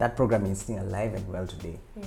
that 0.00 0.16
program 0.16 0.46
is 0.46 0.60
still 0.62 0.78
alive 0.82 1.12
and 1.14 1.28
well 1.28 1.46
today. 1.46 1.78
Yeah. 1.94 2.04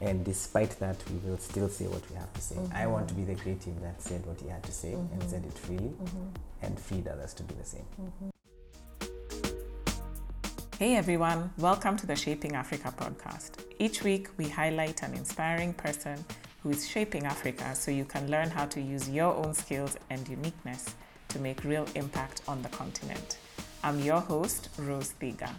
And 0.00 0.24
despite 0.24 0.78
that, 0.78 0.96
we 1.10 1.16
will 1.28 1.38
still 1.38 1.68
say 1.68 1.86
what 1.88 2.08
we 2.08 2.14
have 2.14 2.32
to 2.32 2.40
say. 2.40 2.56
I 2.72 2.84
Mhm. 2.84 2.92
want 2.92 3.08
to 3.08 3.14
be 3.14 3.24
the 3.24 3.34
creative 3.34 3.80
that 3.82 4.00
said 4.00 4.24
what 4.24 4.40
he 4.40 4.48
had 4.48 4.62
to 4.62 4.70
say 4.72 4.92
and 4.94 5.10
Mhm. 5.20 5.28
said 5.30 5.44
it 5.44 5.58
freely 5.58 5.88
Mhm. 6.00 6.28
and 6.62 6.78
freed 6.78 7.08
others 7.08 7.34
to 7.34 7.42
do 7.42 7.56
the 7.56 7.64
same. 7.64 7.84
Hey 10.78 10.94
everyone, 10.94 11.50
welcome 11.58 11.96
to 11.96 12.06
the 12.06 12.14
Shaping 12.14 12.54
Africa 12.54 12.94
podcast. 12.96 13.50
Each 13.80 14.04
week 14.04 14.28
we 14.36 14.48
highlight 14.48 15.02
an 15.02 15.12
inspiring 15.14 15.72
person 15.74 16.24
who 16.62 16.70
is 16.70 16.86
shaping 16.86 17.26
Africa 17.26 17.74
so 17.74 17.90
you 17.90 18.04
can 18.04 18.30
learn 18.30 18.50
how 18.50 18.66
to 18.66 18.80
use 18.80 19.08
your 19.10 19.34
own 19.34 19.54
skills 19.54 19.96
and 20.08 20.28
uniqueness 20.28 20.94
to 21.30 21.40
make 21.40 21.64
real 21.64 21.86
impact 21.96 22.42
on 22.46 22.62
the 22.62 22.68
continent. 22.68 23.38
I'm 23.82 23.98
your 23.98 24.20
host, 24.20 24.68
Rose 24.78 25.14
Thiga. 25.20 25.50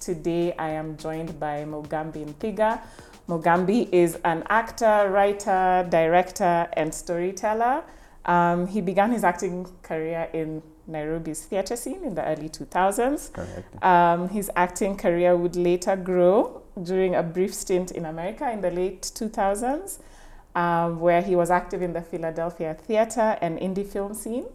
Today 0.00 0.54
I 0.58 0.70
am 0.70 0.96
joined 0.96 1.38
by 1.38 1.64
Mugambi 1.64 2.24
Nthiga. 2.24 2.80
Mugambi 3.28 3.86
is 3.92 4.16
an 4.24 4.44
actor, 4.48 5.10
writer, 5.10 5.86
director, 5.90 6.68
and 6.72 6.92
storyteller. 6.92 7.84
Um, 8.24 8.66
he 8.66 8.80
began 8.80 9.12
his 9.12 9.24
acting 9.24 9.66
career 9.82 10.30
in 10.32 10.62
Nairobi's 10.90 11.44
theatre 11.44 11.76
scene 11.76 12.02
in 12.02 12.14
the 12.14 12.26
early 12.26 12.48
2000s. 12.48 13.32
Correct. 13.34 13.84
Um, 13.84 14.30
his 14.30 14.50
acting 14.56 14.96
career 14.96 15.36
would 15.36 15.54
later 15.54 15.96
grow 15.96 16.62
during 16.82 17.14
a 17.14 17.22
brief 17.22 17.54
stint 17.54 17.90
in 17.90 18.06
America 18.06 18.50
in 18.50 18.62
the 18.62 18.70
late 18.70 19.02
2000s, 19.02 19.98
um, 20.54 20.98
where 20.98 21.20
he 21.20 21.36
was 21.36 21.50
active 21.50 21.82
in 21.82 21.92
the 21.92 22.00
Philadelphia 22.00 22.72
theatre 22.72 23.36
and 23.42 23.58
indie 23.58 23.86
film 23.86 24.14
scene. 24.14 24.46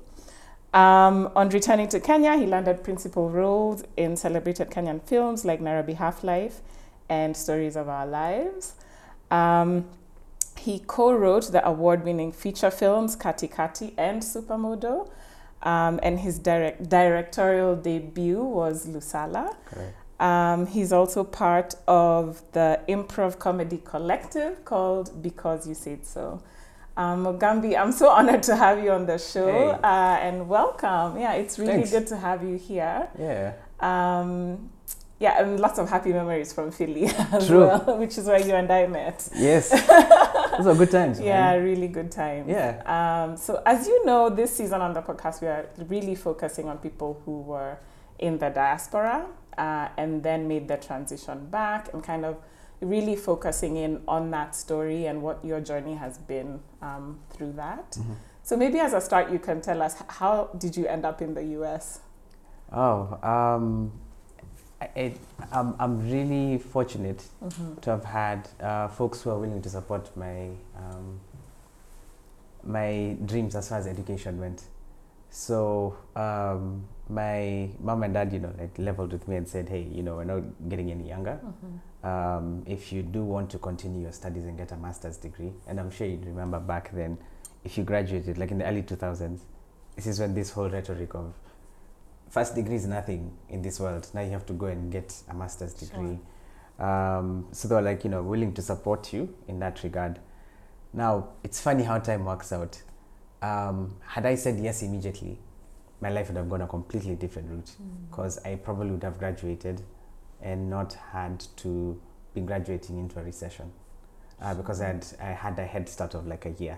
Um, 0.76 1.32
on 1.38 1.48
returning 1.50 1.88
to 1.88 2.02
Kenya, 2.02 2.38
he 2.38 2.46
landed 2.46 2.84
principal 2.84 3.30
roles 3.30 3.86
in 3.96 4.18
celebrated 4.18 4.70
Kenyan 4.70 5.02
films 5.02 5.46
like 5.46 5.62
Nairobi 5.62 5.94
Half 5.94 6.22
Life 6.22 6.60
and 7.08 7.36
Stories 7.36 7.78
of 7.78 7.88
Our 7.88 8.06
Lives. 8.06 8.74
Um, 9.32 9.86
he 10.58 10.80
co 10.86 11.14
wrote 11.14 11.50
the 11.54 11.66
award 11.66 12.04
winning 12.04 12.34
feature 12.34 12.70
films 12.72 13.16
Kati 13.16 13.50
Kati 13.50 13.94
and 13.98 14.22
Supa 14.22 14.60
Modo. 14.60 15.10
Um, 15.64 16.00
and 16.04 16.20
his 16.20 16.40
direct, 16.40 16.90
directorial 16.90 17.78
debut 17.78 18.44
was 18.44 18.86
Lusala. 18.86 19.56
Um, 20.20 20.68
he's 20.68 20.92
also 20.92 21.24
part 21.24 21.76
of 21.88 22.42
the 22.52 22.82
improv 22.90 23.40
comedy 23.40 23.82
collective 23.84 24.66
called 24.66 25.24
Because 25.24 25.68
You 25.68 25.74
Said 25.74 26.06
So. 26.06 26.42
Um, 26.98 27.26
Mugambi, 27.26 27.78
I'm 27.78 27.92
so 27.92 28.10
honored 28.18 28.44
to 28.44 28.56
have 28.56 28.82
you 28.84 28.92
on 28.92 29.06
the 29.06 29.18
show 29.18 29.48
Hey. 29.52 29.70
uh, 29.84 30.18
and 30.28 30.48
welcome. 30.48 31.20
Yeah, 31.20 31.34
it's 31.34 31.60
really 31.60 31.74
Thanks. 31.74 31.92
good 31.92 32.08
to 32.08 32.18
have 32.18 32.44
you 32.44 32.58
here. 32.58 33.10
Yeah. 33.20 33.54
Um, 33.82 34.70
yeah, 35.20 35.42
and 35.42 35.60
lots 35.60 35.80
of 35.80 35.90
happy 35.90 36.12
memories 36.12 36.52
from 36.54 36.72
Philly 36.72 37.06
as 37.32 37.48
True. 37.48 37.68
well, 37.68 37.98
which 37.98 38.18
is 38.18 38.26
where 38.28 38.40
you 38.40 38.54
and 38.54 38.70
I 38.72 38.88
met. 38.88 39.28
Yes. 39.36 39.70
Those 40.58 40.68
are 40.68 40.76
good 40.76 40.92
times. 40.92 41.20
Yeah, 41.20 41.52
Man. 41.56 41.64
really 41.64 41.88
good 41.88 42.12
time. 42.12 42.50
Yeah. 42.50 42.82
Um, 43.26 43.38
so, 43.38 43.62
as 43.66 43.88
you 43.88 44.06
know, 44.06 44.30
this 44.30 44.56
season 44.56 44.82
on 44.82 44.94
the 44.94 45.02
podcast, 45.02 45.42
we 45.42 45.48
are 45.48 45.68
really 45.90 46.16
focusing 46.16 46.68
on 46.70 46.78
people 46.80 47.22
who 47.26 47.42
were 47.42 47.78
in 48.20 48.38
the 48.38 48.50
diaspora 48.50 49.26
uh, 49.58 49.88
and 49.98 50.22
then 50.24 50.48
made 50.48 50.68
the 50.68 50.78
transition 50.78 51.46
back 51.48 51.94
and 51.94 52.04
kind 52.04 52.24
of 52.26 52.38
really 52.82 53.16
focusing 53.16 53.78
in 53.78 54.02
on 54.08 54.32
that 54.32 54.56
story 54.56 55.06
and 55.08 55.22
what 55.22 55.44
your 55.44 55.60
journey 55.62 55.96
has 55.96 56.18
been 56.18 56.60
um, 56.82 57.20
through 57.30 57.54
that. 57.54 57.92
Mhm. 57.92 58.16
So, 58.44 58.56
maybe 58.58 58.80
as 58.80 58.94
a 58.94 59.02
start, 59.02 59.32
you 59.32 59.40
can 59.40 59.62
tell 59.62 59.82
us 59.82 59.96
how 60.08 60.50
did 60.58 60.78
you 60.78 60.86
end 60.88 61.06
up 61.06 61.22
in 61.22 61.34
the 61.34 61.44
US? 61.60 62.00
Oh, 62.72 63.18
um, 63.24 63.92
I, 64.82 64.90
it, 64.96 65.18
I'm, 65.52 65.74
I'm 65.80 66.00
really 66.12 66.58
fortunate 66.60 67.24
Mm-hmm. 67.44 67.76
to 67.82 67.90
have 67.92 68.04
had 68.06 68.50
uh, 68.62 68.88
folks 68.90 69.22
who 69.22 69.30
are 69.32 69.40
willing 69.40 69.62
to 69.62 69.70
support 69.70 70.16
my 70.18 70.50
um, 70.78 71.20
my 72.64 73.16
dreams 73.26 73.56
as 73.56 73.70
far 73.70 73.78
as 73.78 73.88
education 73.88 74.40
went. 74.40 74.64
So 75.30 75.96
um, 76.16 76.86
my 77.10 77.70
mom 77.80 78.04
and 78.04 78.14
dad, 78.14 78.34
you 78.34 78.40
know, 78.40 78.54
like 78.58 78.78
leveled 78.80 79.12
with 79.12 79.28
me 79.28 79.36
and 79.36 79.48
said, 79.48 79.70
"Hey, 79.70 79.88
you 79.92 80.02
know, 80.04 80.16
we're 80.16 80.24
not 80.24 80.44
getting 80.70 80.92
any 80.92 81.08
younger. 81.08 81.40
Um, 82.06 82.64
if 82.68 82.94
you 82.94 83.02
do 83.02 83.24
want 83.24 83.50
to 83.50 83.58
continue 83.58 84.04
your 84.04 84.12
studies 84.12 84.46
and 84.46 84.56
get 84.56 84.72
a 84.72 84.78
master's 84.78 85.18
degree, 85.18 85.52
and 85.68 85.80
I'm 85.80 85.90
sure 85.90 86.06
you 86.06 86.20
remember 86.24 86.60
back 86.60 86.92
then, 86.94 87.18
if 87.64 87.80
you 87.80 87.84
graduated, 87.84 88.38
like 88.38 88.52
in 88.52 88.60
the 88.60 88.66
early 88.66 88.84
2000s, 88.84 89.40
this 89.96 90.06
is 90.06 90.20
when 90.20 90.36
this 90.36 90.52
whole 90.52 90.70
rhetoric 90.70 91.16
of 91.16 91.34
first 92.30 92.54
degree 92.54 92.76
is 92.76 92.86
nothing 92.86 93.36
in 93.50 93.64
this 93.64 93.80
world. 93.80 94.08
Now 94.14 94.22
you 94.22 94.30
have 94.32 94.46
to 94.46 94.54
go 94.54 94.68
and 94.68 94.92
get 94.92 95.20
a 95.30 95.34
master's 95.34 95.74
degree. 95.74 96.20
Um, 96.78 97.48
so 97.52 97.68
they 97.68 97.74
were 97.74 97.82
like, 97.82 98.04
you 98.04 98.12
know, 98.12 98.22
willing 98.22 98.54
to 98.54 98.62
support 98.62 99.12
you 99.12 99.34
in 99.48 99.58
that 99.60 99.82
regard. 99.82 100.20
Now, 100.94 101.30
it's 101.44 101.60
funny 101.60 101.84
how 101.84 101.98
time 101.98 102.26
works 102.26 102.54
out. 102.54 102.82
Um, 103.42 103.96
had 104.06 104.28
I 104.28 104.36
said 104.36 104.60
yes 104.60 104.84
immediately, 104.84 105.40
my 106.02 106.10
life 106.10 106.28
would 106.28 106.38
have 106.38 106.50
gone 106.50 106.62
a 106.62 106.68
completely 106.68 107.16
different 107.16 107.50
route 107.50 107.72
because 108.10 108.38
I 108.46 108.56
probably 108.56 108.92
would 108.92 109.04
have 109.04 109.18
graduated 109.18 109.82
and 110.46 110.70
not 110.70 110.94
had 111.12 111.44
to 111.58 112.00
be 112.36 112.42
graduating 112.42 112.98
into 113.00 113.20
a 113.20 113.24
recession 113.24 113.72
uh, 114.42 114.54
because 114.54 114.80
I 114.80 114.88
had, 114.88 115.06
I 115.20 115.26
had 115.26 115.60
a 115.60 115.66
head 115.66 115.90
start 115.90 116.14
of 116.14 116.28
like 116.28 116.46
a 116.46 116.52
year. 116.52 116.78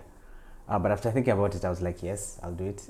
Uh, 0.68 0.78
but 0.78 0.90
after 0.90 1.10
thinking 1.10 1.32
about 1.32 1.54
it, 1.54 1.64
I 1.64 1.70
was 1.70 1.80
like, 1.82 2.02
yes, 2.02 2.40
I'll 2.42 2.52
do 2.52 2.64
it. 2.64 2.82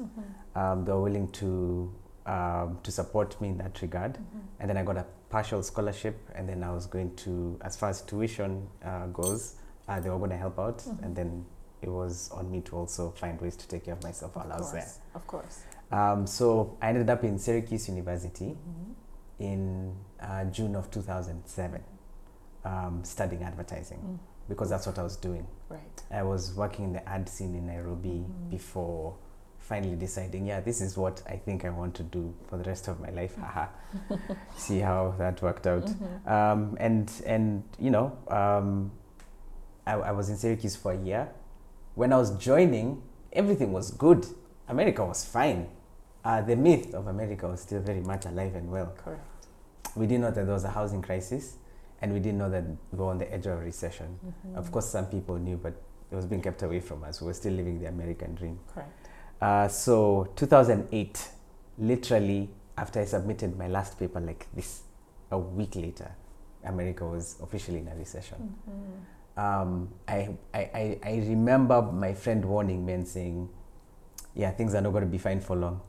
Um, 0.55 0.85
they 0.85 0.93
were 0.93 1.03
willing 1.03 1.29
to 1.33 1.93
um, 2.27 2.79
to 2.83 2.91
support 2.93 3.41
me 3.41 3.49
in 3.49 3.59
that 3.59 3.81
regard, 3.81 4.19
and 4.61 4.69
then 4.69 4.77
I 4.77 4.83
got 4.83 4.99
a 4.99 5.07
partial 5.31 5.63
scholarship, 5.63 6.17
and 6.35 6.47
then 6.47 6.63
I 6.63 6.71
was 6.71 6.85
going 6.85 7.17
to, 7.17 7.59
as 7.63 7.75
far 7.75 7.89
as 7.89 8.03
tuition 8.03 8.69
uh, 8.85 9.07
goes, 9.07 9.55
uh, 9.89 9.99
they 10.01 10.11
were 10.11 10.19
going 10.19 10.31
to 10.31 10.37
help 10.37 10.59
out, 10.59 10.85
and 11.03 11.17
then 11.17 11.47
it 11.81 11.89
was 11.89 12.31
on 12.33 12.51
me 12.51 12.61
to 12.63 12.77
also 12.77 13.11
find 13.13 13.41
ways 13.41 13.57
to 13.57 13.67
take 13.69 13.85
care 13.87 13.95
of 13.95 14.03
myself 14.03 14.37
while 14.37 14.53
I 14.53 14.59
was 14.59 14.73
there. 14.73 14.91
Of 15.15 15.27
course. 15.27 15.63
Um, 15.91 16.27
so 16.27 16.77
I 16.83 16.89
ended 16.91 17.09
up 17.09 17.25
in 17.25 17.39
Syracuse 17.39 17.89
University 17.89 18.57
in 19.39 19.95
uh, 20.21 20.45
June 20.47 20.75
of 20.75 20.91
2007, 20.91 21.83
um, 22.65 23.01
studying 23.05 23.43
advertising 23.43 24.19
because 24.49 24.71
that's 24.71 24.87
what 24.87 24.99
I 24.99 25.03
was 25.03 25.17
doing. 25.17 25.47
Right. 25.69 26.03
I 26.11 26.23
was 26.23 26.55
working 26.55 26.87
in 26.87 26.93
the 26.95 27.09
ad 27.09 27.29
scene 27.29 27.55
in 27.55 27.67
Nairobi 27.67 28.25
before 28.51 29.15
finally 29.59 29.97
deciding, 29.97 30.47
yeah, 30.47 30.61
this 30.61 30.81
is 30.81 30.97
what 30.97 31.23
I 31.29 31.37
think 31.37 31.65
I 31.65 31.69
want 31.69 31.95
to 31.97 32.03
do 32.03 32.35
for 32.49 32.57
the 32.57 32.65
rest 32.65 32.89
of 32.89 33.01
my 33.01 33.11
life. 33.11 33.37
Haha. 33.37 33.67
See 34.57 34.79
how 34.79 35.15
that 35.19 35.43
worked 35.43 35.67
out. 35.67 35.89
Um, 36.27 36.77
and 36.81 37.11
and 37.27 37.63
you 37.79 37.91
know, 37.91 38.17
um, 38.29 38.91
I, 39.87 39.93
I 39.93 40.13
was 40.13 40.31
in 40.31 40.37
Syracuse 40.37 40.75
for 40.77 40.93
a 40.93 40.99
year. 40.99 41.29
When 41.95 42.13
I 42.13 42.17
was 42.17 42.31
joining, 42.39 43.03
everything 43.33 43.73
was 43.73 43.91
good. 43.91 44.27
America 44.69 45.05
was 45.05 45.25
fine. 45.25 45.69
Uh, 46.25 46.41
the 46.41 46.57
myth 46.57 46.95
of 46.95 47.07
America 47.07 47.47
was 47.49 47.61
still 47.61 47.81
very 47.81 48.01
much 48.01 48.25
alive 48.25 48.55
and 48.55 48.71
well 48.71 48.93
Correct. 48.97 49.23
We 49.99 50.07
didn't 50.07 50.23
know 50.23 50.31
that 50.31 50.45
there 50.45 50.55
was 50.55 50.65
a 50.65 50.71
housing 50.71 51.03
crisis 51.03 51.57
and 52.01 52.13
we 52.13 52.21
didn't 52.21 52.39
know 52.39 52.51
that 52.51 52.65
we 52.93 52.99
were 52.99 53.07
on 53.07 53.19
the 53.19 53.33
edge 53.33 53.47
of 53.47 53.59
a 53.59 53.63
recession. 53.63 54.19
Of 54.55 54.71
course, 54.71 54.89
some 54.89 55.07
people 55.07 55.37
knew, 55.37 55.57
but 55.57 55.75
it 56.11 56.15
was 56.15 56.27
being 56.27 56.41
kept 56.43 56.63
away 56.63 56.81
from 56.81 57.03
us. 57.05 57.21
We 57.21 57.27
were 57.27 57.35
still 57.35 57.53
living 57.53 57.81
the 57.81 57.89
American 57.89 58.35
dream. 58.35 58.59
Correct. 58.73 59.09
Uh, 59.41 59.69
so, 59.69 60.33
2008, 60.37 61.29
literally 61.79 62.49
after 62.77 63.01
I 63.01 63.05
submitted 63.05 63.59
my 63.59 63.69
last 63.69 63.99
paper 63.99 64.21
like 64.21 64.47
this, 64.55 64.83
a 65.31 65.39
week 65.39 65.75
later, 65.75 66.11
America 66.65 67.05
was 67.05 67.37
officially 67.43 67.79
in 67.79 67.89
a 67.89 67.95
recession. 67.95 68.55
Um, 69.37 69.89
I, 70.07 70.31
I, 70.55 70.59
I, 70.59 70.99
I 71.05 71.11
remember 71.29 71.83
my 71.83 72.15
friend 72.15 72.45
warning 72.45 72.85
me 72.87 72.93
and 72.95 73.07
saying, 73.07 73.49
yeah, 74.35 74.51
things 74.51 74.75
are 74.75 74.81
not 74.81 74.91
going 74.91 75.05
to 75.05 75.11
be 75.11 75.19
fine 75.19 75.41
for 75.41 75.57
long. 75.57 75.81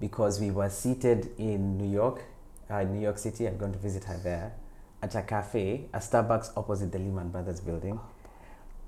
Because 0.00 0.40
we 0.40 0.50
were 0.50 0.68
seated 0.70 1.30
in 1.38 1.78
New 1.78 1.90
York, 1.90 2.22
uh, 2.70 2.76
in 2.76 2.92
New 2.94 3.00
York 3.00 3.18
City. 3.18 3.46
I'd 3.46 3.58
gone 3.58 3.72
to 3.72 3.78
visit 3.78 4.04
her 4.04 4.16
there 4.18 4.52
at 5.02 5.14
a 5.14 5.22
cafe, 5.22 5.86
a 5.92 5.98
Starbucks 5.98 6.52
opposite 6.56 6.90
the 6.92 6.98
Lehman 6.98 7.28
Brothers 7.30 7.60
building. 7.60 7.98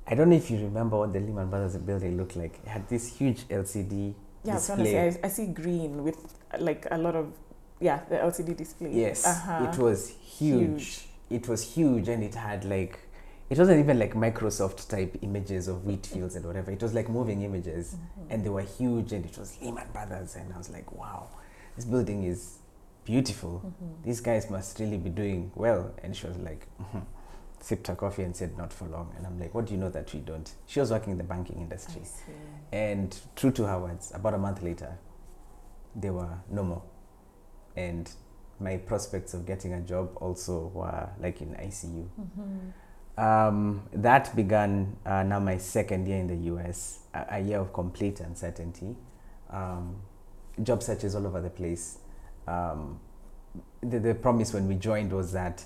I 0.07 0.15
don't 0.15 0.31
know 0.31 0.37
if 0.37 0.51
you 0.51 0.59
remember 0.59 0.99
what 0.99 1.13
the 1.13 1.21
Lehman 1.21 1.51
Brothers 1.51 1.77
building 1.79 2.17
looked 2.17 2.37
like. 2.37 2.59
It 2.65 2.69
had 2.69 2.89
this 2.89 3.07
huge 3.19 3.47
LCD 3.49 4.15
Yeah, 4.45 4.53
I 4.53 4.55
was 4.55 4.67
trying 4.67 4.79
display. 4.79 5.01
I, 5.01 5.19
I 5.27 5.29
see 5.29 5.47
green 5.47 6.05
with 6.05 6.17
like 6.61 6.87
a 6.91 6.97
lot 6.99 7.17
of, 7.17 7.33
yeah, 7.81 8.01
the 8.09 8.17
LCD 8.17 8.57
display. 8.57 8.91
Yes, 8.93 9.27
Uh-huh. 9.27 9.69
it 9.71 9.79
was 9.79 10.09
huge. 10.09 11.09
It 11.29 11.49
was 11.49 11.75
huge, 11.75 12.09
and 12.09 12.23
it 12.23 12.37
had 12.37 12.65
like, 12.65 13.01
it 13.51 13.59
wasn't 13.59 13.81
even 13.81 13.99
like 13.99 14.15
Microsoft 14.15 14.89
type 14.89 15.19
images 15.23 15.67
of 15.67 15.85
wheat 15.85 16.07
fields 16.07 16.37
and 16.37 16.45
whatever. 16.47 16.71
It 16.71 16.81
was 16.83 16.95
like 16.95 17.09
moving 17.09 17.43
images, 17.43 17.97
Mm-hmm. 17.97 18.31
and 18.33 18.45
they 18.45 18.49
were 18.49 18.63
huge, 18.63 19.13
and 19.13 19.25
it 19.27 19.37
was 19.37 19.59
Lehman 19.61 19.89
Brothers, 19.93 20.37
and 20.37 20.53
I 20.55 20.57
was 20.59 20.71
like, 20.71 20.91
wow, 20.93 21.29
this 21.75 21.85
building 21.85 22.23
is 22.23 22.59
beautiful. 23.07 23.63
Mm-hmm. 23.65 24.03
These 24.05 24.21
guys 24.21 24.51
must 24.51 24.79
really 24.79 24.99
be 24.99 25.09
doing 25.09 25.51
well. 25.55 25.95
And 26.03 26.15
she 26.15 26.27
was 26.27 26.37
like, 26.37 26.67
mhm. 26.79 27.03
sipped 27.61 27.87
her 27.87 27.95
coffee 27.95 28.25
and 28.25 28.37
said, 28.37 28.59
not 28.59 28.73
for 28.73 28.87
long. 28.89 29.15
And 29.17 29.27
I'm 29.27 29.39
like, 29.39 29.55
what 29.55 29.67
do 29.67 29.73
you 29.73 29.81
know 29.81 29.89
that 29.91 30.13
we 30.13 30.21
don't? 30.21 30.53
She 30.67 30.81
was 30.81 30.91
working 30.91 31.13
in 31.13 31.19
the 31.19 31.25
banking 31.25 31.57
industry. 31.57 32.03
And 32.73 33.19
true 33.37 33.53
to 33.53 33.65
her 33.67 33.79
words, 33.79 34.13
about 34.15 34.35
a 34.35 34.39
month 34.39 34.63
later, 34.63 34.99
they 35.95 36.11
were 36.11 36.39
no 36.51 36.63
more. 36.65 36.83
And 37.77 38.11
my 38.59 38.77
prospects 38.77 39.35
of 39.35 39.47
getting 39.47 39.73
a 39.73 39.81
job 39.81 40.11
also 40.17 40.71
were 40.75 41.09
like 41.21 41.41
in 41.41 41.55
ICU. 41.55 42.09
Mm-hmm. 42.21 42.71
Um, 43.19 43.83
that 43.95 44.35
began 44.37 44.97
uh, 45.07 45.23
now 45.23 45.41
my 45.41 45.57
second 45.57 46.07
year 46.07 46.19
in 46.19 46.27
the 46.27 46.53
US, 46.53 47.01
a, 47.15 47.27
a 47.31 47.41
year 47.41 47.61
of 47.61 47.73
complete 47.73 48.21
uncertainty. 48.21 48.95
Um, 49.49 49.97
job 50.63 50.83
searches 50.83 51.15
all 51.15 51.27
over 51.27 51.41
the 51.41 51.51
place. 51.51 51.99
Um, 52.47 53.01
the, 53.83 53.99
the 53.99 54.15
promise 54.15 54.53
when 54.55 54.69
we 54.69 54.75
joined 54.75 55.13
was 55.13 55.33
that 55.33 55.65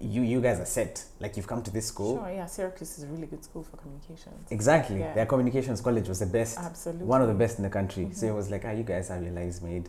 you 0.00 0.22
you 0.22 0.40
guys 0.40 0.58
are 0.58 0.64
set. 0.64 1.04
Like 1.20 1.36
you've 1.36 1.46
come 1.46 1.62
to 1.62 1.70
this 1.70 1.86
school. 1.86 2.16
Sure, 2.16 2.30
yeah, 2.32 2.46
Syracuse 2.46 2.98
is 2.98 3.04
a 3.04 3.08
really 3.08 3.26
good 3.26 3.44
school 3.44 3.62
for 3.62 3.76
communications. 3.76 4.50
Exactly. 4.50 5.00
Yeah. 5.00 5.14
Their 5.14 5.26
communications 5.26 5.80
college 5.80 6.08
was 6.08 6.20
the 6.20 6.26
best, 6.26 6.58
Absolutely. 6.58 7.04
one 7.06 7.20
of 7.20 7.28
the 7.28 7.34
best 7.34 7.58
in 7.58 7.62
the 7.64 7.70
country. 7.70 8.08
So 8.12 8.26
it 8.26 8.30
Mhm. 8.30 8.36
was 8.36 8.50
like, 8.50 8.64
ah, 8.64 8.70
you 8.70 8.84
guys 8.84 9.08
have 9.08 9.22
your 9.22 9.32
lives 9.32 9.60
made. 9.60 9.88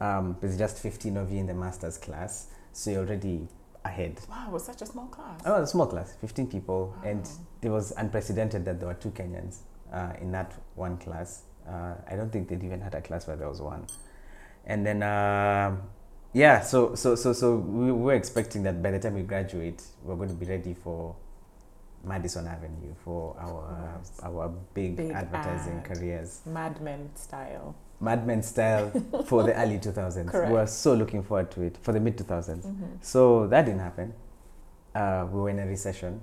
Um, 0.00 0.36
there's 0.40 0.56
just 0.58 0.78
15 0.78 1.16
of 1.16 1.32
you 1.32 1.38
in 1.40 1.46
the 1.46 1.54
master's 1.54 1.98
class, 1.98 2.48
so 2.72 2.90
you're 2.90 3.00
already 3.00 3.48
ahead. 3.84 4.20
Wow, 4.28 4.44
it 4.48 4.52
was 4.52 4.64
such 4.64 4.82
a 4.82 4.86
small 4.86 5.06
class. 5.06 5.40
Oh, 5.46 5.56
it 5.56 5.60
was 5.60 5.70
a 5.70 5.72
small 5.72 5.86
class, 5.86 6.12
15 6.20 6.46
people, 6.46 6.94
and 7.02 7.28
it 7.62 7.70
was 7.70 7.92
unprecedented 7.96 8.64
that 8.66 8.78
there 8.78 8.88
were 8.88 8.94
two 8.94 9.10
Kenyans 9.10 9.60
uh, 9.92 10.12
in 10.20 10.30
that 10.32 10.52
one 10.76 10.98
class. 10.98 11.42
Uh, 11.66 11.94
I 12.06 12.14
don't 12.16 12.30
think 12.30 12.48
they'd 12.48 12.62
even 12.62 12.80
had 12.80 12.94
a 12.94 13.00
class 13.00 13.26
where 13.26 13.36
there 13.36 13.48
was 13.48 13.60
one. 13.62 13.86
And 14.68 14.86
then, 14.86 15.02
um 15.02 15.82
yeah, 16.34 16.60
so 16.60 16.94
so 16.94 17.14
so 17.14 17.32
so 17.32 17.56
we 17.56 17.90
were 17.90 18.14
expecting 18.14 18.62
that 18.64 18.82
by 18.82 18.90
the 18.90 18.98
time 18.98 19.14
we 19.14 19.22
graduate, 19.22 19.82
we're 20.04 20.14
going 20.14 20.28
to 20.28 20.34
be 20.34 20.46
ready 20.46 20.74
for 20.74 21.16
Madison 22.04 22.46
Avenue 22.46 22.94
for 23.04 23.34
our 23.40 24.00
our 24.22 24.48
big, 24.74 24.96
Big 24.96 25.10
advertising 25.10 25.78
ad. 25.78 25.84
careers, 25.84 26.42
Mad 26.46 26.80
Men 26.82 27.10
style. 27.16 27.74
Mad 28.00 28.26
Men 28.26 28.42
style 28.42 28.90
for 29.26 29.42
the 29.42 29.54
early 29.54 29.78
2000s. 29.78 30.46
We 30.46 30.52
were 30.52 30.66
so 30.66 30.94
looking 30.94 31.22
forward 31.24 31.50
to 31.52 31.62
it 31.62 31.76
for 31.82 31.92
the 31.92 31.98
mid 31.98 32.16
2000s. 32.16 32.64
Mm-hmm. 32.64 32.84
So 33.00 33.46
that 33.48 33.64
didn't 33.64 33.80
happen. 33.80 34.14
Uh, 34.94 35.26
we 35.32 35.40
were 35.40 35.50
in 35.50 35.58
a 35.58 35.66
recession. 35.66 36.20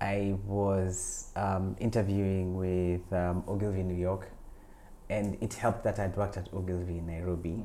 I 0.00 0.34
was 0.46 1.30
um, 1.36 1.76
interviewing 1.78 2.56
with 2.56 3.10
um, 3.12 3.44
Ogilvy, 3.46 3.82
New 3.82 3.94
York, 3.96 4.28
and 5.10 5.36
it 5.42 5.54
helped 5.54 5.82
that 5.84 5.98
I'd 5.98 6.16
worked 6.16 6.36
at 6.36 6.48
Ogilvy 6.54 6.98
in 6.98 7.06
Nairobi, 7.06 7.64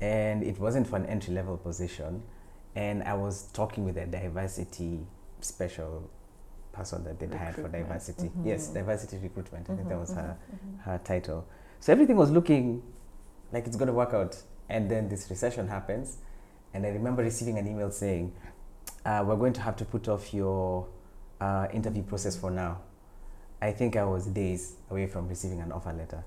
and 0.00 0.42
it 0.42 0.58
wasn't 0.58 0.86
for 0.86 0.96
an 0.96 1.06
entry 1.06 1.34
level 1.34 1.56
position. 1.58 2.22
And 2.74 3.02
I 3.04 3.14
was 3.14 3.48
talking 3.52 3.84
with 3.84 3.96
a 3.98 4.06
diversity 4.06 5.06
special 5.40 6.10
person 6.72 7.04
that 7.04 7.18
they'd 7.18 7.32
hired 7.32 7.54
for 7.54 7.68
diversity. 7.68 8.30
Yes, 8.42 8.68
Mhm. 8.68 8.74
diversity 8.74 9.18
recruitment. 9.18 9.68
I 9.70 9.76
think 9.76 9.88
that 9.88 9.98
was 9.98 10.12
her 10.12 10.36
Mhm. 10.36 10.80
her 10.80 10.98
title. 11.04 11.44
So 11.80 11.92
everything 11.92 12.16
was 12.16 12.30
looking 12.30 12.82
like 13.52 13.66
it's 13.66 13.76
going 13.76 13.88
to 13.88 13.94
work 13.94 14.12
out. 14.14 14.42
And 14.68 14.90
then 14.90 15.08
this 15.08 15.30
recession 15.30 15.68
happens. 15.68 16.18
And 16.74 16.84
I 16.84 16.88
remember 16.90 17.22
receiving 17.22 17.56
an 17.58 17.66
email 17.66 17.90
saying, 17.90 18.32
uh, 19.04 19.24
We're 19.26 19.36
going 19.36 19.52
to 19.54 19.60
have 19.60 19.76
to 19.76 19.84
put 19.84 20.08
off 20.08 20.32
your 20.34 20.88
uh, 21.40 21.68
interview 21.72 22.02
process 22.02 22.34
for 22.36 22.50
now. 22.50 22.78
I 23.60 23.70
think 23.72 23.94
I 23.94 24.04
was 24.04 24.26
days 24.26 24.76
away 24.90 25.06
from 25.06 25.28
receiving 25.28 25.60
an 25.60 25.70
offer 25.70 25.92
letter 25.92 26.24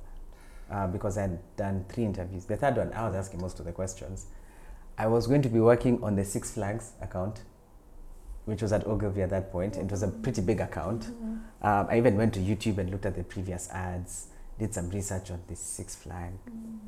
uh, 0.71 0.87
because 0.87 1.17
I 1.17 1.21
had 1.21 1.39
done 1.57 1.85
three 1.89 2.05
interviews. 2.05 2.45
The 2.45 2.57
third 2.57 2.77
one, 2.77 2.93
I 2.93 3.07
was 3.07 3.15
asking 3.15 3.41
most 3.41 3.59
of 3.59 3.65
the 3.65 3.71
questions. 3.71 4.27
I 4.97 5.07
was 5.07 5.27
going 5.27 5.41
to 5.43 5.49
be 5.49 5.59
working 5.59 6.03
on 6.03 6.15
the 6.15 6.25
Six 6.25 6.51
Flags 6.51 6.91
account, 7.01 7.43
which 8.45 8.61
was 8.61 8.71
at 8.73 8.85
Ogilvy 8.85 9.21
at 9.21 9.29
that 9.29 9.51
point. 9.51 9.77
It 9.77 9.89
was 9.89 10.03
a 10.03 10.07
pretty 10.09 10.41
big 10.41 10.59
account. 10.59 11.03
Mhm. 11.05 11.39
Um, 11.61 11.87
I 11.89 11.97
even 11.97 12.17
went 12.17 12.33
to 12.33 12.39
YouTube 12.39 12.77
and 12.79 12.89
looked 12.89 13.05
at 13.05 13.15
the 13.15 13.23
previous 13.23 13.69
ads, 13.71 14.27
did 14.57 14.73
some 14.73 14.89
research 14.89 15.31
on 15.31 15.41
this 15.47 15.59
Six 15.59 15.95
Flag 15.95 16.33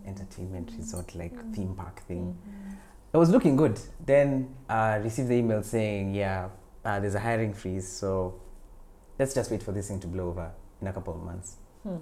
entertainment 0.05 0.71
resort 0.77 1.15
like 1.15 1.33
theme 1.53 1.73
park 1.75 2.01
thing. 2.01 2.35
Mhm. 2.37 2.75
It 3.13 3.17
was 3.17 3.29
looking 3.29 3.55
good. 3.55 3.79
Then 4.05 4.55
uh, 4.69 4.99
received 5.03 5.29
the 5.29 5.35
email 5.35 5.63
saying, 5.63 6.13
yeah, 6.15 6.49
uh, 6.83 6.99
there's 6.99 7.15
a 7.15 7.19
hiring 7.19 7.53
freeze, 7.53 7.87
so 7.87 8.39
let's 9.19 9.33
just 9.33 9.51
wait 9.51 9.61
for 9.63 9.71
this 9.71 9.87
thing 9.89 9.99
to 9.99 10.07
blow 10.07 10.29
over 10.29 10.51
in 10.81 10.87
a 10.87 10.93
couple 10.93 11.13
of 11.13 11.21
months. 11.21 11.55
Hmm. 11.83 11.97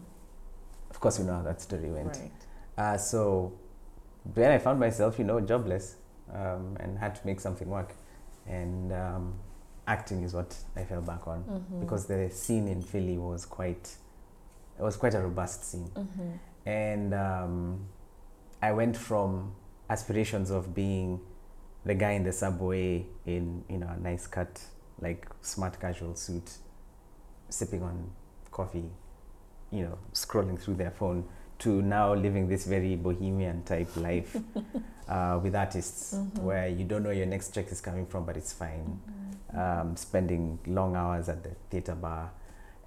Of 0.89 0.99
course, 0.99 1.19
we 1.19 1.25
know 1.25 1.35
how 1.35 1.41
that 1.43 1.61
story 1.61 1.89
went. 1.91 2.17
Right. 2.17 2.31
Uh, 2.77 2.97
so 2.97 3.53
then 4.25 4.51
I 4.51 4.57
found 4.57 4.79
myself, 4.79 5.19
you 5.19 5.25
know, 5.25 5.39
jobless 5.41 5.95
um, 6.33 6.75
and 6.79 6.97
had 6.97 7.15
to 7.15 7.25
make 7.25 7.39
something 7.39 7.67
work. 7.69 7.93
And 8.47 8.91
um, 8.93 9.33
acting 9.87 10.23
is 10.23 10.33
what 10.33 10.55
I 10.75 10.83
fell 10.83 11.01
back 11.01 11.27
on 11.27 11.43
Mhm. 11.43 11.79
because 11.81 12.05
the 12.07 12.29
scene 12.29 12.67
in 12.67 12.81
Philly 12.81 13.17
was 13.17 13.45
quite, 13.45 13.95
it 14.77 14.81
was 14.83 14.95
quite 14.97 15.13
a 15.15 15.21
robust 15.21 15.63
scene. 15.63 15.89
Mhm. 15.95 16.39
And 16.65 17.13
um, 17.13 17.87
I 18.61 18.71
went 18.71 18.97
from 18.97 19.53
aspirations 19.89 20.51
of 20.51 20.73
being 20.73 21.19
the 21.85 21.95
guy 21.95 22.11
in 22.11 22.23
the 22.23 22.31
subway 22.33 23.05
in, 23.25 23.63
you 23.69 23.77
know, 23.77 23.87
a 23.87 23.97
nice 23.99 24.27
cut, 24.27 24.61
like 25.01 25.27
smart 25.41 25.79
casual 25.79 26.15
suit, 26.15 26.57
sipping 27.49 27.81
on 27.83 28.11
coffee, 28.51 28.91
you 29.71 29.83
know, 29.83 29.97
scrolling 30.13 30.59
through 30.59 30.75
their 30.75 30.91
phone, 30.91 31.23
to 31.59 31.81
now 31.81 32.13
living 32.13 32.47
this 32.47 32.65
very 32.65 32.95
bohemian 32.95 33.63
type 33.63 33.95
life 33.97 34.35
uh, 35.09 35.39
with 35.43 35.55
artists 35.55 36.15
Mhm. 36.15 36.39
where 36.43 36.67
you 36.69 36.85
don't 36.85 37.03
know 37.03 37.11
your 37.11 37.25
next 37.25 37.53
check 37.53 37.69
is 37.71 37.81
coming 37.81 38.05
from, 38.05 38.25
but 38.25 38.37
it's 38.37 38.53
fine 38.53 38.99
Mhm. 39.51 39.57
um, 39.57 39.95
spending 39.97 40.59
long 40.65 40.95
hours 40.95 41.27
at 41.29 41.43
the 41.43 41.49
theater 41.69 41.95
bar 41.95 42.31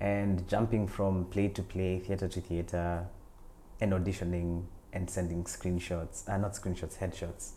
and 0.01 0.49
jumping 0.49 0.87
from 0.89 1.27
play 1.27 1.49
to 1.49 1.63
play, 1.63 1.99
theater 2.01 2.29
to 2.29 2.41
theater, 2.41 3.07
and 3.81 3.93
auditioning 3.93 4.65
and 4.93 5.09
sending 5.11 5.45
screenshots, 5.45 6.29
uh, 6.29 6.37
not 6.37 6.53
screenshots, 6.55 6.97
headshots, 6.99 7.53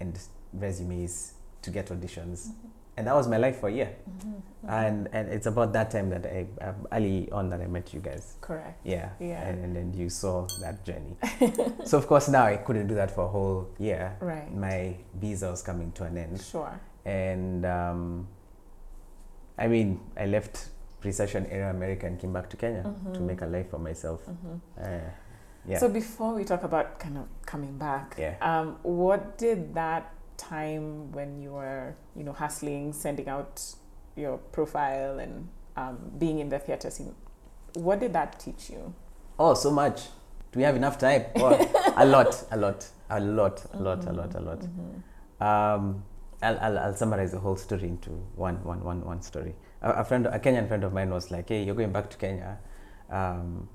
and 0.00 0.18
resumes 0.52 1.34
to 1.62 1.70
get 1.70 1.86
auditions. 1.88 2.50
And 2.96 3.06
that 3.06 3.14
was 3.14 3.26
my 3.26 3.36
life 3.38 3.58
for 3.60 3.68
a 3.68 3.72
year. 3.72 3.90
Mhm. 4.08 4.42
And 4.66 5.08
and 5.12 5.28
it's 5.28 5.46
about 5.46 5.72
that 5.74 5.90
time 5.90 6.08
that 6.10 6.24
I, 6.24 6.46
um, 6.64 6.86
early 6.92 7.28
on 7.32 7.50
that 7.50 7.60
I 7.60 7.66
met 7.66 7.92
you 7.92 8.00
guys. 8.00 8.36
Correct. 8.40 8.80
Yeah. 8.84 9.10
Yeah. 9.20 9.42
And, 9.48 9.64
and 9.64 9.76
then 9.76 9.92
you 9.94 10.08
saw 10.08 10.46
that 10.62 10.84
journey. 10.84 11.16
so 11.84 11.98
of 11.98 12.06
course 12.06 12.28
now 12.28 12.44
I 12.46 12.56
couldn't 12.56 12.86
do 12.86 12.94
that 12.94 13.10
for 13.10 13.24
a 13.24 13.28
whole 13.28 13.68
year. 13.78 14.16
Right. 14.20 14.48
My 14.54 14.96
visa 15.20 15.50
was 15.50 15.60
coming 15.62 15.92
to 15.92 16.04
an 16.04 16.16
end 16.16 16.40
Sure. 16.40 16.72
and 17.04 17.66
um, 17.66 18.26
I 19.58 19.66
mean, 19.68 20.00
I 20.16 20.26
left 20.26 20.70
recession 21.04 21.46
era 21.50 21.70
America 21.70 22.06
and 22.06 22.18
came 22.18 22.32
back 22.32 22.48
to 22.50 22.56
Kenya 22.56 22.82
to 23.12 23.20
Mhm. 23.20 23.26
make 23.26 23.42
a 23.42 23.46
life 23.46 23.68
for 23.70 23.78
myself. 23.78 24.24
Mhm. 24.26 24.60
Uh, 24.80 25.10
yeah. 25.66 25.78
So 25.78 25.88
before 25.88 26.32
we 26.34 26.44
talk 26.44 26.62
about 26.64 26.98
kind 26.98 27.18
of 27.18 27.26
coming 27.44 27.76
back, 27.78 28.16
Yeah. 28.18 28.34
um, 28.40 28.78
what 28.82 29.36
did 29.36 29.74
that 29.74 30.10
time 30.36 31.12
when 31.12 31.40
you 31.40 31.52
were, 31.52 31.94
you 32.16 32.24
know, 32.24 32.32
hustling, 32.32 32.92
sending 32.92 33.28
out 33.28 33.62
your 34.16 34.38
profile 34.38 35.18
and 35.18 35.48
um, 35.76 35.98
being 36.18 36.38
in 36.38 36.48
the 36.48 36.58
theater 36.58 36.90
scene, 36.90 37.14
what 37.74 38.00
did 38.00 38.12
that 38.12 38.38
teach 38.40 38.70
you? 38.70 38.94
oh, 39.38 39.54
so 39.54 39.70
much. 39.70 40.02
Do 40.52 40.58
we 40.58 40.62
have 40.62 40.76
enough 40.76 40.96
time? 40.98 41.24
Oh, 41.36 41.94
a 41.96 42.06
lot, 42.06 42.44
a 42.52 42.56
lot, 42.56 42.86
a 43.10 43.18
lot, 43.20 43.64
a 43.72 43.78
lot, 43.82 44.04
a 44.06 44.12
lot, 44.12 44.34
a 44.36 44.40
lot. 44.40 44.60
Mhm. 44.60 45.02
Um, 45.42 46.04
I'll, 46.40 46.58
I'll, 46.60 46.78
I'll 46.78 46.94
summarize 46.94 47.32
the 47.32 47.40
whole 47.40 47.56
story 47.56 47.84
into 47.88 48.10
one, 48.36 48.62
one, 48.62 48.84
one, 48.84 49.04
one 49.04 49.20
story. 49.22 49.54
A, 49.82 49.90
a 49.90 50.04
friend, 50.04 50.26
a 50.26 50.38
Kenyan 50.38 50.68
friend 50.68 50.84
of 50.84 50.92
mine 50.92 51.10
was 51.10 51.30
like, 51.32 51.48
"Hey, 51.48 51.64
you're 51.64 51.74
going 51.74 51.90
back 51.92 52.08
to 52.10 52.16
Kenya. 52.16 52.58
Um, 53.10 53.68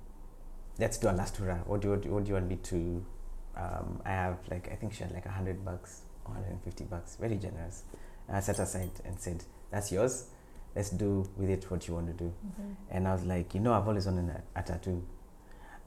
let's 0.79 0.97
do 0.97 1.09
a 1.09 1.11
last 1.11 1.35
tour. 1.35 1.61
What 1.65 1.81
do 1.81 1.89
you, 1.89 2.11
what 2.13 2.23
do 2.23 2.29
you 2.29 2.35
want 2.35 2.47
me 2.47 2.55
to? 2.55 3.05
Um, 3.57 4.01
I 4.05 4.09
have 4.11 4.37
like, 4.49 4.69
I 4.71 4.75
think 4.75 4.93
she 4.93 5.03
had 5.03 5.11
like 5.11 5.25
a 5.25 5.29
hundred 5.31 5.65
bucks, 5.65 6.03
150 6.29 6.83
bucks, 6.85 7.15
very 7.15 7.37
generous. 7.37 7.83
I 8.31 8.39
set 8.41 8.59
aside 8.59 8.91
and 9.05 9.19
said, 9.19 9.43
"That's 9.71 9.91
yours. 9.91 10.27
Let's 10.75 10.91
do 10.91 11.27
with 11.37 11.49
it 11.49 11.69
what 11.71 11.87
you 11.87 11.95
want 11.95 12.07
to 12.07 12.13
do." 12.13 12.31
Mhm. 12.45 12.75
And 12.91 13.07
I 13.07 13.13
was 13.13 13.25
like, 13.25 13.53
you 13.55 13.59
know, 13.61 13.73
I've 13.73 13.87
always 13.87 14.05
wanted 14.05 14.29
a, 14.29 14.59
a 14.59 14.63
tattoo. 14.63 15.01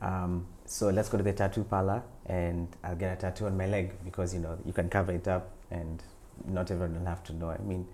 Um, 0.00 0.46
so 0.64 0.88
let's 0.90 1.08
go 1.08 1.18
to 1.18 1.22
the 1.24 1.32
tattoo 1.32 1.62
parlor 1.64 2.02
and 2.26 2.66
I'll 2.82 2.96
get 2.96 3.12
a 3.18 3.20
tattoo 3.20 3.46
on 3.46 3.56
my 3.56 3.66
leg 3.66 3.92
because, 4.04 4.34
you 4.34 4.40
know, 4.40 4.58
you 4.64 4.72
can 4.72 4.88
cover 4.88 5.12
it 5.12 5.28
up 5.28 5.50
and 5.70 6.02
not 6.46 6.70
everyone 6.70 6.98
will 6.98 7.06
have 7.06 7.22
to 7.24 7.32
know. 7.32 7.50
I 7.50 7.58
mean, 7.58 7.86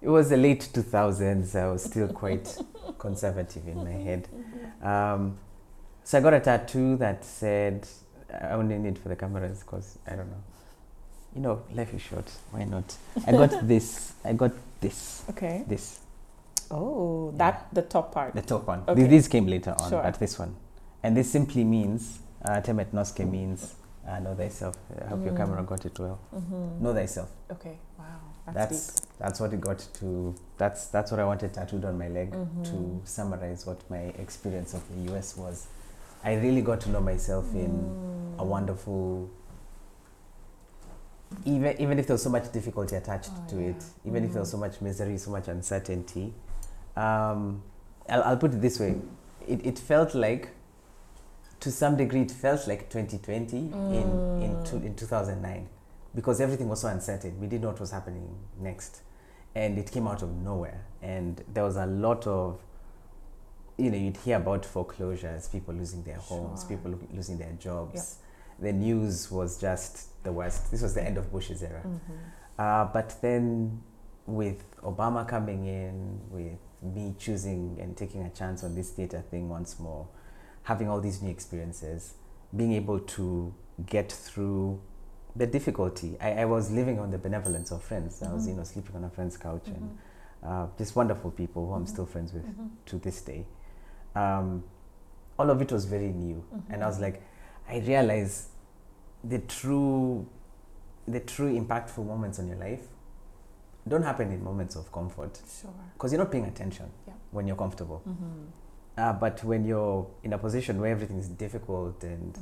it 0.00 0.08
was 0.08 0.30
the 0.30 0.36
late 0.38 0.68
2000s. 0.72 1.54
I 1.54 1.66
was 1.70 1.84
still 1.84 2.08
quite 2.08 2.56
conservative 2.98 3.68
in 3.68 3.84
my 3.84 3.90
head. 3.90 4.28
Um, 4.82 5.36
so 6.04 6.16
I 6.18 6.20
got 6.22 6.32
a 6.34 6.40
tattoo 6.40 6.96
that 6.98 7.24
said, 7.24 7.86
I 8.32 8.50
only 8.52 8.78
need 8.78 8.98
for 8.98 9.08
the 9.10 9.16
cameras 9.16 9.60
because 9.60 9.98
I 10.06 10.16
don't 10.16 10.28
know. 10.30 10.42
You 11.36 11.42
know, 11.42 11.62
life 11.74 11.92
is 11.92 12.00
short. 12.00 12.24
Why 12.50 12.64
not? 12.64 12.96
I 13.26 13.32
got 13.32 13.68
this. 13.68 14.14
I 14.24 14.32
got 14.32 14.52
this. 14.80 15.22
Okay. 15.30 15.64
This. 15.68 16.00
Oh, 16.70 17.30
that 17.36 17.68
the 17.74 17.82
top 17.82 18.10
part. 18.14 18.34
The 18.34 18.40
top 18.40 18.66
one. 18.66 18.82
Okay. 18.88 19.06
These 19.06 19.28
came 19.28 19.46
later 19.46 19.74
on, 19.78 19.90
Sure. 19.90 20.02
but 20.02 20.18
this 20.18 20.38
one. 20.38 20.56
And 21.02 21.14
this 21.14 21.30
simply 21.30 21.62
means, 21.62 22.20
uh, 22.42 22.60
Temet 22.62 22.92
Nosce 22.94 23.18
means, 23.30 23.74
uh, 24.08 24.18
know 24.20 24.34
thyself. 24.34 24.76
I 24.98 25.04
hope 25.08 25.24
your 25.24 25.34
Mm. 25.34 25.36
camera 25.36 25.62
got 25.62 25.84
it 25.84 25.98
well. 25.98 26.18
Mhm. 26.34 26.80
Know 26.80 26.94
thyself. 26.94 27.28
Okay. 27.52 27.76
Wow. 27.98 28.04
That's, 28.46 28.56
That's 28.86 29.00
that's 29.18 29.40
what 29.40 29.52
it 29.52 29.60
got 29.60 29.86
to. 30.00 30.34
That's 30.56 30.86
that's 30.86 31.10
what 31.10 31.20
I 31.20 31.24
wanted 31.26 31.52
tattooed 31.52 31.84
on 31.84 31.98
my 31.98 32.08
leg 32.08 32.32
Mhm. 32.32 32.64
to 32.70 33.00
summarize 33.04 33.66
what 33.66 33.78
my 33.90 34.04
experience 34.24 34.72
of 34.72 34.82
the 34.88 35.12
US 35.12 35.36
was. 35.36 35.66
I 36.24 36.34
really 36.36 36.62
got 36.62 36.80
to 36.82 36.88
know 36.90 37.00
myself 37.00 37.44
deep. 37.52 37.64
in 37.66 37.72
Mm. 37.72 38.40
a 38.40 38.44
wonderful 38.44 39.28
even 41.44 41.80
even 41.80 41.98
if 41.98 42.06
there 42.06 42.14
was 42.14 42.22
so 42.22 42.30
much 42.30 42.50
difficulty 42.52 42.96
attached 42.96 43.30
Oh, 43.34 43.48
to 43.50 43.56
yeah. 43.56 43.68
it, 43.70 43.84
even 44.04 44.24
if 44.24 44.32
there 44.32 44.40
was 44.40 44.48
Mhm. 44.48 44.52
so 44.52 44.58
much 44.58 44.80
misery, 44.80 45.18
so 45.18 45.30
much 45.30 45.48
uncertainty, 45.48 46.34
um, 46.96 47.62
I'll, 48.08 48.22
I'll 48.22 48.36
put 48.36 48.52
it 48.54 48.60
this 48.60 48.80
way: 48.80 49.00
it, 49.46 49.64
it 49.66 49.78
felt 49.78 50.14
like, 50.14 50.50
to 51.60 51.70
some 51.70 51.96
degree, 51.96 52.22
it 52.22 52.30
felt 52.30 52.66
like 52.66 52.88
2020 52.90 53.56
in 53.58 53.72
in, 54.42 54.64
two, 54.64 54.76
Mm. 54.78 54.86
in 54.86 54.94
2009, 54.94 55.68
because 56.14 56.40
everything 56.40 56.68
was 56.68 56.80
so 56.80 56.88
uncertain. 56.88 57.38
We 57.40 57.46
didn't 57.46 57.62
know 57.62 57.68
what 57.70 57.80
was 57.80 57.90
happening 57.90 58.28
next, 58.60 59.02
and 59.54 59.78
it 59.78 59.90
came 59.90 60.06
out 60.06 60.22
of 60.22 60.30
nowhere. 60.42 60.84
And 61.02 61.42
there 61.52 61.64
was 61.64 61.76
a 61.76 61.86
lot 61.86 62.26
of, 62.26 62.60
you 63.76 63.90
know, 63.90 63.96
you'd 63.96 64.16
hear 64.18 64.36
about 64.38 64.64
foreclosures, 64.64 65.48
people 65.48 65.74
losing 65.74 66.02
their 66.02 66.16
homes, 66.16 66.60
Sure. 66.60 66.70
people 66.76 66.92
lo- 66.92 66.98
losing 67.12 67.38
their 67.38 67.52
jobs. 67.52 68.16
The 68.58 68.72
news 68.72 69.30
was 69.30 69.60
just 69.60 70.22
the 70.24 70.32
worst. 70.32 70.70
This 70.70 70.82
was 70.82 70.94
the 70.94 71.02
end 71.04 71.18
of 71.18 71.30
Bush's 71.30 71.62
era. 71.62 71.82
Mhm. 71.84 72.00
Uh, 72.58 72.84
but 72.92 73.16
then, 73.20 73.82
with 74.26 74.64
Obama 74.82 75.26
coming 75.28 75.66
in, 75.66 76.20
with 76.30 76.58
me 76.82 77.14
choosing 77.18 77.78
and 77.80 77.96
taking 77.96 78.22
a 78.22 78.30
chance 78.30 78.64
on 78.64 78.74
this 78.74 78.90
theater 78.90 79.20
thing 79.30 79.48
once 79.48 79.78
more, 79.78 80.06
having 80.64 80.88
all 80.88 81.00
these 81.00 81.22
new 81.22 81.30
experiences, 81.30 82.14
being 82.54 82.72
able 82.72 82.98
to 83.00 83.52
get 83.84 84.10
through 84.10 84.80
the 85.36 85.46
difficulty. 85.46 86.16
I, 86.20 86.32
I 86.42 86.44
was 86.46 86.70
living 86.70 86.98
on 86.98 87.10
the 87.10 87.18
benevolence 87.18 87.70
of 87.70 87.82
friends. 87.82 88.22
I 88.22 88.32
was, 88.32 88.46
Mhm. 88.46 88.50
you 88.50 88.54
know, 88.56 88.64
sleeping 88.64 88.96
on 88.96 89.04
a 89.04 89.10
friend's 89.10 89.36
couch 89.36 89.68
and 89.68 89.82
Mhm. 89.82 89.96
uh, 90.42 90.66
just 90.78 90.96
wonderful 90.96 91.30
people 91.30 91.66
who 91.66 91.72
I'm 91.74 91.84
Mhm. 91.84 91.88
still 91.88 92.06
friends 92.06 92.32
with 92.32 92.46
Mhm. 92.46 92.70
to 92.86 92.98
this 92.98 93.20
day. 93.20 93.46
Um, 94.14 94.64
all 95.38 95.50
of 95.50 95.60
it 95.60 95.70
was 95.70 95.84
very 95.84 96.10
new, 96.12 96.42
and 96.70 96.82
I 96.82 96.86
was 96.86 96.98
like, 96.98 97.20
I 97.68 97.78
realize 97.78 98.48
the 99.24 99.38
true, 99.40 100.26
the 101.08 101.20
true 101.20 101.58
impactful 101.58 102.04
moments 102.06 102.38
in 102.38 102.48
your 102.48 102.58
life 102.58 102.82
don't 103.88 104.02
happen 104.02 104.30
in 104.32 104.42
moments 104.42 104.74
of 104.76 104.90
comfort 104.92 105.40
Sure. 105.48 105.70
because 105.94 106.12
you're 106.12 106.18
not 106.22 106.32
paying 106.32 106.44
attention 106.46 106.90
Yeah. 107.06 107.14
when 107.30 107.46
you're 107.46 107.56
comfortable. 107.56 108.02
Mhm. 108.06 108.46
Uh, 108.98 109.12
but 109.12 109.44
when 109.44 109.64
you're 109.64 110.06
in 110.22 110.32
a 110.32 110.38
position 110.38 110.80
where 110.80 110.90
everything 110.90 111.18
is 111.18 111.28
difficult 111.28 112.02
and 112.04 112.34
Mm. 112.34 112.40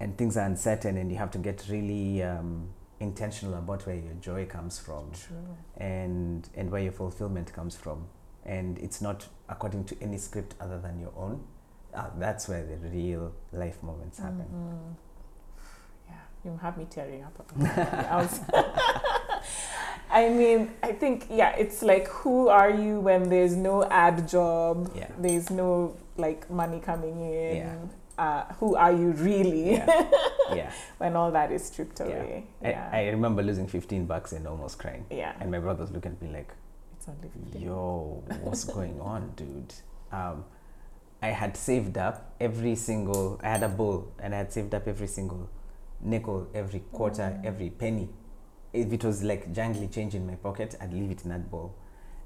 and 0.00 0.18
things 0.18 0.36
are 0.36 0.46
uncertain, 0.46 0.96
and 0.96 1.10
you 1.12 1.18
have 1.18 1.30
to 1.30 1.38
get 1.38 1.68
really 1.68 2.22
um, 2.24 2.68
intentional 3.00 3.54
about 3.54 3.86
where 3.86 3.94
your 3.96 4.14
joy 4.14 4.46
comes 4.46 4.78
from 4.78 5.10
True. 5.12 5.36
and 5.76 6.48
and 6.56 6.70
where 6.70 6.82
your 6.82 6.92
fulfillment 6.92 7.52
comes 7.52 7.76
from 7.76 8.06
and 8.44 8.78
it's 8.78 9.00
not 9.02 9.28
according 9.48 9.84
to 9.84 9.94
any 10.00 10.18
script 10.18 10.54
other 10.60 10.80
than 10.80 10.98
your 11.00 11.12
own 11.16 11.44
uh, 11.94 12.10
that's 12.18 12.48
where 12.48 12.64
the 12.64 12.76
real 12.88 13.32
life 13.52 13.82
moments 13.82 14.18
happen 14.18 14.46
Mhm. 14.52 14.94
Yeah, 16.08 16.24
you 16.44 16.58
have 16.58 16.76
me 16.76 16.86
tearing 16.88 17.22
up. 17.24 17.34
I 18.10 18.16
was- 18.16 18.40
I 20.10 20.28
mean, 20.28 20.70
I 20.82 20.92
think 20.92 21.26
yeah, 21.30 21.56
it's 21.56 21.82
like 21.82 22.06
who 22.08 22.48
are 22.48 22.70
you 22.70 23.00
when 23.00 23.28
there's 23.30 23.56
no 23.56 23.84
ad 23.84 24.28
job, 24.28 24.90
Yeah. 24.94 25.08
there's 25.18 25.48
no 25.50 25.96
like 26.16 26.50
money 26.50 26.80
coming 26.80 27.20
in. 27.20 27.56
Yeah. 27.56 27.76
Uh, 28.18 28.44
who 28.60 28.76
are 28.76 28.92
you 28.92 29.12
really 29.12 29.72
yeah 29.72 29.86
yeah 30.54 30.70
when 30.98 31.16
all 31.16 31.30
that 31.32 31.50
is 31.50 31.64
stripped 31.64 31.98
Yeah. 31.98 32.06
away? 32.06 32.44
I, 32.62 32.72
I 32.92 33.08
remember 33.08 33.42
losing 33.42 33.66
15 33.66 34.04
bucks 34.04 34.32
and 34.32 34.46
almost 34.46 34.78
crying 34.78 35.06
yeah, 35.10 35.32
and 35.40 35.50
my 35.50 35.58
brothers 35.58 35.90
look 35.90 36.04
at 36.04 36.20
me 36.20 36.28
like 36.28 36.52
it's 36.94 37.08
only 37.08 37.30
15. 37.30 37.62
yo 37.62 38.22
what's 38.42 38.64
going 38.64 39.00
on 39.00 39.32
dude 39.34 39.72
um, 40.12 40.44
i 41.22 41.28
had 41.28 41.56
saved 41.56 41.96
up 41.98 42.34
every 42.40 42.74
single 42.74 43.40
i 43.42 43.48
had 43.48 43.62
a 43.62 43.68
bowl 43.68 44.08
and 44.20 44.34
i 44.34 44.38
had 44.38 44.52
saved 44.52 44.74
up 44.74 44.86
every 44.88 45.06
single 45.06 45.48
nickel 46.00 46.48
every 46.54 46.80
quarter 46.92 47.22
Mm. 47.22 47.44
every 47.44 47.70
penny 47.70 48.08
if 48.72 48.92
it 48.92 49.04
was 49.04 49.22
like 49.22 49.52
jangly 49.52 49.88
change 49.96 50.14
in 50.14 50.26
my 50.26 50.34
pocket 50.34 50.74
i'd 50.80 50.92
leave 50.92 51.10
it 51.10 51.22
in 51.24 51.30
that 51.30 51.50
bowl 51.50 51.74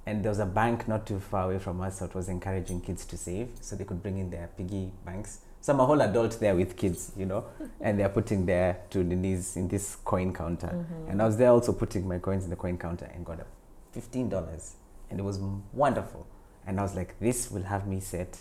and 0.06 0.22
there 0.24 0.30
was 0.30 0.38
a 0.38 0.46
bank 0.46 0.86
not 0.88 1.04
too 1.06 1.18
far 1.18 1.44
away 1.50 1.58
from 1.58 1.80
us 1.80 1.98
that 1.98 2.14
was 2.14 2.28
encouraging 2.28 2.80
kids 2.80 3.04
to 3.04 3.16
save 3.16 3.48
so 3.60 3.76
they 3.76 3.84
could 3.84 4.02
bring 4.02 4.18
in 4.18 4.30
their 4.30 4.48
piggy 4.56 4.92
banks 5.04 5.40
so 5.60 5.72
i'm 5.72 5.80
a 5.80 5.84
whole 5.86 6.00
adult 6.00 6.38
there 6.40 6.54
with 6.54 6.76
kids 6.76 7.12
you 7.16 7.26
know 7.26 7.44
and 7.80 7.98
they're 7.98 8.08
putting 8.20 8.46
their 8.46 8.78
two 8.88 9.02
knees 9.04 9.56
in 9.56 9.68
this 9.68 9.96
coin 10.04 10.32
counter 10.32 10.68
Mhm. 10.68 11.10
and 11.10 11.20
I 11.20 11.26
was 11.26 11.36
there 11.36 11.50
also 11.50 11.72
putting 11.72 12.06
my 12.08 12.18
coins 12.18 12.44
in 12.44 12.50
the 12.50 12.56
coin 12.64 12.78
counter 12.78 13.10
and 13.14 13.26
got 13.26 13.40
a 13.40 13.46
fifteen 13.92 14.28
dollars, 14.28 14.76
and 15.10 15.18
it 15.18 15.22
was 15.22 15.38
wonderful. 15.72 16.26
And 16.66 16.78
I 16.78 16.82
was 16.82 16.94
like, 16.94 17.18
this 17.20 17.50
will 17.50 17.62
have 17.62 17.86
me 17.86 17.98
set. 18.00 18.38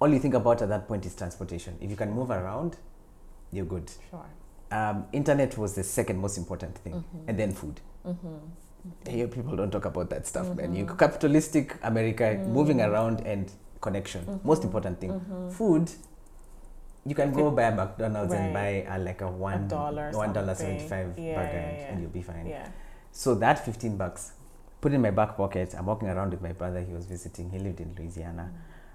All 0.00 0.08
you 0.12 0.18
think 0.18 0.34
about 0.34 0.60
at 0.62 0.68
that 0.68 0.86
point 0.88 1.06
is 1.06 1.14
transportation. 1.14 1.76
If 1.80 1.90
you 1.90 1.96
can 1.96 2.12
move 2.12 2.30
around, 2.30 2.76
you're 3.52 3.64
good. 3.64 3.90
Sure. 4.10 4.24
Um, 4.70 5.06
internet 5.12 5.56
was 5.56 5.74
the 5.74 5.84
second 5.84 6.18
most 6.18 6.36
important 6.36 6.76
thing, 6.78 6.94
Mhm. 6.94 7.28
and 7.28 7.38
then 7.38 7.52
food. 7.52 7.80
Mm-hmm. 8.04 8.36
Here, 9.10 9.26
people 9.28 9.56
don't 9.56 9.70
talk 9.70 9.84
about 9.84 10.10
that 10.10 10.26
stuff, 10.26 10.54
man. 10.54 10.74
You 10.74 10.84
Mhm. 10.86 10.98
capitalistic 10.98 11.76
America, 11.82 12.34
moving 12.46 12.78
Mm. 12.78 12.88
around 12.90 13.20
and 13.26 13.50
connection, 13.80 14.40
most 14.44 14.62
Mhm. 14.62 14.66
important 14.66 15.00
thing. 15.00 15.10
Mm-hmm. 15.12 15.48
Food. 15.50 15.90
You 17.04 17.14
can 17.14 17.32
go 17.32 17.50
buy 17.52 17.62
a 17.64 17.74
McDonald's 17.74 18.32
and 18.34 18.52
buy 18.52 18.84
a, 18.88 18.98
like 18.98 19.20
a 19.22 19.30
one 19.30 19.68
dollar 19.68 20.10
one 20.12 20.32
dollar 20.32 20.54
seventy 20.56 20.88
five 20.88 21.16
Yeah, 21.18 21.36
burger, 21.36 21.52
yeah, 21.52 21.68
and- 21.68 21.78
yeah. 21.78 21.86
and 21.88 22.00
you'll 22.02 22.10
be 22.10 22.22
fine. 22.22 22.46
Yeah. 22.46 22.68
So 23.12 23.34
that 23.36 23.60
15 23.60 23.96
bucks, 23.96 24.32
put 24.80 24.92
in 24.92 25.00
my 25.00 25.10
back 25.12 25.36
pocket. 25.36 25.74
I'm 25.78 25.86
walking 25.86 26.08
around 26.08 26.32
with 26.32 26.42
my 26.42 26.52
brother. 26.52 26.80
He 26.80 26.92
was 26.92 27.06
visiting. 27.06 27.50
He 27.50 27.58
lived 27.60 27.80
in 27.80 27.94
Louisiana. 27.96 28.50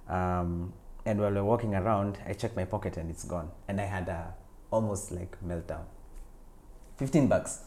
Um, 0.09 0.73
and 1.05 1.19
while 1.19 1.31
we're 1.33 1.43
walking 1.43 1.73
around, 1.75 2.17
I 2.27 2.33
check 2.33 2.55
my 2.55 2.65
pocket 2.65 2.97
and 2.97 3.09
it's 3.09 3.23
gone. 3.23 3.49
And 3.67 3.79
I 3.81 3.85
had 3.85 4.07
a 4.09 4.33
almost 4.71 5.11
like 5.11 5.35
meltdown. 5.45 5.83
15 6.97 7.27
bucks. 7.27 7.59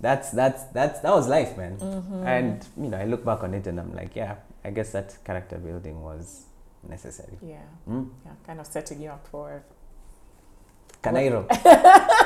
That's 0.00 0.30
that's 0.30 0.64
that's 0.72 1.00
that 1.00 1.12
was 1.12 1.28
life, 1.28 1.56
man. 1.56 1.76
Mhm. 1.78 2.24
And 2.26 2.66
you 2.76 2.88
know, 2.90 2.96
I 2.98 3.04
look 3.04 3.24
back 3.24 3.42
on 3.44 3.52
it 3.54 3.66
and 3.66 3.78
I'm 3.78 3.94
like, 3.94 4.16
yeah, 4.16 4.36
I 4.64 4.70
guess 4.70 4.92
that 4.92 5.16
character 5.24 5.58
building 5.58 6.02
was 6.02 6.44
necessary. 6.88 7.36
yeah, 7.42 7.58
Mm? 7.88 8.08
yeah, 8.24 8.32
kind 8.46 8.60
of 8.60 8.66
setting 8.66 9.02
you 9.02 9.10
up 9.10 9.26
for. 9.28 9.62
Kanairo. 11.02 11.46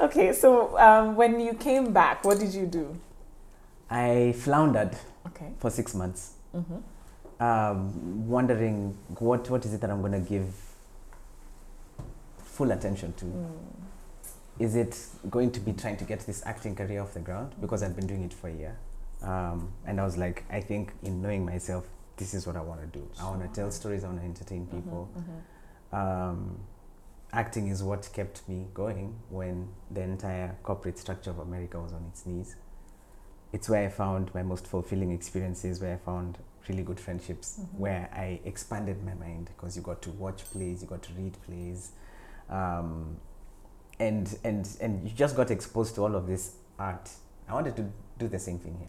Okay, 0.00 0.32
so 0.32 0.78
um, 0.78 1.14
when 1.14 1.38
you 1.40 1.52
came 1.52 1.92
back, 1.92 2.24
what 2.24 2.38
did 2.38 2.54
you 2.54 2.64
do? 2.64 2.96
I 3.90 4.32
floundered 4.38 4.96
Okay. 5.26 5.50
for 5.58 5.68
six 5.70 5.94
months. 5.94 6.32
Mm-hmm. 6.56 6.76
Um, 7.40 8.28
wondering 8.28 8.96
what 9.18 9.48
what 9.50 9.64
is 9.64 9.74
it 9.74 9.80
that 9.80 9.90
I'm 9.90 10.00
going 10.00 10.12
to 10.12 10.20
give 10.20 10.52
full 12.38 12.70
attention 12.72 13.12
to. 13.14 13.24
Mm. 13.24 13.50
Is 14.58 14.76
it 14.76 14.98
going 15.30 15.50
to 15.52 15.60
be 15.60 15.72
trying 15.72 15.96
to 15.96 16.04
get 16.04 16.20
this 16.26 16.42
acting 16.44 16.76
career 16.76 17.00
off 17.00 17.14
the 17.14 17.20
ground 17.20 17.54
because 17.60 17.82
I've 17.82 17.96
been 17.96 18.06
doing 18.06 18.24
it 18.24 18.34
for 18.34 18.48
a 18.48 18.52
year, 18.52 18.76
um, 19.22 19.72
and 19.86 19.98
I 20.00 20.04
was 20.04 20.18
like, 20.18 20.44
I 20.50 20.60
think 20.60 20.92
in 21.02 21.22
knowing 21.22 21.46
myself, 21.46 21.86
this 22.18 22.34
is 22.34 22.46
what 22.46 22.56
I 22.56 22.60
want 22.60 22.80
to 22.82 22.86
do. 22.98 23.08
I 23.18 23.24
want 23.30 23.42
to 23.42 23.48
tell 23.60 23.70
stories. 23.70 24.04
I 24.04 24.08
want 24.08 24.20
to 24.20 24.24
entertain 24.26 24.66
people. 24.66 25.08
Mhm, 25.16 25.42
Um, 25.92 26.60
acting 27.32 27.68
is 27.68 27.82
what 27.82 28.08
kept 28.12 28.48
me 28.48 28.66
going 28.74 29.14
when 29.30 29.68
the 29.90 30.02
entire 30.02 30.56
corporate 30.62 30.98
structure 30.98 31.30
of 31.30 31.38
America 31.38 31.80
was 31.80 31.92
on 31.92 32.04
its 32.10 32.26
knees. 32.26 32.56
It's 33.52 33.68
where 33.68 33.86
I 33.86 33.88
found 33.88 34.32
my 34.34 34.42
most 34.42 34.66
fulfilling 34.66 35.10
experiences, 35.10 35.80
where 35.80 35.94
I 35.94 35.96
found 35.96 36.38
really 36.68 36.82
good 36.82 37.00
friendships, 37.00 37.58
Mhm. 37.60 37.78
where 37.78 38.08
I 38.12 38.40
expanded 38.44 39.04
my 39.04 39.14
mind 39.14 39.46
because 39.56 39.76
you 39.76 39.82
got 39.82 40.02
to 40.02 40.10
watch 40.10 40.44
plays, 40.52 40.82
you 40.82 40.88
got 40.88 41.02
to 41.02 41.12
read 41.14 41.36
plays, 41.42 41.92
um, 42.48 43.16
and 43.98 44.38
and 44.44 44.68
and 44.80 45.04
you 45.08 45.14
just 45.14 45.36
got 45.36 45.50
exposed 45.50 45.94
to 45.96 46.02
all 46.02 46.14
of 46.16 46.26
this 46.26 46.54
art. 46.78 47.10
I 47.48 47.54
wanted 47.54 47.76
to 47.76 47.90
do 48.18 48.28
the 48.28 48.38
same 48.38 48.58
thing 48.58 48.76
here, 48.78 48.88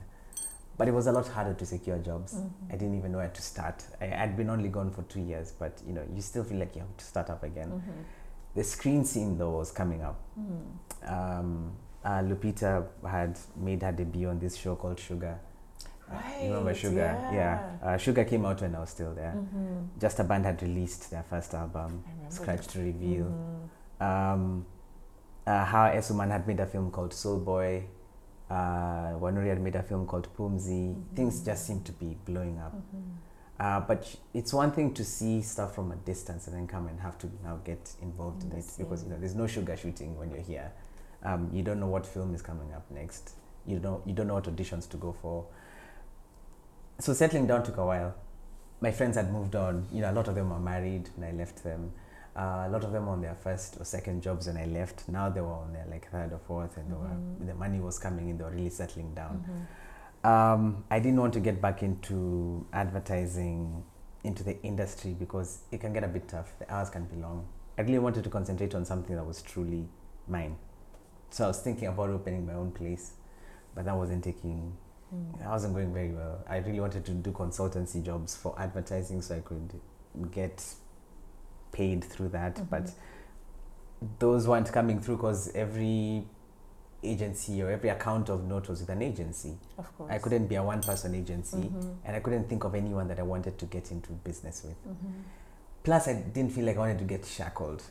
but 0.78 0.88
it 0.88 0.94
was 0.94 1.08
a 1.08 1.12
lot 1.12 1.28
harder 1.28 1.54
to 1.54 1.66
secure 1.66 1.98
jobs. 1.98 2.34
mhm. 2.36 2.50
I 2.70 2.72
didn't 2.74 2.96
even 2.96 3.12
know 3.12 3.18
where 3.20 3.30
to 3.30 3.42
start. 3.42 3.84
I 4.00 4.06
had 4.06 4.36
been 4.38 4.50
only 4.50 4.70
gone 4.70 4.92
for 4.92 5.04
two 5.04 5.22
years, 5.22 5.52
but 5.52 5.82
you 5.86 5.94
know, 5.94 6.04
you 6.14 6.22
still 6.22 6.44
feel 6.44 6.58
like 6.60 6.76
you 6.76 6.82
have 6.82 6.98
to 6.98 7.06
start 7.06 7.30
up 7.30 7.44
again. 7.44 7.70
Mhm. 7.72 8.04
The 8.56 8.64
screen 8.64 9.06
scene 9.06 9.38
though 9.38 9.52
was 9.58 9.72
coming 9.72 10.02
up. 10.02 10.20
Mm. 10.38 11.10
Um, 11.10 11.72
uh, 12.04 12.20
Lupita 12.22 12.86
had 13.08 13.40
made 13.56 13.82
her 13.82 13.92
debut 13.92 14.28
on 14.30 14.40
this 14.40 14.56
show 14.56 14.76
called 14.76 15.00
Sugar. 15.00 15.40
Uh, 16.12 16.18
you 16.42 16.48
remember 16.50 16.68
Right, 16.68 16.78
Sugar? 16.78 17.30
yeah. 17.34 17.70
Uh, 17.82 17.98
Sugar 17.98 18.24
came 18.26 18.46
out 18.46 18.62
when 18.62 18.76
I 18.76 18.80
was 18.80 18.90
still 18.90 19.14
there. 19.14 19.34
Mhm. 19.36 19.88
Just 20.00 20.20
a 20.20 20.24
band 20.24 20.46
had 20.46 20.62
released 20.62 21.10
their 21.12 21.24
first 21.24 21.54
album, 21.54 22.04
Scratch 22.30 22.68
that. 22.68 22.70
to 22.72 22.80
Reveal. 22.80 23.26
Mhm. 23.26 24.06
Um, 24.06 24.66
uh, 25.48 25.66
Hawa 25.66 25.92
Essuman 25.96 26.30
had 26.30 26.48
made 26.48 26.60
a 26.60 26.66
film 26.66 26.92
called 26.92 27.14
Soul 27.14 27.40
Boy. 27.40 27.86
Uh, 28.50 29.14
Wanuri 29.20 29.48
had 29.48 29.62
made 29.62 29.76
a 29.76 29.84
film 29.84 30.06
called 30.06 30.28
Pumzi. 30.36 30.96
Things 31.16 31.42
Mhm. 31.42 31.46
just 31.46 31.66
seemed 31.66 31.86
to 31.86 31.94
be 31.94 32.18
blowing 32.26 32.60
up. 32.60 32.74
Mhm. 32.76 33.04
Uh, 33.60 33.80
but 33.80 34.16
it's 34.34 34.54
one 34.54 34.72
thing 34.72 34.94
to 34.94 35.04
see 35.06 35.42
stuff 35.42 35.74
from 35.76 35.92
a 35.92 35.96
distance 35.96 36.48
and 36.48 36.56
then 36.58 36.68
come 36.68 36.88
and 36.88 37.00
have 37.00 37.18
to 37.20 37.30
now 37.44 37.58
get 37.64 37.96
involved 38.02 38.44
in 38.44 38.52
it 38.52 38.66
because 38.78 39.04
you 39.04 39.10
know 39.10 39.18
there's 39.18 39.36
no 39.36 39.46
sugar 39.48 39.78
shooting 39.78 40.18
when 40.18 40.32
you're 40.32 40.42
here. 40.42 40.72
Um, 41.24 41.50
you 41.54 41.62
don't 41.64 41.80
know 41.80 41.88
what 41.88 42.06
film 42.06 42.34
is 42.34 42.42
coming 42.42 42.74
up 42.74 42.90
next. 42.90 43.36
You 43.66 43.78
don't 43.80 44.06
you 44.08 44.14
don't 44.14 44.26
know 44.28 44.34
what 44.34 44.46
auditions 44.46 44.90
to 44.90 44.98
go 44.98 45.12
for. 45.12 45.46
So 47.02 47.14
settling 47.14 47.48
down 47.48 47.64
took 47.64 47.78
a 47.78 47.86
while. 47.86 48.14
My 48.80 48.92
friends 48.92 49.16
had 49.18 49.34
moved 49.34 49.56
on. 49.56 49.88
You 49.92 50.02
know, 50.02 50.12
a 50.12 50.14
lot 50.14 50.28
of 50.28 50.36
them 50.36 50.52
were 50.52 50.60
married 50.60 51.10
when 51.16 51.28
I 51.28 51.32
left 51.36 51.64
them. 51.64 51.94
Uh, 52.36 52.66
a 52.68 52.70
lot 52.70 52.84
of 52.84 52.92
them 52.92 53.08
were 53.08 53.14
on 53.14 53.22
their 53.22 53.34
first 53.34 53.78
or 53.80 53.86
second 53.86 54.22
jobs 54.22 54.46
when 54.46 54.56
I 54.56 54.66
left. 54.66 55.10
Now 55.10 55.28
they 55.30 55.42
were 55.42 55.48
on 55.52 55.74
their 55.74 55.88
like 55.90 56.12
third 56.12 56.32
or 56.32 56.38
fourth, 56.38 56.78
and 56.78 56.92
they 56.92 56.96
Mhm. 56.96 57.40
were, 57.40 57.46
the 57.48 57.56
money 57.56 57.80
was 57.80 57.98
coming 57.98 58.30
in. 58.30 58.38
They 58.38 58.44
were 58.44 58.52
really 58.52 58.70
settling 58.70 59.16
down. 59.16 59.44
Mhm. 60.24 60.30
Um, 60.30 60.86
I 60.92 61.00
didn't 61.00 61.20
want 61.20 61.34
to 61.34 61.40
get 61.40 61.60
back 61.60 61.82
into 61.82 62.68
advertising, 62.72 63.84
into 64.24 64.44
the 64.44 64.62
industry 64.62 65.16
because 65.18 65.64
it 65.72 65.82
can 65.82 65.94
get 65.94 66.04
a 66.04 66.08
bit 66.08 66.28
tough. 66.28 66.54
The 66.60 66.72
hours 66.72 66.92
can 66.92 67.06
be 67.06 67.16
long. 67.16 67.48
I 67.80 67.82
really 67.82 67.98
wanted 67.98 68.24
to 68.26 68.30
concentrate 68.30 68.76
on 68.76 68.86
something 68.86 69.16
that 69.16 69.26
was 69.26 69.42
truly 69.42 69.90
mine. 70.28 70.56
So 71.32 71.46
I 71.46 71.48
was 71.48 71.62
thinking 71.62 71.88
about 71.88 72.12
opening 72.12 72.46
my 72.46 72.54
own 72.54 72.72
place, 72.72 73.14
but 73.74 73.86
that 73.86 73.98
wasn't 73.98 74.24
taking. 74.24 74.78
Mm. 75.14 75.46
I 75.46 75.50
wasn't 75.50 75.74
going 75.74 75.94
very 75.94 76.12
well. 76.12 76.44
I 76.50 76.58
really 76.58 76.80
wanted 76.80 77.06
to 77.06 77.12
do 77.12 77.32
consultancy 77.32 78.02
jobs 78.04 78.36
for 78.36 78.56
advertising 78.60 79.22
so 79.22 79.36
I 79.36 79.40
could 79.42 79.74
get 80.32 80.64
paid 81.72 82.04
through 82.04 82.30
that, 82.30 82.56
Mhm. 82.56 82.70
but 82.70 82.92
those 84.20 84.48
weren't 84.48 84.72
coming 84.72 85.00
through 85.00 85.18
because 85.18 85.50
every 85.56 86.28
agency 87.04 87.62
or 87.64 87.70
every 87.72 87.90
account 87.90 88.30
of 88.30 88.44
note 88.46 88.70
was 88.70 88.80
with 88.82 88.90
an 88.90 89.02
agency. 89.02 89.58
Of 89.78 89.98
course. 89.98 90.12
I 90.12 90.20
couldn't 90.20 90.48
be 90.48 90.56
a 90.56 90.64
one 90.64 90.82
person 90.82 91.16
agency 91.16 91.58
Mhm. 91.58 91.96
and 92.06 92.16
I 92.16 92.20
couldn't 92.20 92.48
think 92.48 92.64
of 92.64 92.76
anyone 92.76 93.08
that 93.08 93.20
I 93.20 93.24
wanted 93.24 93.58
to 93.58 93.66
get 93.66 93.92
into 93.92 94.12
business 94.14 94.64
with. 94.64 94.78
Mhm. 94.88 95.24
Plus, 95.84 96.08
I 96.08 96.14
didn't 96.14 96.52
feel 96.52 96.66
like 96.66 96.76
I 96.78 96.80
wanted 96.80 97.00
to 97.00 97.06
get 97.06 97.26
shackled 97.26 97.84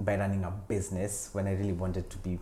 by 0.00 0.16
running 0.18 0.44
a 0.44 0.50
business 0.50 1.30
when 1.32 1.46
I 1.46 1.52
really 1.52 1.72
wanted 1.72 2.10
to 2.10 2.18
be 2.18 2.38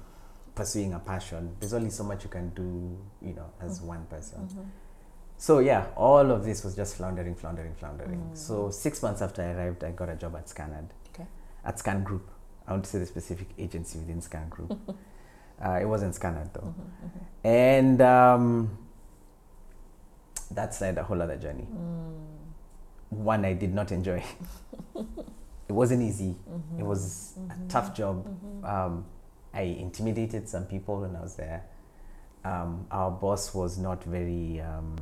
pursuing 0.55 0.93
a 0.95 0.99
passion. 0.99 1.57
There's 1.61 1.73
only 1.75 1.91
so 1.91 2.05
much 2.05 2.25
you 2.25 2.31
can 2.31 2.51
do, 2.51 2.99
you 3.21 3.35
know, 3.35 3.47
as 3.61 3.81
Mhm. 3.81 3.85
one 3.87 4.05
person. 4.07 4.47
Mhm. 4.49 4.67
So, 5.39 5.59
yeah, 5.61 5.87
all 5.97 6.31
of 6.31 6.45
this 6.45 6.63
was 6.63 6.77
just 6.77 6.95
floundering, 6.97 7.35
floundering, 7.35 7.75
floundering. 7.75 8.21
Mm. 8.21 8.37
So, 8.37 8.71
six 8.71 9.03
months 9.03 9.23
after 9.23 9.43
I 9.43 9.53
arrived, 9.53 9.83
I 9.83 9.91
got 9.91 10.09
a 10.09 10.15
job 10.15 10.37
at 10.37 10.47
Scanad, 10.47 10.91
Okay. 11.13 11.27
at 11.65 11.79
Scan 11.79 12.05
Group. 12.05 12.31
I 12.67 12.73
want 12.73 12.85
to 12.85 12.91
say 12.91 12.99
the 13.01 13.07
specific 13.07 13.49
agency 13.59 13.99
within 13.99 14.21
Scan 14.21 14.49
Group. 14.51 14.71
uh, 15.65 15.79
it 15.81 15.87
wasn't 15.87 16.15
Scanad 16.15 16.53
though. 16.53 16.61
Mhm. 16.61 16.75
Mhm. 17.05 17.25
And 17.45 18.03
um, 18.03 18.79
that's 20.51 20.81
like 20.81 20.97
a 20.97 21.03
whole 21.03 21.21
other 21.21 21.37
journey. 21.37 21.67
Mm. 21.73 22.13
One 23.11 23.45
I 23.45 23.55
did 23.55 23.75
not 23.75 23.91
enjoy. 23.91 24.23
it 24.95 25.73
wasn't 25.73 26.03
easy. 26.03 26.37
Mhm. 26.49 26.81
It 26.81 26.85
was 26.85 27.37
a 27.51 27.69
tough 27.69 27.95
job. 27.95 28.27
Um, 28.65 29.07
I 29.55 29.63
intimidated 29.63 30.49
some 30.49 30.65
people 30.67 31.01
when 31.01 31.17
I 31.17 31.21
was 31.21 31.37
there. 31.37 31.65
Um, 32.45 32.87
our 32.91 33.11
boss 33.11 33.55
was 33.55 33.79
not 33.79 34.03
very. 34.05 34.61
Um, 34.61 34.97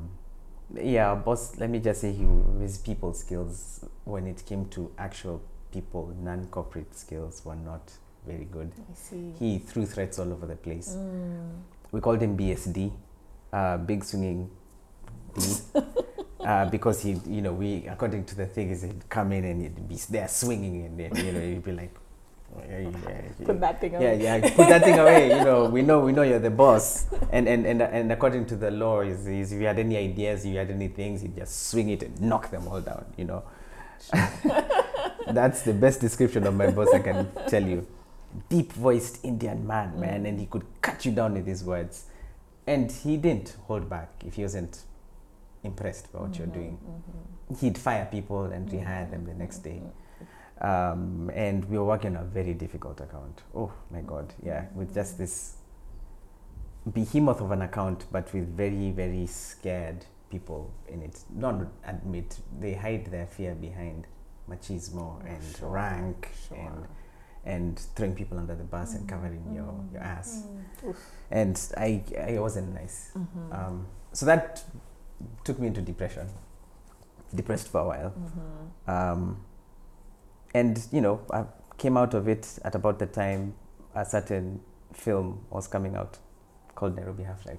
yeah, 0.74 1.10
our 1.10 1.16
boss. 1.16 1.56
Let 1.58 1.70
me 1.70 1.78
just 1.78 2.00
say, 2.00 2.12
he 2.12 2.26
his 2.60 2.78
people 2.78 3.14
skills 3.14 3.84
when 4.04 4.26
it 4.26 4.44
came 4.46 4.66
to 4.70 4.90
actual 4.98 5.42
people, 5.72 6.14
non-corporate 6.20 6.94
skills, 6.94 7.42
were 7.44 7.56
not 7.56 7.92
very 8.26 8.44
good. 8.44 8.72
I 8.76 8.94
see. 8.94 9.32
He 9.38 9.58
threw 9.58 9.86
threats 9.86 10.18
all 10.18 10.32
over 10.32 10.46
the 10.46 10.56
place. 10.56 10.94
Mm. 10.96 11.62
we 11.92 12.00
called 12.00 12.20
him 12.20 12.36
BSD, 12.36 12.92
uh, 13.52 13.78
big 13.78 14.04
swinging 14.04 14.50
D, 15.34 15.42
uh, 16.44 16.66
because 16.66 17.02
he, 17.02 17.20
you 17.26 17.42
know, 17.42 17.52
we 17.52 17.86
according 17.86 18.24
to 18.26 18.34
the 18.34 18.46
thing 18.46 18.70
is 18.70 18.82
he'd 18.82 19.08
come 19.08 19.32
in 19.32 19.44
and 19.44 19.62
he'd 19.62 19.88
be 19.88 19.96
there 20.10 20.28
swinging 20.28 20.84
and 20.84 20.98
then 20.98 21.24
you 21.24 21.32
know 21.32 21.40
he'd 21.40 21.64
be 21.64 21.72
like, 21.72 21.94
yeah, 22.68 22.78
yeah, 22.80 23.22
Put 23.44 23.60
that 23.60 23.80
thing 23.80 23.92
yeah, 23.92 23.98
away. 23.98 24.22
yeah, 24.22 24.36
yeah, 24.36 24.54
put 24.54 24.68
that 24.68 24.82
thing 24.82 24.98
away. 24.98 25.28
You 25.38 25.44
know, 25.44 25.64
we 25.74 25.82
know, 25.82 26.00
we 26.00 26.12
know 26.12 26.22
you're 26.22 26.38
the 26.38 26.50
boss, 26.50 27.06
and 27.32 27.48
and 27.48 27.66
and, 27.66 27.82
and 27.82 28.12
according 28.12 28.46
to 28.46 28.56
the 28.56 28.70
law, 28.70 29.00
is, 29.00 29.26
is 29.26 29.52
if 29.52 29.60
you 29.60 29.66
had 29.66 29.78
any 29.78 29.96
ideas, 29.96 30.44
if 30.44 30.52
you 30.52 30.58
had 30.58 30.70
any 30.70 30.88
things, 30.88 31.22
you 31.22 31.28
just 31.30 31.68
swing 31.70 31.90
it 31.90 32.02
and 32.02 32.20
knock 32.20 32.50
them 32.50 32.66
all 32.68 32.80
down. 32.80 33.04
You 33.16 33.24
know, 33.26 33.42
that's 35.28 35.62
the 35.62 35.72
best 35.72 36.00
description 36.00 36.46
of 36.46 36.54
my 36.54 36.70
boss 36.70 36.88
I 36.94 36.98
can 37.00 37.28
tell 37.48 37.62
you. 37.64 37.86
Deep 38.48 38.72
voiced 38.72 39.24
Indian 39.24 39.66
man, 39.66 39.98
man, 39.98 40.26
and 40.26 40.38
he 40.38 40.46
could 40.46 40.64
cut 40.82 41.04
you 41.04 41.12
down 41.12 41.34
with 41.34 41.46
his 41.46 41.64
words. 41.64 42.04
And 42.66 42.90
he 42.92 43.16
didn't 43.16 43.56
hold 43.66 43.88
back 43.90 44.10
if 44.24 44.34
he 44.34 44.42
wasn't 44.42 44.82
impressed 45.64 46.12
by 46.12 46.20
what 46.20 46.38
you're 46.38 46.46
Mhm. 46.46 46.52
doing. 46.54 46.78
Mhm. 47.50 47.58
He'd 47.60 47.76
fire 47.78 48.06
people 48.10 48.44
and 48.44 48.68
rehire 48.70 49.10
them 49.10 49.24
the 49.26 49.34
next 49.34 49.58
day. 49.58 49.82
Um, 50.60 51.30
and 51.34 51.64
we 51.70 51.78
were 51.78 51.84
working 51.86 52.16
on 52.16 52.22
a 52.22 52.26
very 52.26 52.52
difficult 52.54 53.00
account. 53.00 53.42
Oh 53.54 53.72
my 53.90 54.02
God, 54.02 54.34
yeah, 54.42 54.66
with 54.74 54.92
just 54.94 55.16
this 55.16 55.56
behemoth 56.92 57.40
of 57.40 57.50
an 57.50 57.62
account, 57.62 58.04
but 58.12 58.32
with 58.34 58.54
very, 58.56 58.90
very 58.90 59.26
scared 59.26 60.04
people 60.30 60.70
in 60.88 61.02
it. 61.02 61.20
Not 61.34 61.66
admit, 61.86 62.38
they 62.60 62.74
hide 62.74 63.06
their 63.06 63.26
fear 63.26 63.54
behind 63.54 64.06
machismo 64.48 65.20
and 65.26 65.42
Sure, 65.56 65.68
rank 65.70 66.28
Sure. 66.48 66.58
and 66.58 66.86
and 67.42 67.78
throwing 67.96 68.14
people 68.14 68.36
under 68.38 68.54
the 68.54 68.64
bus 68.64 68.94
and 68.94 69.08
covering 69.08 69.42
your, 69.54 69.64
Mm, 69.64 69.92
your 69.94 70.02
ass. 70.02 70.44
mm. 70.84 70.94
And 71.30 71.72
I, 71.78 72.04
I 72.34 72.38
wasn't 72.38 72.74
nice. 72.74 73.12
Mhm. 73.16 73.50
Um, 73.58 73.86
so 74.12 74.26
that 74.26 74.62
took 75.42 75.58
me 75.58 75.68
into 75.68 75.80
depression. 75.80 76.28
Depressed 77.34 77.68
for 77.68 77.80
a 77.80 77.86
while. 77.86 78.12
Mhm. 78.12 78.88
Um, 78.92 79.44
and 80.54 80.86
you 80.92 81.00
know, 81.00 81.20
I 81.32 81.44
came 81.78 81.96
out 81.96 82.14
of 82.14 82.28
it 82.28 82.58
at 82.64 82.74
about 82.74 82.98
the 82.98 83.06
time 83.06 83.54
a 83.94 84.04
certain 84.04 84.60
film 84.92 85.44
was 85.50 85.66
coming 85.66 85.96
out 85.96 86.18
called 86.74 86.96
Nairobi 86.96 87.22
Half 87.24 87.46
Life, 87.46 87.58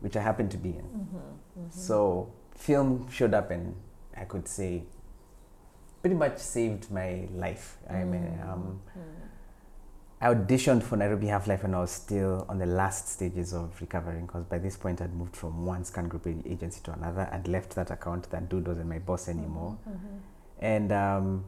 which 0.00 0.16
I 0.16 0.20
happened 0.22 0.50
to 0.52 0.56
be 0.56 0.70
in. 0.70 0.84
Mhm. 0.84 1.08
Mhm. 1.58 1.72
So 1.72 2.30
film 2.52 3.08
showed 3.08 3.34
up, 3.34 3.50
and 3.50 3.74
I 4.16 4.24
could 4.24 4.48
say 4.48 4.84
pretty 6.00 6.16
much 6.16 6.38
saved 6.38 6.90
my 6.92 7.28
life. 7.34 7.78
I 7.90 8.04
mean, 8.04 8.22
Mm. 8.40 8.48
um, 8.48 8.80
Mm. 8.96 9.02
I 10.20 10.34
auditioned 10.34 10.82
for 10.82 10.96
Nairobi 10.96 11.28
Half 11.28 11.46
Life, 11.46 11.62
and 11.64 11.74
I 11.76 11.80
was 11.80 11.90
still 11.92 12.44
on 12.48 12.58
the 12.58 12.66
last 12.66 13.08
stages 13.08 13.52
of 13.52 13.80
recovering 13.80 14.26
because 14.26 14.44
by 14.44 14.58
this 14.58 14.76
point 14.76 15.00
I'd 15.00 15.14
moved 15.14 15.36
from 15.36 15.64
one 15.64 15.84
scan 15.84 16.08
group 16.08 16.26
agency 16.26 16.80
to 16.84 16.92
another. 16.92 17.28
I'd 17.32 17.46
left 17.46 17.74
that 17.76 17.90
account. 17.90 18.30
That 18.30 18.48
dude 18.48 18.66
wasn't 18.66 18.88
my 18.88 18.98
boss 18.98 19.28
anymore. 19.28 19.76
And 20.58 20.92
um, 20.92 21.44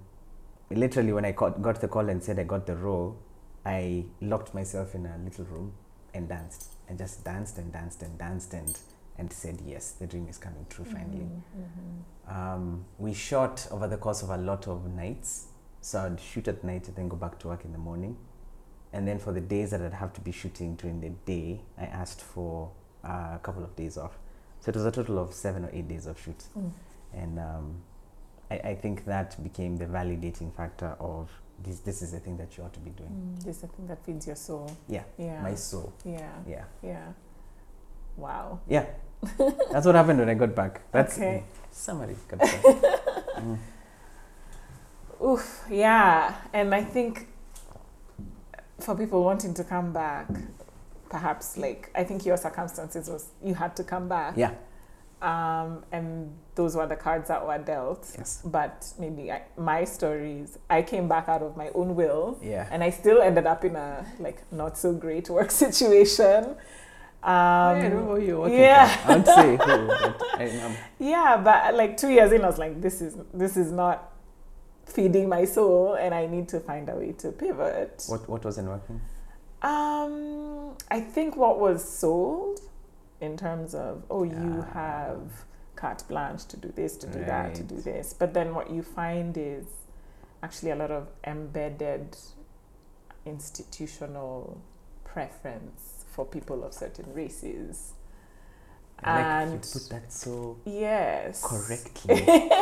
literally, 0.70 1.12
when 1.12 1.24
I 1.24 1.32
got, 1.32 1.60
got 1.60 1.80
the 1.80 1.88
call 1.88 2.08
and 2.08 2.22
said 2.22 2.38
I 2.38 2.44
got 2.44 2.66
the 2.66 2.76
role, 2.76 3.16
I 3.64 4.04
locked 4.20 4.54
myself 4.54 4.94
in 4.94 5.06
a 5.06 5.18
little 5.18 5.44
room 5.44 5.72
and 6.14 6.28
danced 6.28 6.74
and 6.88 6.98
just 6.98 7.24
danced 7.24 7.58
and 7.58 7.72
danced 7.72 8.02
and 8.02 8.18
danced 8.18 8.52
and 8.54 8.78
and 9.18 9.30
said 9.30 9.60
yes, 9.66 9.92
the 9.92 10.06
dream 10.06 10.26
is 10.30 10.38
coming 10.38 10.64
true 10.70 10.84
finally. 10.84 11.28
Mhm. 11.28 11.42
Mhm. 11.58 12.34
Um, 12.34 12.84
we 12.98 13.12
shot 13.12 13.68
over 13.70 13.86
the 13.86 13.98
course 13.98 14.22
of 14.22 14.30
a 14.30 14.36
lot 14.38 14.66
of 14.66 14.86
nights, 14.86 15.48
so 15.82 16.00
I'd 16.00 16.18
shoot 16.18 16.48
at 16.48 16.64
night 16.64 16.88
and 16.88 16.96
then 16.96 17.08
go 17.08 17.16
back 17.16 17.38
to 17.40 17.48
work 17.48 17.66
in 17.66 17.72
the 17.72 17.78
morning. 17.78 18.16
And 18.94 19.06
then 19.06 19.18
for 19.18 19.32
the 19.32 19.42
days 19.42 19.72
that 19.72 19.82
I'd 19.82 19.92
have 19.92 20.14
to 20.14 20.22
be 20.22 20.32
shooting 20.32 20.74
during 20.76 21.00
the 21.02 21.10
day, 21.10 21.60
I 21.76 21.84
asked 21.84 22.22
for 22.22 22.70
uh, 23.04 23.32
a 23.34 23.40
couple 23.42 23.62
of 23.62 23.76
days 23.76 23.98
off. 23.98 24.18
So 24.60 24.70
it 24.70 24.74
was 24.76 24.86
a 24.86 24.90
total 24.90 25.18
of 25.18 25.34
seven 25.34 25.66
or 25.66 25.70
eight 25.72 25.86
days 25.88 26.06
of 26.06 26.18
shoot. 26.18 26.42
Mm. 26.56 26.72
And 27.12 27.38
um, 27.38 27.82
I, 28.50 28.54
I 28.70 28.74
think 28.74 29.04
that 29.04 29.40
became 29.42 29.76
the 29.76 29.86
validating 29.86 30.54
factor 30.54 30.96
of 31.00 31.30
this, 31.62 31.80
this 31.80 32.02
is 32.02 32.12
the 32.12 32.20
thing 32.20 32.36
that 32.38 32.56
you 32.56 32.64
ought 32.64 32.72
to 32.72 32.80
be 32.80 32.90
doing. 32.90 33.10
Mm. 33.10 33.44
This 33.44 33.56
is 33.56 33.60
the 33.62 33.66
thing 33.68 33.86
that 33.86 34.04
feeds 34.04 34.26
your 34.26 34.36
soul. 34.36 34.70
Yeah, 34.88 35.02
Yeah. 35.18 35.42
my 35.42 35.54
soul. 35.54 35.92
yeah. 36.04 36.30
Yeah. 36.48 36.64
Yeah. 36.82 37.06
Wow. 38.16 38.60
Yeah. 38.68 38.86
That's 39.70 39.84
what 39.86 39.94
happened 39.94 40.18
when 40.20 40.28
I 40.30 40.34
got 40.34 40.54
back. 40.54 40.80
That's 40.92 41.16
Okay. 41.16 41.44
summary. 41.70 42.16
Got 42.28 42.40
back. 42.40 42.62
Mm. 42.62 43.58
Oof, 45.22 45.64
yeah. 45.70 46.34
And 46.52 46.74
I 46.74 46.82
think 46.82 47.28
for 48.80 48.96
people 48.96 49.22
wanting 49.22 49.52
to 49.54 49.64
come 49.64 49.92
back, 49.92 50.26
perhaps 51.10 51.58
like 51.58 51.90
I 51.94 52.04
think 52.04 52.24
your 52.24 52.38
circumstances 52.38 53.08
was 53.10 53.28
you 53.44 53.54
had 53.54 53.76
to 53.76 53.84
come 53.84 54.08
back. 54.08 54.36
Yeah. 54.36 54.54
Um, 55.22 55.84
and 55.92 56.32
those 56.54 56.74
were 56.74 56.86
the 56.86 56.96
cards 56.96 57.28
that 57.28 57.46
were 57.46 57.58
dealt. 57.58 58.10
Yes. 58.16 58.40
But 58.44 58.86
maybe 58.98 59.30
I, 59.30 59.42
my 59.58 59.84
stories, 59.84 60.58
I 60.70 60.80
came 60.82 61.08
back 61.08 61.28
out 61.28 61.42
of 61.42 61.56
my 61.56 61.68
own 61.74 61.94
will, 61.94 62.38
Yeah. 62.42 62.66
and 62.70 62.82
I 62.82 62.90
still 62.90 63.20
ended 63.20 63.46
up 63.46 63.64
in 63.64 63.76
a 63.76 64.06
like 64.18 64.40
not 64.50 64.78
so 64.78 64.92
great 64.94 65.28
work 65.28 65.50
situation. 65.64 66.56
Um, 67.22 67.76
I 67.76 67.78
don't 67.82 68.06
know 68.06 68.14
who 68.16 68.20
you're 68.22 68.40
working 68.40 68.58
yeah. 68.60 68.96
for. 68.96 69.08
I 69.08 69.14
won't 69.14 69.26
say 69.26 69.50
who, 69.56 69.86
but 69.88 70.22
I, 70.40 70.60
um, 70.64 70.74
yeah, 70.98 71.36
but 71.36 71.74
like 71.74 71.98
two 71.98 72.08
years 72.08 72.32
in, 72.32 72.42
I 72.42 72.46
was 72.46 72.56
like, 72.58 72.80
this 72.80 73.02
is 73.02 73.14
this 73.34 73.58
is 73.58 73.70
not 73.70 74.10
feeding 74.86 75.28
my 75.28 75.44
soul, 75.44 75.94
and 75.94 76.14
I 76.14 76.24
need 76.26 76.48
to 76.48 76.60
find 76.60 76.88
a 76.88 76.94
way 76.96 77.12
to 77.12 77.30
pivot. 77.32 78.04
what 78.08 78.26
what 78.26 78.42
wasn't 78.42 78.68
working? 78.68 79.02
Um, 79.60 80.76
I 80.90 81.00
think 81.00 81.36
what 81.36 81.60
was 81.60 81.84
sold 81.86 82.60
in 83.20 83.36
terms 83.36 83.74
of 83.74 84.04
oh, 84.10 84.22
you 84.24 84.64
Ah. 84.68 84.72
have 84.72 85.44
carte 85.76 86.06
blanche 86.08 86.44
to 86.46 86.56
do 86.56 86.68
this, 86.74 86.96
to 86.98 87.06
do 87.06 87.24
that, 87.24 87.54
to 87.54 87.62
do 87.62 87.76
this, 87.76 88.12
but 88.12 88.34
then 88.34 88.54
what 88.54 88.70
you 88.70 88.82
find 88.82 89.36
is 89.36 89.66
actually 90.42 90.70
a 90.70 90.76
lot 90.76 90.90
of 90.90 91.08
embedded 91.24 92.16
institutional 93.26 94.60
preference 95.04 96.04
for 96.12 96.24
people 96.24 96.64
of 96.64 96.72
certain 96.74 97.12
races. 97.14 97.92
I 99.02 99.14
like 99.16 99.24
And- 99.24 99.52
you 99.52 99.58
put 99.72 99.88
that 99.90 100.12
so 100.12 100.56
Yes. 100.64 101.42
correctly. 101.44 102.50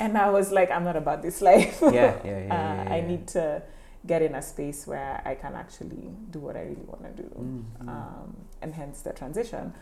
And 0.00 0.16
I 0.16 0.30
was 0.30 0.52
like, 0.52 0.70
I'm 0.70 0.84
not 0.84 0.94
about 0.94 1.22
this 1.22 1.40
life. 1.42 1.78
Yeah, 1.82 1.90
yeah, 1.90 2.20
yeah. 2.24 2.24
uh, 2.24 2.38
yeah, 2.46 2.84
yeah. 2.84 2.92
I 2.94 3.00
need 3.00 3.26
to 3.28 3.62
get 4.06 4.22
in 4.22 4.34
a 4.34 4.42
space 4.42 4.86
where 4.86 5.20
I 5.24 5.34
can 5.34 5.54
actually 5.54 6.10
do 6.30 6.38
what 6.38 6.56
I 6.56 6.60
really 6.62 6.86
want 6.86 7.02
to 7.16 7.22
do, 7.22 7.28
Mm, 7.28 7.64
mm. 7.82 7.88
um, 7.88 8.36
and 8.62 8.74
hence 8.74 9.02
the 9.02 9.12
transition. 9.12 9.72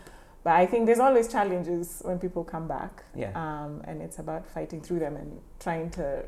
But 0.43 0.55
I 0.55 0.67
think 0.67 0.87
there's 0.87 1.01
always 1.01 1.29
challenges 1.29 2.01
when 2.05 2.19
people 2.19 2.45
come 2.45 2.69
back, 2.69 3.03
yeah. 3.15 3.31
um, 3.35 3.83
and 3.85 4.01
it's 4.01 4.19
about 4.19 4.47
fighting 4.47 4.81
through 4.81 5.01
them 5.01 5.17
and 5.17 5.41
trying 5.61 5.91
to 5.91 6.25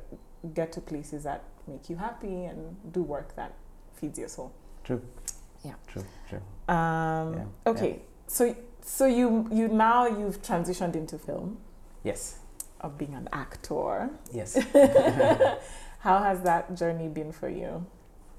get 0.55 0.73
to 0.73 0.81
places 0.81 1.23
that 1.25 1.43
make 1.67 1.89
you 1.91 1.97
happy 1.97 2.45
and 2.45 2.77
do 2.93 3.03
work 3.03 3.35
that 3.37 3.53
feeds 3.95 4.19
your 4.19 4.29
soul. 4.29 4.53
True. 4.85 5.01
Yeah. 5.65 5.75
True. 5.87 6.05
True. 6.29 6.41
Um, 6.75 7.35
Yeah, 7.35 7.45
Okay, 7.67 8.03
so 8.27 8.55
so 8.83 9.07
you 9.07 9.47
you 9.51 9.69
now 9.69 10.07
you've 10.07 10.41
transitioned 10.43 10.95
into 10.95 11.19
film 11.19 11.59
Yes. 12.05 12.39
of 12.81 12.97
being 12.99 13.15
an 13.15 13.29
actor. 13.33 14.11
Yes. 14.33 14.57
How 15.99 16.23
has 16.23 16.43
that 16.43 16.75
journey 16.77 17.09
been 17.09 17.33
for 17.33 17.49
you? 17.49 17.87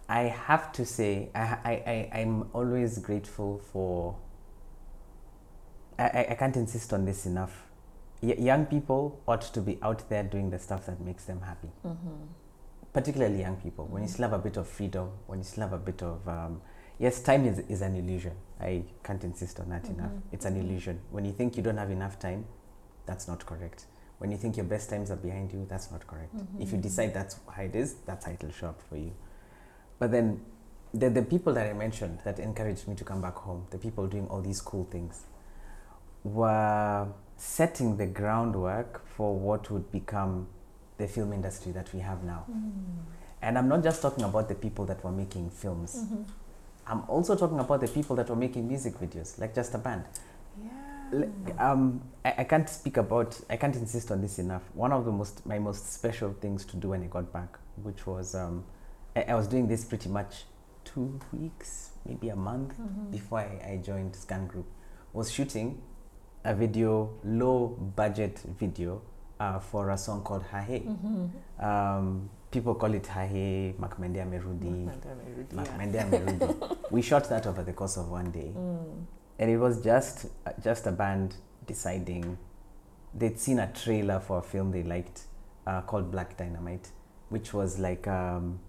I 0.08 0.22
have 0.22 0.72
to 0.74 0.86
say, 0.86 1.30
I, 1.36 1.40
I, 1.40 1.72
I, 1.72 2.20
I'm 2.20 2.50
always 2.54 2.98
grateful 3.00 3.60
for. 3.72 4.16
I, 5.98 6.28
I, 6.32 6.36
can't 6.36 6.56
insist 6.56 6.94
on 6.94 7.04
this 7.06 7.26
enough. 7.26 7.66
Y- 8.22 8.36
young 8.40 8.66
people 8.66 9.22
ought 9.28 9.42
to 9.42 9.62
be 9.62 9.78
out 9.82 10.10
there 10.10 10.24
doing 10.24 10.50
the 10.50 10.58
stuff 10.58 10.86
that 10.86 11.02
makes 11.02 11.26
them 11.26 11.42
happy. 11.42 11.68
Mm-hmm. 11.86 12.24
Particularly 12.94 13.42
young 13.42 13.58
people, 13.58 13.86
when 13.86 14.02
you 14.02 14.08
still 14.08 14.24
have 14.30 14.34
a 14.34 14.42
bit 14.42 14.56
of 14.58 14.68
freedom, 14.68 15.12
when 15.28 15.40
you 15.40 15.46
still 15.46 15.64
have 15.64 15.74
a 15.74 15.78
bit 15.78 16.02
of. 16.02 16.28
Um, 16.28 16.62
yes, 16.98 17.22
time 17.22 17.46
is, 17.46 17.60
is 17.68 17.82
an 17.82 17.96
illusion. 17.96 18.34
I 18.60 18.84
can't 19.04 19.24
insist 19.24 19.60
on 19.60 19.70
that 19.70 19.86
enough. 19.90 20.12
Mhm. 20.12 20.22
It's 20.32 20.46
an 20.46 20.56
Mhm. 20.56 20.62
illusion. 20.64 21.00
When 21.12 21.26
you 21.26 21.34
think 21.34 21.56
you 21.58 21.62
don't 21.64 21.78
have 21.78 21.92
enough 21.92 22.18
time, 22.18 22.46
that's 23.06 23.28
not 23.28 23.46
correct. 23.46 23.86
When 24.20 24.32
you 24.32 24.38
think 24.38 24.58
your 24.58 24.66
best 24.66 24.90
times 24.90 25.12
are 25.12 25.16
behind 25.16 25.52
you, 25.52 25.66
that's 25.70 25.92
not 25.92 26.06
correct. 26.06 26.34
If 26.60 26.72
you 26.72 26.78
decide 26.78 27.14
that's 27.14 27.38
how 27.50 27.64
it 27.64 27.76
is, 27.76 27.96
that's 28.06 28.26
how 28.26 28.34
it'll 28.34 28.52
show 28.52 28.68
up 28.68 28.82
for 28.90 28.98
you. 28.98 29.14
But 29.98 30.12
then 30.12 30.42
the, 30.94 31.10
the 31.10 31.22
people 31.22 31.54
that 31.54 31.68
I 31.68 31.74
mentioned 31.74 32.20
that 32.26 32.38
encouraged 32.40 32.88
me 32.88 32.96
to 32.96 33.04
come 33.04 33.22
back 33.22 33.36
home, 33.36 33.66
the 33.72 33.78
people 33.78 34.08
doing 34.08 34.28
all 34.28 34.42
these 34.42 34.62
cool 34.62 34.88
things, 34.92 35.24
were 36.24 37.08
setting 37.38 37.96
the 37.96 38.06
groundwork 38.06 39.08
for 39.08 39.38
what 39.38 39.72
would 39.72 39.90
become 39.92 40.48
the 40.98 41.08
film 41.08 41.32
industry 41.32 41.72
that 41.72 41.94
we 41.94 42.02
have 42.02 42.24
now. 42.24 42.46
And 43.42 43.58
I'm 43.58 43.70
not 43.70 43.84
just 43.84 44.02
talking 44.02 44.26
about 44.26 44.50
the 44.50 44.56
people 44.56 44.86
that 44.86 45.02
were 45.04 45.12
making 45.12 45.50
films. 45.50 45.96
Mm-hmm. 45.96 46.24
I'm 46.88 47.04
also 47.08 47.36
talking 47.36 47.60
about 47.60 47.80
the 47.80 47.88
people 47.88 48.16
that 48.18 48.30
were 48.30 48.36
making 48.36 48.68
music 48.68 49.00
videos, 49.00 49.40
like 49.40 49.56
just 49.56 49.74
a 49.76 49.78
band. 49.78 50.04
Um, 51.58 52.02
I, 52.26 52.36
I 52.40 52.44
can't 52.44 52.70
speak 52.70 52.98
about, 52.98 53.40
I 53.50 53.58
can't 53.58 53.76
insist 53.76 54.12
on 54.12 54.22
this 54.22 54.40
enough. 54.40 54.64
One 54.74 54.92
of 54.92 55.06
the 55.06 55.12
most, 55.12 55.46
my 55.46 55.60
most 55.60 55.94
special 55.94 56.34
things 56.40 56.66
to 56.66 56.78
do 56.78 56.90
when 56.90 57.04
I 57.04 57.08
got 57.08 57.32
back, 57.34 57.58
which 57.84 58.06
was, 58.08 58.36
um, 58.36 58.64
I, 59.16 59.24
I 59.24 59.36
was 59.36 59.48
doing 59.48 59.68
this 59.68 59.84
pretty 59.86 60.10
much 60.10 60.46
two 60.86 61.20
weeks, 61.34 61.92
maybe 62.06 62.30
a 62.30 62.36
month 62.36 62.74
Mhm. 62.80 63.12
before 63.12 63.40
I, 63.40 63.72
I 63.74 63.78
joined 63.84 64.16
Scan 64.16 64.48
Group, 64.48 64.66
was 65.14 65.32
shooting 65.32 65.82
a 66.44 66.54
video, 66.56 67.12
low 67.24 67.68
budget 67.96 68.40
video, 68.60 69.02
uh, 69.40 69.60
for 69.60 69.90
a 69.92 69.98
song 69.98 70.22
called 70.24 70.44
Hahe. 70.52 70.84
Mhm. 70.86 71.30
Um, 71.64 72.30
people 72.52 72.76
call 72.76 72.94
it 72.94 73.04
Hahe, 73.08 73.74
Makmende 73.80 74.18
Amerudi, 74.18 74.86
Yeah. 74.86 75.64
Makmende 75.64 75.96
Amerudi. 76.04 76.78
we 76.92 77.02
shot 77.02 77.30
that 77.30 77.46
over 77.48 77.64
the 77.64 77.74
course 77.74 77.98
of 77.98 78.10
one 78.10 78.32
day 78.32 78.52
Mm. 78.56 79.06
And 79.40 79.50
it 79.50 79.58
was 79.58 79.82
just 79.84 80.26
uh, 80.46 80.52
just 80.62 80.86
a 80.86 80.92
band 80.92 81.36
deciding 81.66 82.38
they'd 83.16 83.40
seen 83.40 83.60
a 83.60 83.72
trailer 83.74 84.20
for 84.20 84.40
a 84.40 84.42
film 84.44 84.72
they 84.72 84.84
liked 84.84 85.24
uh, 85.66 85.82
called 85.82 86.12
Black 86.12 86.38
Dynamite, 86.38 86.90
which 87.30 87.54
was 87.54 87.80
like 87.80 88.08
um, 88.08 88.60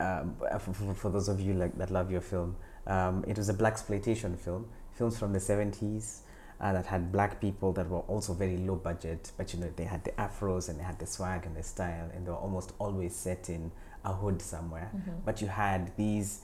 um, 0.00 0.34
for, 0.58 0.72
for- 0.72 0.94
for 0.94 1.10
those 1.10 1.28
of 1.28 1.40
you 1.40 1.54
like 1.54 1.76
that 1.78 1.90
love 1.90 2.10
your 2.10 2.20
film, 2.22 2.56
um, 2.86 3.24
it 3.28 3.36
was 3.36 3.48
a 3.48 3.54
blaxploitation 3.54 4.38
film, 4.38 4.66
films 4.94 5.18
from 5.18 5.32
the 5.32 5.40
seventies. 5.40 6.22
Uh, 6.62 6.74
that 6.74 6.84
had 6.84 7.10
black 7.10 7.40
people 7.40 7.72
that 7.72 7.88
were 7.88 8.00
also 8.00 8.34
very 8.34 8.58
low 8.58 8.76
budget, 8.76 9.32
but 9.38 9.54
you 9.54 9.58
know 9.58 9.72
they 9.76 9.84
had 9.84 10.04
the 10.04 10.10
afros 10.12 10.68
and 10.68 10.78
they 10.78 10.82
had 10.84 10.98
the 10.98 11.06
swag 11.06 11.46
and 11.46 11.56
the 11.56 11.62
style, 11.62 12.10
and 12.14 12.26
they 12.26 12.30
were 12.30 12.36
almost 12.36 12.74
always 12.78 13.16
set 13.16 13.48
in 13.48 13.72
a 14.04 14.12
hood 14.12 14.42
somewhere. 14.42 14.90
Mhm. 14.94 15.24
But 15.24 15.40
you 15.40 15.48
had 15.48 15.96
these 15.96 16.42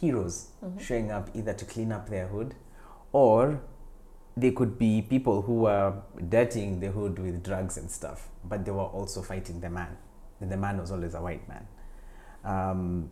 heroes 0.00 0.50
Mhm. 0.62 0.80
showing 0.80 1.10
up 1.10 1.28
either 1.34 1.52
to 1.54 1.64
clean 1.64 1.92
up 1.92 2.08
their 2.08 2.28
hood 2.28 2.54
or 3.12 3.60
they 4.36 4.50
could 4.52 4.78
be 4.78 5.02
people 5.02 5.42
who 5.42 5.54
were 5.62 5.94
dirtying 6.28 6.80
the 6.80 6.90
hood 6.90 7.18
with 7.18 7.42
drugs 7.42 7.76
and 7.76 7.90
stuff, 7.90 8.30
but 8.44 8.64
they 8.64 8.70
were 8.72 8.90
also 8.98 9.20
fighting 9.22 9.60
the 9.60 9.68
man. 9.70 9.96
And 10.40 10.50
the 10.50 10.56
man 10.56 10.78
was 10.78 10.90
always 10.90 11.14
a 11.14 11.20
white 11.20 11.46
man. 11.48 11.66
Um, 12.44 13.10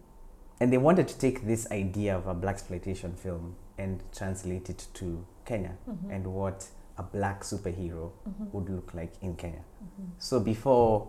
and 0.60 0.72
they 0.72 0.78
wanted 0.78 1.08
to 1.08 1.18
take 1.18 1.44
this 1.46 1.70
idea 1.70 2.16
of 2.16 2.26
a 2.26 2.34
blaxploitation 2.34 3.14
film 3.16 3.56
and 3.76 4.02
translate 4.12 4.70
it 4.70 4.88
to 4.94 5.24
Kenya 5.44 5.76
Mhm. 5.88 6.10
and 6.10 6.26
what 6.34 6.68
a 6.96 7.02
black 7.02 7.42
superhero 7.42 8.10
Mhm. 8.26 8.52
would 8.52 8.68
look 8.70 8.94
like 8.94 9.12
in 9.22 9.36
Kenya. 9.36 9.60
Mhm. 9.82 10.06
So 10.18 10.40
before, 10.40 11.08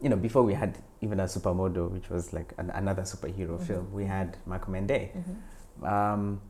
you 0.00 0.08
know, 0.08 0.16
before 0.16 0.42
we 0.42 0.54
had 0.54 0.78
even 1.00 1.20
a 1.20 1.24
Supa 1.24 1.54
Modo, 1.54 1.88
which 1.88 2.08
was 2.10 2.32
like 2.32 2.52
an, 2.58 2.70
another 2.70 3.02
superhero 3.02 3.58
Mhm. 3.58 3.62
film, 3.66 3.92
we 3.92 4.04
had 4.06 4.36
Makmende. 4.48 5.10
Mhm. 5.12 5.86
Um, 5.86 6.40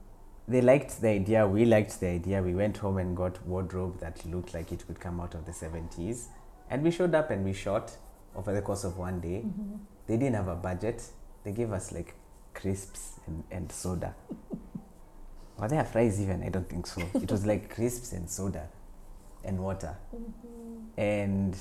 they 0.48 0.60
liked 0.60 1.00
the 1.00 1.08
idea. 1.08 1.46
We 1.48 1.64
liked 1.64 1.98
the 2.00 2.06
idea. 2.08 2.40
We 2.42 2.54
went 2.54 2.76
home 2.76 2.98
and 2.98 3.16
got 3.16 3.44
wardrobe 3.46 3.98
that 4.00 4.24
looked 4.26 4.54
like 4.54 4.70
it 4.72 4.86
could 4.86 5.00
come 5.00 5.20
out 5.20 5.34
of 5.34 5.44
the 5.44 5.52
70s. 5.52 6.28
And 6.70 6.82
we 6.84 6.90
showed 6.90 7.14
up 7.14 7.30
and 7.30 7.44
we 7.44 7.52
shot 7.52 7.96
over 8.36 8.52
the 8.52 8.62
course 8.62 8.84
of 8.84 8.96
one 8.98 9.20
day. 9.20 9.42
Mhm. 9.44 9.78
They 10.06 10.16
didn't 10.16 10.36
have 10.36 10.48
a 10.48 10.54
budget. 10.54 11.10
They 11.42 11.52
gave 11.52 11.72
us 11.72 11.90
like 11.92 12.14
crisps 12.54 13.18
and, 13.26 13.42
and 13.50 13.72
soda. 13.72 14.14
Were 15.58 15.68
there 15.68 15.84
fries 15.84 16.20
even? 16.20 16.42
I 16.42 16.48
don't 16.50 16.68
think 16.68 16.86
so. 16.86 17.02
It 17.14 17.30
was 17.30 17.44
like 17.46 17.70
crisps 17.74 18.12
and 18.12 18.28
soda 18.28 18.68
and 19.42 19.58
water. 19.58 19.96
Mhm. 20.14 20.98
And 20.98 21.56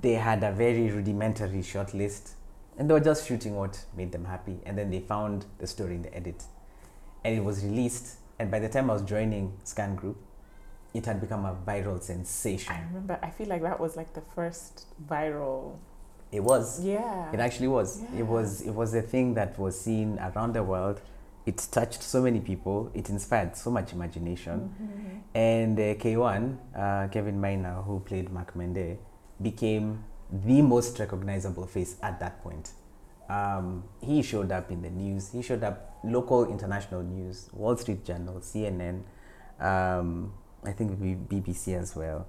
they 0.00 0.14
had 0.14 0.42
a 0.42 0.52
very 0.52 0.90
rudimentary 0.90 1.62
short 1.62 1.94
list. 1.94 2.34
And 2.78 2.88
they 2.88 2.94
were 2.94 3.00
just 3.00 3.26
shooting 3.26 3.56
what 3.56 3.84
made 3.96 4.12
them 4.12 4.24
happy. 4.24 4.58
And 4.64 4.78
then 4.78 4.90
they 4.90 5.00
found 5.00 5.44
the 5.58 5.66
story 5.66 5.96
in 5.96 6.02
the 6.02 6.14
edit. 6.16 6.44
And 7.24 7.36
it 7.36 7.44
was 7.44 7.62
released. 7.64 8.16
And 8.38 8.50
by 8.50 8.58
the 8.58 8.68
time 8.68 8.88
I 8.90 8.94
was 8.94 9.02
joining 9.02 9.52
Scan 9.64 9.94
Group, 9.96 10.16
it 10.94 11.04
had 11.06 11.20
become 11.20 11.44
a 11.44 11.54
viral 11.66 12.02
sensation. 12.02 12.72
I 12.74 12.80
remember. 12.88 13.18
I 13.22 13.30
feel 13.30 13.48
like 13.48 13.62
that 13.62 13.78
was 13.78 13.96
like 13.96 14.14
the 14.14 14.22
first 14.34 14.86
viral. 15.08 15.76
It 16.32 16.40
was. 16.40 16.80
Yeah. 16.82 17.30
It 17.32 17.40
actually 17.40 17.68
was. 17.68 18.00
Yeah. 18.00 18.20
It 18.20 18.26
was. 18.26 18.62
It 18.62 18.70
was 18.74 18.94
a 18.94 19.02
thing 19.02 19.34
that 19.34 19.58
was 19.58 19.78
seen 19.78 20.18
around 20.18 20.54
the 20.54 20.62
world. 20.62 21.00
It 21.46 21.58
touched 21.70 22.02
so 22.02 22.22
many 22.22 22.40
people. 22.40 22.90
It 22.94 23.08
inspired 23.10 23.56
so 23.56 23.70
much 23.70 23.92
imagination. 23.92 24.74
Mhm. 24.80 25.20
And 25.34 25.78
uh, 25.78 25.94
K1, 25.94 26.56
uh, 26.74 27.08
Kevin 27.08 27.40
Maina, 27.40 27.82
who 27.82 28.00
played 28.00 28.30
Makmende, 28.30 28.98
became 29.40 30.04
the 30.30 30.62
most 30.62 30.98
recognizable 30.98 31.66
face 31.66 31.96
at 32.02 32.20
that 32.20 32.42
point. 32.42 32.72
Um, 33.28 33.84
he 34.00 34.22
showed 34.22 34.50
up 34.52 34.70
in 34.70 34.82
the 34.82 34.90
news. 34.90 35.30
He 35.32 35.42
showed 35.42 35.62
up 35.62 35.98
local, 36.04 36.50
international 36.50 37.02
news, 37.02 37.48
Wall 37.52 37.76
Street 37.76 38.04
Journal, 38.04 38.40
CNN, 38.40 39.02
um, 39.60 40.32
I 40.64 40.72
think 40.72 40.98
BBC 41.00 41.78
as 41.78 41.94
well. 41.94 42.26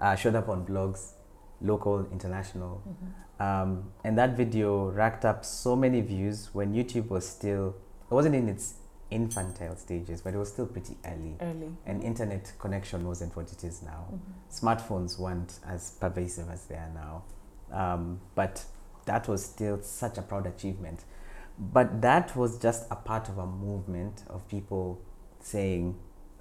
Uh, 0.00 0.14
showed 0.14 0.34
up 0.34 0.48
on 0.48 0.66
blogs, 0.66 1.12
local, 1.60 2.06
international. 2.12 2.82
Mhm. 2.86 3.42
Um, 3.42 3.92
and 4.04 4.16
that 4.18 4.36
video 4.36 4.90
racked 4.90 5.24
up 5.24 5.44
so 5.44 5.74
many 5.74 6.00
views 6.00 6.50
when 6.52 6.74
YouTube 6.74 7.08
was 7.08 7.26
still, 7.28 7.74
it 8.10 8.14
wasn't 8.14 8.34
in 8.34 8.48
its 8.48 8.74
infantile 9.12 9.76
stages, 9.76 10.20
but 10.22 10.34
it 10.34 10.38
was 10.38 10.48
still 10.50 10.66
pretty 10.66 10.96
early 11.04 11.36
Early. 11.40 11.76
and 11.86 12.02
internet 12.02 12.52
connection 12.58 13.06
wasn't 13.06 13.34
what 13.36 13.52
it 13.52 13.62
is 13.64 13.82
now. 13.82 14.06
Mhm. 14.12 14.18
Smartphones 14.50 15.18
weren't 15.18 15.58
as 15.66 15.92
pervasive 16.00 16.48
as 16.50 16.64
they 16.66 16.76
are 16.76 16.90
now. 16.94 17.22
Um, 17.70 18.20
but 18.34 18.64
that 19.06 19.28
was 19.28 19.44
still 19.44 19.82
such 19.82 20.18
a 20.18 20.22
proud 20.22 20.46
achievement. 20.46 21.04
But 21.58 22.00
that 22.02 22.34
was 22.36 22.58
just 22.58 22.86
a 22.90 22.96
part 22.96 23.28
of 23.28 23.38
a 23.38 23.46
movement 23.46 24.24
of 24.28 24.46
people 24.48 24.98
saying 25.40 25.96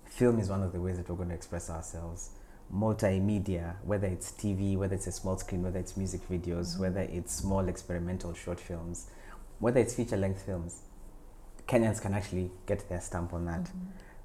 film 0.05 0.39
is 0.39 0.49
one 0.49 0.62
of 0.63 0.71
the 0.73 0.79
ways 0.81 0.97
that 0.97 1.10
we're 1.10 1.15
going 1.15 1.29
to 1.29 1.36
express 1.36 1.69
ourselves. 1.69 2.31
Multimedia, 2.73 3.75
whether 3.84 4.07
it's 4.07 4.31
TV, 4.31 4.75
whether 4.77 4.95
it's 4.95 5.07
a 5.07 5.12
small 5.12 5.38
screen, 5.38 5.63
whether 5.63 5.79
it's 5.79 5.95
music 5.97 6.21
videos, 6.29 6.75
Mhm. 6.75 6.79
whether 6.79 7.01
it's 7.01 7.34
small 7.34 7.67
experimental 7.67 8.34
short 8.34 8.60
films, 8.60 9.07
whether 9.60 9.79
it's 9.79 9.93
feature 9.93 10.17
length 10.17 10.41
films, 10.41 10.81
Kenyans 11.67 12.02
can 12.02 12.13
actually 12.13 12.52
get 12.65 12.88
their 12.89 13.02
stamp 13.02 13.34
on 13.34 13.45
that. 13.45 13.63
Mhm. 13.63 13.71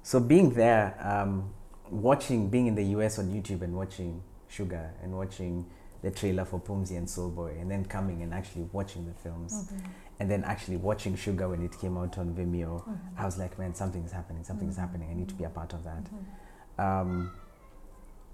So 0.03 0.19
being 0.19 0.51
there, 0.53 0.95
um, 1.01 1.53
watching, 1.89 2.49
being 2.49 2.67
in 2.67 2.75
the 2.75 2.83
US 2.95 3.19
on 3.19 3.27
YouTube 3.29 3.61
and 3.61 3.75
watching 3.75 4.21
Sugar 4.47 4.91
and 5.03 5.15
watching 5.17 5.65
the 6.01 6.11
trailer 6.11 6.45
for 6.45 6.59
Pumzi 6.59 6.95
and 6.97 7.07
Soulboy, 7.07 7.59
and 7.59 7.69
then 7.71 7.83
coming 7.85 8.21
and 8.21 8.33
actually 8.33 8.69
watching 8.71 9.05
the 9.05 9.13
films, 9.13 9.69
Mhm. 9.71 9.81
and 10.19 10.29
then 10.31 10.43
actually 10.43 10.77
watching 10.77 11.15
Sugar 11.15 11.49
when 11.49 11.61
it 11.63 11.77
came 11.79 11.97
out 11.97 12.17
on 12.17 12.35
Vimeo, 12.35 12.83
Mhm. 12.83 12.97
I 13.17 13.25
was 13.25 13.37
like, 13.37 13.57
man, 13.57 13.73
something's 13.73 14.11
happening, 14.11 14.43
something's 14.43 14.75
Mhm. 14.77 14.79
happening. 14.79 15.09
I 15.09 15.13
need 15.15 15.29
to 15.29 15.35
be 15.35 15.43
a 15.43 15.49
part 15.49 15.73
of 15.73 15.83
that. 15.83 16.03
Mhm. 16.05 16.81
Um, 16.83 17.31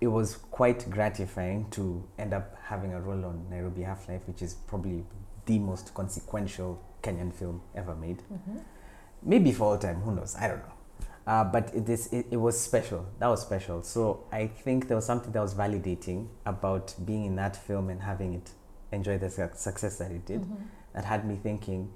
it 0.02 0.08
was 0.08 0.36
quite 0.36 0.90
gratifying 0.90 1.70
to 1.72 2.04
end 2.20 2.34
up 2.34 2.56
having 2.64 2.94
a 2.94 3.00
role 3.02 3.24
on 3.26 3.48
Nairobi 3.50 3.84
Half 3.84 4.10
Life, 4.10 4.28
which 4.28 4.42
is 4.42 4.54
probably 4.54 5.06
the 5.46 5.60
most 5.60 5.94
consequential 5.94 6.80
Kenyan 7.02 7.32
film 7.34 7.62
ever 7.76 7.96
made. 7.96 8.22
Mm-hmm. 8.32 8.58
Maybe 9.26 9.52
for 9.52 9.66
all 9.72 9.78
time, 9.78 10.02
who 10.02 10.14
knows? 10.16 10.36
I 10.36 10.48
don't 10.48 10.60
know. 10.60 10.74
Uh, 11.26 11.44
but 11.46 11.74
it, 11.74 11.88
it, 11.88 12.28
it 12.32 12.38
was 12.38 12.60
special. 12.60 13.06
That 13.20 13.28
was 13.28 13.42
special. 13.42 13.82
So 13.84 14.26
I 14.32 14.48
think 14.48 14.88
there 14.90 14.98
was 14.98 15.06
something 15.06 15.32
that 15.32 15.42
was 15.42 15.56
validating 15.56 16.28
about 16.46 16.94
being 17.06 17.26
in 17.26 17.36
that 17.38 17.56
film 17.56 17.90
and 17.90 18.02
having 18.02 18.34
it 18.34 18.52
enjoy 18.92 19.18
the 19.18 19.30
suc- 19.30 19.56
success 19.56 19.98
that 19.98 20.12
it 20.12 20.26
did 20.26 20.42
Mhm. 20.42 20.58
that 20.94 21.06
had 21.06 21.26
me 21.26 21.36
thinking 21.42 21.92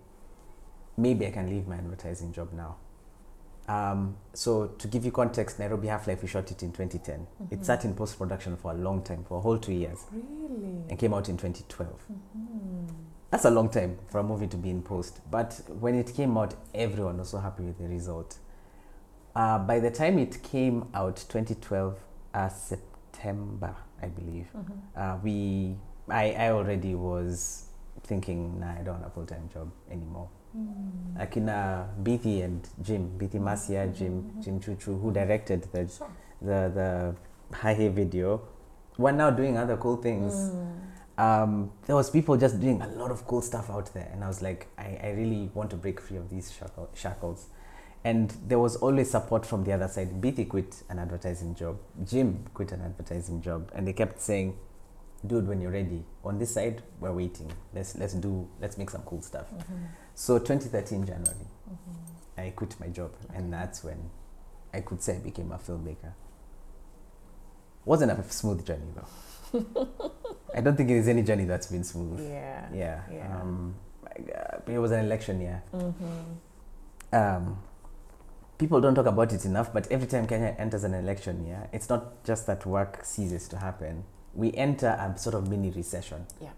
maybe 0.95 1.27
I 1.27 1.31
can 1.31 1.47
leave 1.49 1.67
my 1.67 1.75
advertising 1.75 2.31
job 2.31 2.53
now. 2.53 2.77
Um, 3.67 4.15
so 4.33 4.67
to 4.67 4.87
give 4.87 5.03
you 5.03 5.11
context, 5.11 5.59
Nairobi 5.59 5.89
Half 5.89 6.07
Life, 6.07 6.21
we 6.21 6.27
shot 6.29 6.49
it 6.49 6.63
in 6.63 6.71
2010. 6.71 7.27
It 7.51 7.59
Mhm. 7.59 7.65
sat 7.65 7.83
in 7.83 7.93
post 7.93 8.17
production 8.17 8.55
for 8.55 8.71
a 8.71 8.75
long 8.75 9.03
time, 9.03 9.25
for 9.25 9.37
a 9.39 9.41
whole 9.41 9.57
two 9.59 9.73
years, 9.73 10.05
Really? 10.11 10.85
and 10.89 10.97
came 10.97 11.13
out 11.13 11.27
in 11.27 11.35
2012. 11.37 11.99
Mhm. 12.09 12.87
That's 13.29 13.45
a 13.45 13.49
long 13.49 13.69
time 13.69 13.97
for 14.09 14.19
a 14.19 14.23
movie 14.23 14.47
to 14.47 14.57
be 14.57 14.69
in 14.69 14.81
post. 14.81 15.19
But 15.29 15.59
when 15.79 15.95
it 15.95 16.13
came 16.15 16.37
out, 16.37 16.55
everyone 16.73 17.17
was 17.17 17.29
so 17.29 17.39
happy 17.39 17.63
with 17.63 17.77
the 17.77 17.87
result. 17.87 18.37
Uh, 19.35 19.59
by 19.59 19.79
the 19.79 19.91
time 19.91 20.17
it 20.17 20.41
came 20.43 20.87
out, 20.93 21.17
2012, 21.17 21.99
uh, 22.33 22.47
September, 22.49 23.75
I 24.01 24.07
believe, 24.07 24.47
Mhm. 24.55 24.71
uh, 24.95 25.17
we, 25.23 25.75
I, 26.09 26.31
I 26.31 26.51
already 26.51 26.95
was 26.95 27.65
thinking, 28.03 28.59
nah, 28.61 28.71
I 28.71 28.81
don't 28.81 28.95
want 29.01 29.05
a 29.05 29.09
full 29.09 29.25
time 29.25 29.49
job 29.53 29.69
anymore. 29.91 30.29
Mm. 30.57 31.17
Akina 31.17 31.87
Bithi 32.01 32.43
and 32.43 32.67
Jim, 32.81 33.11
Bithi 33.19 33.39
Masia, 33.39 33.93
Jim, 33.93 34.23
Mhm. 34.37 34.41
Jim 34.43 34.59
Chuchu, 34.61 34.99
who 35.01 35.11
directed 35.11 35.63
the, 35.73 35.87
Sure. 35.87 36.07
the, 36.41 36.71
the 36.73 37.15
Hahe 37.57 37.89
video, 37.91 38.41
were 38.97 39.11
now 39.11 39.29
doing 39.29 39.57
other 39.57 39.75
cool 39.77 39.97
things. 39.97 40.33
Mm. 40.33 40.77
Um, 41.17 41.71
there 41.87 41.95
was 41.95 42.09
people 42.11 42.37
just 42.37 42.59
doing 42.59 42.81
a 42.81 42.87
lot 42.89 43.09
of 43.11 43.25
cool 43.25 43.41
stuff 43.41 43.69
out 43.69 43.91
there. 43.93 44.09
And 44.13 44.23
I 44.23 44.27
was 44.27 44.41
like, 44.41 44.67
I, 44.77 44.99
I 45.03 45.09
really 45.17 45.49
want 45.53 45.69
to 45.71 45.75
break 45.75 45.99
free 45.99 46.17
of 46.17 46.29
these 46.29 46.51
shackle, 46.51 46.89
shackles. 46.93 47.47
And 48.03 48.29
there 48.47 48.59
was 48.59 48.75
always 48.77 49.09
support 49.09 49.45
from 49.45 49.63
the 49.63 49.73
other 49.73 49.87
side. 49.87 50.21
Bithi 50.21 50.47
quit 50.47 50.83
an 50.89 50.99
advertising 50.99 51.55
job. 51.55 51.79
Jim 52.05 52.45
quit 52.53 52.71
an 52.71 52.81
advertising 52.81 53.41
job. 53.41 53.71
And 53.73 53.87
they 53.87 53.93
kept 53.93 54.21
saying, 54.21 54.55
dude, 55.25 55.47
when 55.47 55.59
you're 55.59 55.71
ready, 55.71 56.03
on 56.23 56.37
this 56.37 56.53
side, 56.53 56.83
we're 56.99 57.11
waiting. 57.11 57.51
Let's, 57.73 57.97
let's 57.97 58.13
do, 58.13 58.47
let's 58.61 58.77
make 58.77 58.91
some 58.91 59.01
cool 59.01 59.21
stuff. 59.23 59.47
Mhm. 59.51 59.87
So 60.13 60.37
2013 60.37 61.05
January, 61.05 61.47
Mhm. 61.69 62.07
I 62.37 62.49
quit 62.51 62.79
my 62.79 62.87
job, 62.89 63.11
and 63.33 63.51
that's 63.51 63.83
when 63.83 64.11
I 64.71 64.81
could 64.81 65.01
say 65.01 65.15
I 65.15 65.19
became 65.19 65.51
a 65.51 65.57
filmmaker. 65.57 66.13
Wasn't 67.83 68.11
a 68.11 68.23
smooth 68.29 68.63
journey 68.65 68.91
though. 68.95 69.65
I 70.57 70.61
don't 70.61 70.75
think 70.75 70.89
there's 70.89 71.07
any 71.07 71.21
journey 71.21 71.45
that's 71.45 71.67
been 71.67 71.83
smooth. 71.83 72.19
Yeah. 72.19 72.67
Yeah. 72.73 73.01
Yeah. 73.11 73.41
Um, 73.41 73.75
it 74.67 74.79
was 74.79 74.91
an 74.91 75.05
election 75.05 75.39
year. 75.39 75.61
Mm-hmm. 75.73 77.15
Um, 77.15 77.59
people 78.57 78.81
don't 78.81 78.95
talk 78.95 79.05
about 79.05 79.31
it 79.31 79.45
enough, 79.45 79.71
but 79.71 79.87
every 79.91 80.07
time 80.07 80.25
Kenya 80.25 80.55
enters 80.57 80.83
an 80.83 80.95
election 80.95 81.45
year, 81.45 81.69
it's 81.71 81.87
not 81.89 82.23
just 82.23 82.47
that 82.47 82.65
work 82.65 83.05
ceases 83.05 83.47
to 83.49 83.57
happen. 83.57 84.03
We 84.33 84.51
enter 84.55 84.87
a 84.87 85.15
sort 85.17 85.35
of 85.35 85.47
mini 85.47 85.69
recession. 85.69 86.25
Yeah. 86.41 86.49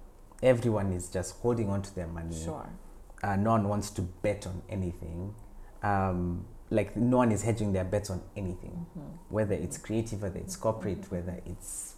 Everyone 0.42 0.94
is 0.94 1.10
just 1.10 1.36
holding 1.42 1.70
on 1.70 1.82
to 1.82 1.94
their 1.96 2.08
money. 2.08 2.36
Sure. 2.44 2.68
uh, 3.22 3.36
no 3.36 3.52
one 3.52 3.68
wants 3.68 3.90
to 3.90 4.02
bet 4.02 4.48
on 4.48 4.62
anything. 4.70 5.36
Um, 5.84 6.46
like 6.70 6.96
no 6.96 7.18
one 7.18 7.34
is 7.34 7.42
hedging 7.42 7.74
their 7.74 7.84
bets 7.84 8.10
on 8.10 8.22
anything, 8.38 8.86
Mhm. 8.98 9.02
whether 9.28 9.54
it's 9.56 9.78
creative, 9.78 10.22
whether 10.22 10.40
it's 10.40 10.56
corporate, 10.56 11.12
whether 11.12 11.42
it's 11.46 11.96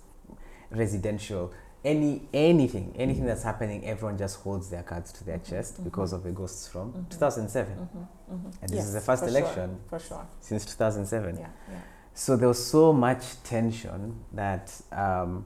residential, 0.72 1.52
any 1.84 2.28
anything, 2.34 2.94
anything 2.96 3.26
that's 3.26 3.44
happening, 3.44 3.86
everyone 3.86 4.18
just 4.18 4.38
holds 4.42 4.70
their 4.70 4.84
cards 4.84 5.12
to 5.14 5.24
their 5.24 5.40
Mhm, 5.40 5.50
chest 5.50 5.80
mhm. 5.82 5.84
because 5.86 6.14
of 6.14 6.24
the 6.24 6.32
ghosts 6.32 6.68
from 6.68 6.94
Mhm. 6.94 7.10
2007, 7.10 7.76
Mhm. 7.78 8.08
Mhm. 8.36 8.54
and 8.62 8.70
this 8.70 8.78
Yes, 8.78 8.86
is 8.88 8.94
the 8.94 9.02
first 9.02 9.24
for 9.24 9.30
sure, 9.30 9.40
election 9.40 9.80
For 9.88 10.00
sure. 10.00 10.26
since 10.40 10.66
2007. 10.66 11.38
Yeah. 11.38 11.48
Yeah. 11.70 11.80
So 12.14 12.36
there 12.36 12.48
was 12.48 12.64
so 12.64 12.94
much 12.94 13.42
tension 13.44 14.24
that 14.34 14.80
um, 14.92 15.46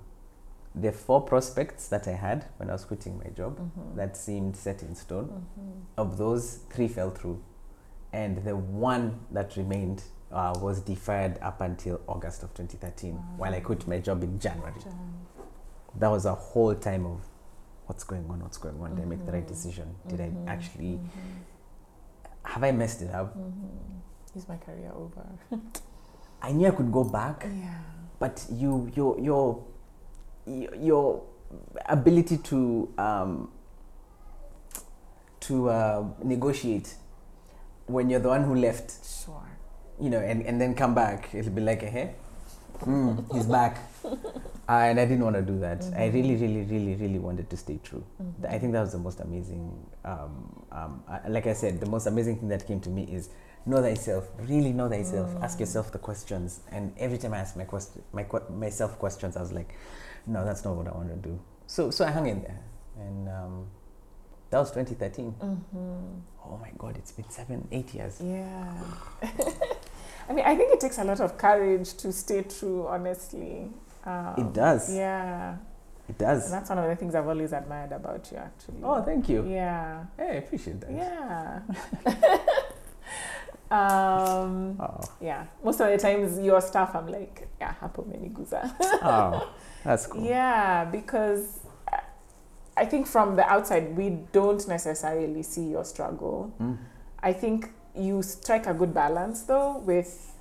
the 0.74 0.91
four 0.91 1.21
prospects 1.21 1.88
that 1.88 2.06
I 2.08 2.12
had 2.13 2.45
when 2.58 2.69
I 2.69 2.74
was 2.74 2.84
quitting 2.84 3.17
my 3.17 3.30
job 3.30 3.58
Mhm. 3.60 3.95
that 3.95 4.17
seemed 4.17 4.58
set 4.58 4.84
in 4.84 4.93
stone. 4.95 5.45
Of 5.98 6.17
those 6.17 6.58
three 6.69 6.89
fell 6.89 7.12
through 7.12 7.41
and 8.12 8.38
the 8.43 8.56
one 8.58 9.19
that 9.32 9.56
remained 9.56 10.04
uh, 10.32 10.54
was 10.60 10.82
deferred 10.82 11.38
up 11.41 11.62
until 11.62 12.02
august 12.08 12.43
of 12.43 12.54
2013 12.54 13.15
Wow. 13.15 13.21
while 13.38 13.54
i 13.54 13.60
quit 13.62 13.88
my 13.88 14.00
job 14.00 14.24
in 14.24 14.38
january 14.39 14.74
Jan- 14.84 15.25
that 16.00 16.10
was 16.10 16.26
a 16.26 16.34
whole 16.34 16.76
time 16.76 17.06
of 17.06 17.22
what's 17.88 18.04
going 18.04 18.26
on 18.30 18.40
what's 18.42 18.58
going 18.58 18.80
on 18.82 18.96
did 18.96 19.04
i 19.04 19.06
make 19.06 19.26
the 19.26 19.32
right 19.32 19.44
Mhm. 19.46 19.48
decision 19.48 19.96
did 20.08 20.20
Mhm. 20.20 20.48
i 20.48 20.52
actually 20.52 20.94
Mhm. 20.98 21.08
have 22.44 22.64
i 22.64 22.72
messed 22.72 23.02
it 23.02 23.12
up 23.14 23.36
Mhm. 23.38 24.36
Is 24.36 24.48
my 24.50 24.58
career 24.58 24.92
over? 24.94 25.24
i 26.42 26.52
knew 26.52 26.68
i 26.68 26.72
could 26.72 26.92
go 26.92 27.04
back 27.04 27.46
Yeah. 27.46 27.80
but 28.20 28.46
you 28.52 28.90
your 28.96 29.18
your 29.20 29.64
your, 30.46 30.76
your 30.76 31.22
ability 31.88 32.38
to 32.38 32.90
um, 32.98 33.50
to 35.40 35.70
uh, 35.70 36.04
negotiate 36.24 36.96
when 37.88 38.10
you're 38.10 38.20
the 38.20 38.30
one 38.30 38.44
who 38.44 38.56
left 38.56 39.04
Sure. 39.06 39.42
you 40.00 40.10
know, 40.10 40.20
and, 40.20 40.42
and 40.46 40.60
then 40.60 40.74
come 40.76 40.94
back, 40.96 41.34
it'll 41.34 41.52
be 41.54 41.62
like, 41.62 41.82
hey, 41.82 42.16
mm, 42.82 43.24
he's 43.34 43.46
back. 43.46 43.78
And 44.67 44.99
I 44.99 45.06
didn't 45.06 45.23
want 45.23 45.36
to 45.36 45.41
do 45.43 45.60
that. 45.60 45.84
I 45.95 46.10
Mhm. 46.10 46.13
really, 46.13 46.36
really, 46.38 46.63
really, 46.63 46.95
really 46.95 47.19
wanted 47.19 47.49
to 47.51 47.58
stay 47.58 47.80
true. 47.84 48.04
Mhm. 48.21 48.49
I 48.49 48.58
think 48.60 48.73
that 48.73 48.82
was 48.82 48.91
the 48.93 48.97
most 48.97 49.19
amazing, 49.19 49.71
um, 50.04 50.65
um, 50.71 51.04
uh, 51.08 51.19
like 51.28 51.45
I 51.47 51.54
said, 51.54 51.80
the 51.80 51.86
most 51.89 52.08
amazing 52.08 52.38
thing 52.39 52.49
that 52.49 52.65
came 52.65 52.80
to 52.82 52.89
me 52.89 53.04
is 53.04 53.30
know 53.67 53.82
thyself, 53.82 54.28
really 54.39 54.73
know 54.73 54.89
thyself, 54.89 55.36
ask 55.41 55.58
Mm. 55.58 55.62
yourself 55.62 55.91
the 55.91 55.99
questions. 55.99 56.62
And 56.71 56.93
every 56.97 57.17
time 57.19 57.34
I 57.34 57.39
asked 57.39 57.58
my 57.58 57.63
question, 57.65 58.01
my, 58.12 58.23
que- 58.23 58.49
myself 58.49 58.97
questions, 58.97 59.38
I 59.38 59.41
was 59.41 59.51
like, 59.51 59.73
no, 60.25 60.43
that's 60.43 60.63
not 60.65 60.75
what 60.75 60.88
I 60.88 60.91
want 60.91 61.10
to 61.10 61.15
do. 61.15 61.39
So, 61.67 61.91
so 61.91 62.06
I 62.06 62.12
hung 62.12 62.28
in 62.28 62.41
there. 62.41 62.60
And 62.97 63.30
um, 63.30 63.67
that 64.49 64.60
was 64.60 64.71
2013. 64.71 65.36
Mhm. 65.39 66.21
Oh 66.43 66.58
my 66.58 66.71
God, 66.78 66.97
it's 66.97 67.12
been 67.12 67.30
seven, 67.30 67.67
eight 67.71 67.93
years. 67.93 68.19
Yeah. 68.21 68.73
I 70.30 70.34
mean, 70.34 70.45
I 70.45 70.56
think 70.56 70.73
it 70.73 70.80
takes 70.80 70.97
a 70.97 71.04
lot 71.04 71.19
of 71.19 71.38
courage 71.38 71.93
to 71.97 72.12
stay 72.12 72.41
true, 72.43 72.88
honestly. 72.88 73.71
Um, 74.06 74.34
It 74.38 74.54
does. 74.54 74.94
Yeah. 74.96 75.56
It 76.08 76.18
does. 76.20 76.46
And 76.46 76.54
that's 76.54 76.70
one 76.70 76.78
of 76.80 76.88
the 76.89 76.96
things 76.96 77.15
I've 77.15 77.28
always 77.28 77.52
admired 77.52 77.91
about 77.91 78.30
you, 78.32 78.38
actually. 78.38 78.78
Oh, 78.84 79.02
thank 79.02 79.28
you. 79.28 79.44
Yeah. 79.48 80.04
Hey, 80.18 80.30
I 80.30 80.34
appreciate 80.36 80.80
that. 80.82 80.91
Yeah. 80.91 81.60
um, 83.72 84.78
Oh, 84.80 85.00
yeah. 85.20 85.46
Most 85.63 85.80
of 85.82 85.89
the 85.89 85.98
times, 85.98 86.39
your 86.39 86.62
stuff, 86.62 86.96
I'm 86.96 87.08
like, 87.08 87.48
yeah, 87.60 87.74
hapo 87.82 88.04
meniguza. 88.06 88.72
oh, 89.04 89.50
that's 89.84 90.08
cool. 90.08 90.24
Yeah, 90.24 90.86
because 90.86 91.60
I- 91.91 92.02
I 92.78 92.86
think 92.86 93.08
from 93.08 93.36
the 93.36 93.46
outside, 93.50 93.98
we 93.98 94.10
don't 94.32 94.68
necessarily 94.68 95.41
see 95.44 95.63
your 95.72 95.84
struggle. 95.86 96.52
Mm. 96.62 96.78
I 97.20 97.34
think 97.34 97.72
you 97.96 98.22
strike 98.22 98.68
a 98.68 98.74
good 98.74 98.94
balance 98.94 99.44
though 99.44 99.78
with 99.80 100.34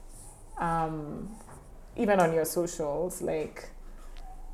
um, 0.59 1.31
even 1.97 2.21
on 2.21 2.33
your 2.33 2.45
socials, 2.45 3.23
like 3.23 3.71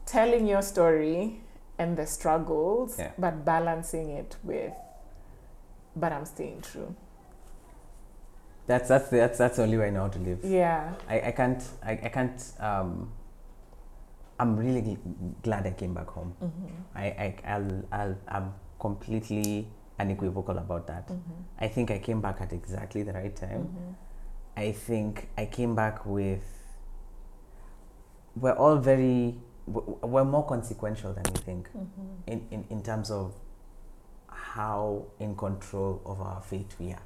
telling 0.06 0.46
your 0.46 0.62
story 0.62 1.40
and 1.78 1.96
the 1.96 2.06
struggles, 2.06 2.98
Yeah. 2.98 3.12
but 3.18 3.44
balancing 3.44 4.10
it 4.10 4.36
with, 4.42 4.72
but 5.96 6.12
I'm 6.12 6.24
staying 6.26 6.62
true. 6.62 6.94
That's 8.66 8.88
that's 8.88 9.08
the, 9.08 9.16
that's 9.16 9.38
that's 9.38 9.56
the 9.56 9.62
only 9.64 9.78
way 9.78 9.86
I 9.88 9.90
know 9.90 10.02
how 10.02 10.08
to 10.08 10.18
live. 10.18 10.44
Yeah. 10.44 10.94
I, 11.08 11.20
I 11.20 11.30
can't 11.32 11.62
I, 11.82 11.92
I 11.92 12.08
can't 12.08 12.52
um. 12.60 13.12
I'm 14.38 14.56
really 14.56 14.80
gl- 14.82 15.42
glad 15.42 15.66
I 15.66 15.72
came 15.72 15.92
back 15.92 16.08
home. 16.08 16.34
Mm-hmm. 16.42 16.68
I, 16.94 17.04
I 17.04 17.34
I'll, 17.44 17.82
I'll 17.92 18.16
I'm 18.28 18.54
completely 18.78 19.68
unequivocal 19.98 20.56
about 20.58 20.86
that. 20.86 21.08
Mm-hmm. 21.08 21.32
I 21.58 21.68
think 21.68 21.90
I 21.90 21.98
came 21.98 22.20
back 22.20 22.40
at 22.40 22.52
exactly 22.52 23.02
the 23.02 23.12
right 23.12 23.34
time. 23.36 23.68
Mm-hmm. 23.68 23.92
I 24.56 24.72
think 24.72 25.28
I 25.36 25.46
came 25.46 25.74
back 25.74 26.06
with. 26.06 26.42
We're 28.36 28.52
all 28.52 28.76
very. 28.76 29.38
We're 29.66 30.24
more 30.24 30.44
consequential 30.46 31.12
than 31.12 31.24
we 31.32 31.40
think 31.40 31.68
Mm-hmm. 31.76 32.32
in, 32.32 32.46
in, 32.50 32.64
in 32.70 32.82
terms 32.82 33.10
of 33.10 33.34
how 34.28 35.04
in 35.20 35.36
control 35.36 36.00
of 36.04 36.20
our 36.20 36.40
fate 36.40 36.74
we 36.80 36.92
are. 36.92 37.02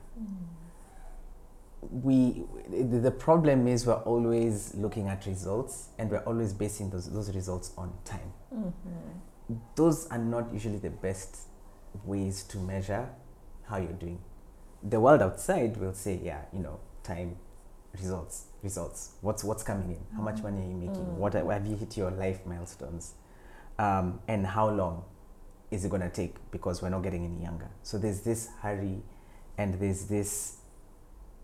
we 2.02 2.42
the 2.70 2.98
the 2.98 3.10
problem 3.10 3.66
is 3.68 3.86
we're 3.86 4.02
always 4.12 4.74
looking 4.74 5.08
at 5.08 5.26
results 5.26 5.88
and 5.98 6.10
we're 6.10 6.22
always 6.24 6.52
basing 6.54 6.88
those 6.90 7.10
those 7.10 7.34
results 7.34 7.72
on 7.76 7.92
time 8.04 8.32
Mm-hmm. 8.54 9.54
those 9.76 10.06
are 10.06 10.18
not 10.18 10.50
usually 10.52 10.78
the 10.78 10.90
best 10.90 11.36
ways 12.04 12.42
to 12.44 12.58
measure 12.58 13.08
how 13.68 13.76
you're 13.76 13.92
doing 13.92 14.18
the 14.82 14.98
world 14.98 15.20
outside 15.20 15.76
will 15.76 15.92
say 15.92 16.18
yeah 16.22 16.42
you 16.52 16.60
know 16.60 16.80
time 17.02 17.36
results 18.00 18.44
results. 18.64 19.12
What's 19.20 19.44
what's 19.44 19.62
coming 19.62 19.90
in? 19.90 20.16
How 20.16 20.22
much 20.22 20.42
money 20.42 20.62
are 20.62 20.68
you 20.68 20.74
making? 20.76 21.04
Mm. 21.04 21.16
What 21.16 21.34
are, 21.36 21.52
have 21.52 21.66
you 21.66 21.76
hit 21.76 21.96
your 21.96 22.10
life 22.10 22.44
milestones? 22.46 23.12
Um, 23.78 24.20
and 24.26 24.46
how 24.46 24.68
long 24.70 25.04
is 25.70 25.84
it 25.84 25.90
going 25.90 26.02
to 26.02 26.08
take? 26.08 26.36
Because 26.50 26.82
we're 26.82 26.88
not 26.90 27.02
getting 27.02 27.24
any 27.24 27.42
younger. 27.42 27.68
So 27.82 27.98
there's 27.98 28.20
this 28.22 28.48
hurry, 28.60 29.02
and 29.58 29.74
there's 29.74 30.06
this 30.06 30.56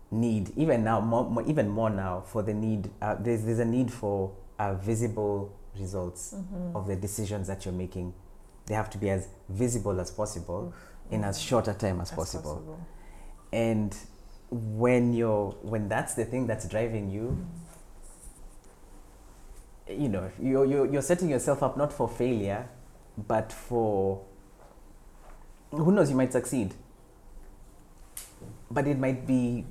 need 0.09 0.51
even 0.57 0.83
now 0.83 0.99
more, 0.99 1.29
more 1.29 1.43
even 1.47 1.69
more 1.69 1.89
now 1.89 2.21
for 2.25 2.41
the 2.43 2.53
need. 2.53 2.89
Uh, 3.01 3.15
there's 3.19 3.43
there's 3.45 3.59
a 3.59 3.65
need 3.65 3.91
for 3.91 4.33
uh, 4.59 4.73
visible 4.75 5.53
results 5.79 6.33
Mhm. 6.35 6.75
of 6.75 6.87
the 6.87 6.95
decisions 6.95 7.47
that 7.47 7.63
you're 7.65 7.73
making. 7.73 8.13
They 8.65 8.75
have 8.75 8.89
to 8.89 8.97
be 8.97 9.09
as 9.09 9.27
visible 9.47 9.99
as 10.01 10.11
possible 10.11 10.73
in 11.09 11.23
as 11.23 11.39
short 11.39 11.67
a 11.67 11.73
time 11.73 11.99
as 12.01 12.11
As 12.11 12.15
possible 12.15 12.79
and 13.53 13.95
when 14.51 15.13
you're 15.13 15.51
when 15.61 15.87
that's 15.87 16.13
the 16.13 16.25
thing 16.25 16.45
that's 16.45 16.67
driving 16.67 17.09
you 17.09 17.37
you 19.89 20.07
know 20.09 20.29
you're, 20.41 20.65
you're, 20.65 20.85
you're 20.91 21.01
setting 21.01 21.29
yourself 21.29 21.63
up 21.63 21.77
not 21.77 21.91
for 21.91 22.07
failure 22.07 22.67
but 23.27 23.51
for 23.51 24.21
who 25.71 25.91
knows 25.91 26.09
you 26.09 26.15
might 26.15 26.31
succeed 26.31 26.73
but 28.69 28.87
it 28.87 28.97
might 28.99 29.25
be 29.25 29.65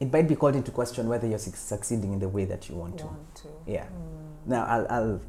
it 0.00 0.12
might 0.12 0.28
be 0.28 0.34
called 0.36 0.54
into 0.56 0.70
question 0.70 1.08
whether 1.08 1.26
you're 1.26 1.38
succeeding 1.38 2.12
in 2.12 2.18
the 2.18 2.28
way 2.28 2.44
that 2.44 2.68
you 2.68 2.74
want 2.74 2.98
to 2.98 3.06
Want 3.06 3.34
to. 3.36 3.48
yeah 3.66 3.84
Mm. 3.86 4.48
now 4.48 4.64
I'll 4.64 4.86
I'll 4.90 5.20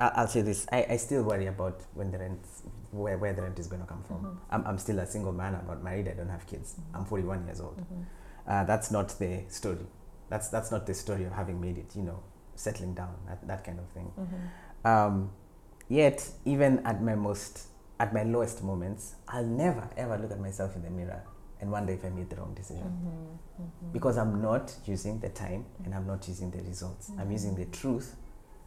I'll 0.00 0.12
I'll 0.16 0.26
say 0.28 0.40
this. 0.42 0.66
I, 0.72 0.86
I 0.90 0.96
still 0.96 1.22
worry 1.22 1.46
about 1.46 1.80
when 1.94 2.10
the 2.10 2.18
rent 2.18 2.40
where, 2.92 3.18
where 3.18 3.32
the 3.32 3.42
rent 3.42 3.58
is 3.58 3.66
going 3.66 3.80
to 3.82 3.88
come 3.88 4.02
from. 4.04 4.18
Mhm. 4.18 4.36
I'm, 4.50 4.66
I'm 4.66 4.78
still 4.78 4.98
a 4.98 5.06
single 5.06 5.32
man. 5.32 5.54
I'm 5.54 5.66
not 5.66 5.82
married. 5.82 6.08
I 6.08 6.12
don't 6.12 6.28
have 6.28 6.46
kids. 6.46 6.74
Mhm. 6.78 6.98
I'm 6.98 7.04
41 7.04 7.44
years 7.46 7.60
old. 7.60 7.78
Mhm. 7.78 8.04
Uh, 8.46 8.64
that's 8.64 8.90
not 8.90 9.08
the 9.18 9.44
story. 9.48 9.86
That's 10.28 10.48
that's 10.48 10.70
not 10.70 10.86
the 10.86 10.94
story 10.94 11.24
of 11.24 11.32
having 11.32 11.60
made 11.60 11.78
it. 11.78 11.96
You 11.96 12.02
know, 12.02 12.22
settling 12.54 12.94
down, 12.94 13.14
that, 13.26 13.46
that 13.48 13.64
kind 13.64 13.78
of 13.78 13.86
thing. 13.88 14.12
Mhm. 14.18 14.88
Um, 14.88 15.30
yet, 15.88 16.28
even 16.44 16.84
at 16.86 17.02
my 17.02 17.14
most 17.14 17.68
at 17.98 18.12
my 18.12 18.24
lowest 18.24 18.62
moments, 18.62 19.14
I'll 19.28 19.46
never 19.46 19.88
ever 19.96 20.18
look 20.18 20.30
at 20.32 20.40
myself 20.40 20.76
in 20.76 20.82
the 20.82 20.90
mirror 20.90 21.22
and 21.60 21.70
wonder 21.70 21.92
if 21.92 22.04
I 22.04 22.08
made 22.10 22.28
the 22.28 22.36
wrong 22.36 22.54
decision 22.54 22.84
Mhm. 22.84 23.64
Mhm. 23.64 23.92
because 23.92 24.18
I'm 24.18 24.42
not 24.42 24.76
using 24.86 25.20
the 25.20 25.28
time 25.28 25.64
and 25.84 25.94
I'm 25.94 26.06
not 26.06 26.26
using 26.28 26.50
the 26.50 26.60
results. 26.62 27.10
I'm 27.18 27.30
using 27.30 27.54
the 27.54 27.66
truth 27.66 28.16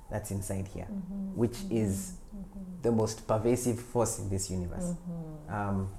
that's 0.10 0.32
inside 0.32 0.68
here, 0.68 0.88
Mhm. 0.92 1.36
which 1.36 1.58
is 1.70 2.14
Mhm. 2.36 2.82
the 2.84 2.92
most 2.92 3.28
pervasive 3.28 3.80
force 3.80 4.20
in 4.20 4.30
this 4.30 4.50
universe. 4.52 4.94
Mhm. 4.94 5.54
Um, 5.54 5.90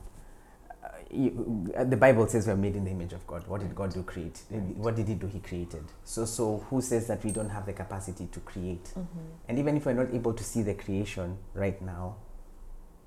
uh, 0.82 0.88
you, 1.10 1.72
uh, 1.76 1.84
the 1.84 1.96
Bible 1.96 2.26
says 2.28 2.46
we're 2.46 2.56
made 2.56 2.76
in 2.76 2.84
the 2.84 2.90
image 2.90 3.12
of 3.12 3.26
God. 3.26 3.46
What 3.48 3.60
did 3.60 3.74
God 3.74 3.92
do? 3.92 4.02
Create. 4.02 4.42
Right. 4.50 4.76
What 4.76 4.94
did 4.96 5.08
He 5.08 5.14
do? 5.14 5.26
He 5.26 5.40
created. 5.40 5.84
So, 6.04 6.24
so 6.24 6.58
who 6.70 6.80
says 6.80 7.06
that 7.08 7.24
we 7.24 7.32
don't 7.32 7.48
have 7.50 7.66
the 7.66 7.72
capacity 7.72 8.26
to 8.26 8.40
create? 8.40 8.84
Mhm. 8.96 9.06
And 9.48 9.58
even 9.58 9.76
if 9.76 9.86
we're 9.86 9.94
not 10.04 10.14
able 10.14 10.32
to 10.34 10.44
see 10.44 10.62
the 10.62 10.74
creation 10.74 11.38
right 11.54 11.80
now, 11.82 12.16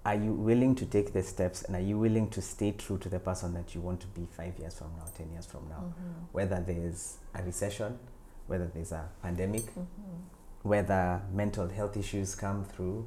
are 0.06 0.16
you 0.16 0.34
willing 0.34 0.76
to 0.76 0.86
take 0.86 1.14
the 1.14 1.22
steps 1.24 1.64
and 1.64 1.76
are 1.76 1.82
you 1.82 1.98
willing 2.00 2.30
to 2.30 2.42
stay 2.42 2.72
true 2.72 2.98
to 2.98 3.10
the 3.10 3.20
person 3.20 3.54
that 3.54 3.76
you 3.76 3.82
want 3.82 4.00
to 4.02 4.08
be 4.08 4.26
five 4.26 4.58
years 4.60 4.74
from 4.76 4.88
now, 4.98 5.06
ten 5.16 5.30
years 5.32 5.46
from 5.46 5.68
now? 5.70 5.82
Mhm. 5.84 6.34
Whether 6.34 6.60
there's 6.62 7.18
a 7.36 7.44
recession, 7.44 7.98
whether 8.48 8.68
there's 8.68 8.92
a 8.92 9.10
pandemic. 9.22 9.64
Whether 10.64 11.22
mental 11.34 11.68
health 11.70 11.96
issues 11.98 12.36
come 12.36 12.66
through, 12.66 13.06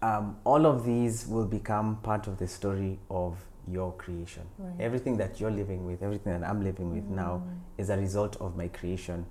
um, 0.00 0.36
all 0.44 0.66
of 0.66 0.84
these 0.84 1.26
will 1.26 1.46
become 1.46 1.96
part 2.02 2.26
of 2.26 2.38
the 2.38 2.48
story 2.48 2.98
of 3.10 3.44
your 3.68 3.92
creation. 3.92 4.42
Right. 4.58 4.80
Everything 4.80 5.16
that 5.18 5.38
you're 5.40 5.50
living 5.50 5.86
with, 5.86 6.02
everything 6.02 6.38
that 6.40 6.48
I'm 6.48 6.62
living 6.64 6.92
with 6.92 7.04
now, 7.04 7.42
Mm. 7.46 7.58
is 7.78 7.90
a 7.90 7.96
result 7.96 8.36
of 8.40 8.56
my 8.56 8.68
creation 8.68 9.26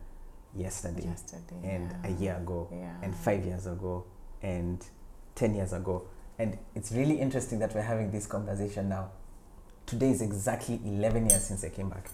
yesterday 0.55 1.03
Yesterday. 1.03 1.59
and 1.63 1.91
yeah. 1.91 2.09
a 2.09 2.11
year 2.21 2.35
ago 2.37 2.67
Yeah. 2.71 2.93
and 3.01 3.13
five 3.15 3.45
years 3.45 3.65
ago 3.67 4.05
and 4.41 4.85
10 5.35 5.55
years 5.55 5.73
ago. 5.73 6.03
And 6.39 6.57
it's 6.75 6.91
really 6.91 7.19
interesting 7.19 7.59
that 7.59 7.75
we're 7.75 7.81
having 7.83 8.11
this 8.11 8.25
conversation 8.25 8.87
now. 8.89 9.11
Today 9.85 10.11
is 10.11 10.21
exactly 10.21 10.79
11 10.85 11.29
years 11.29 11.43
since 11.43 11.63
I 11.65 11.69
came 11.69 11.89
back. 11.89 12.09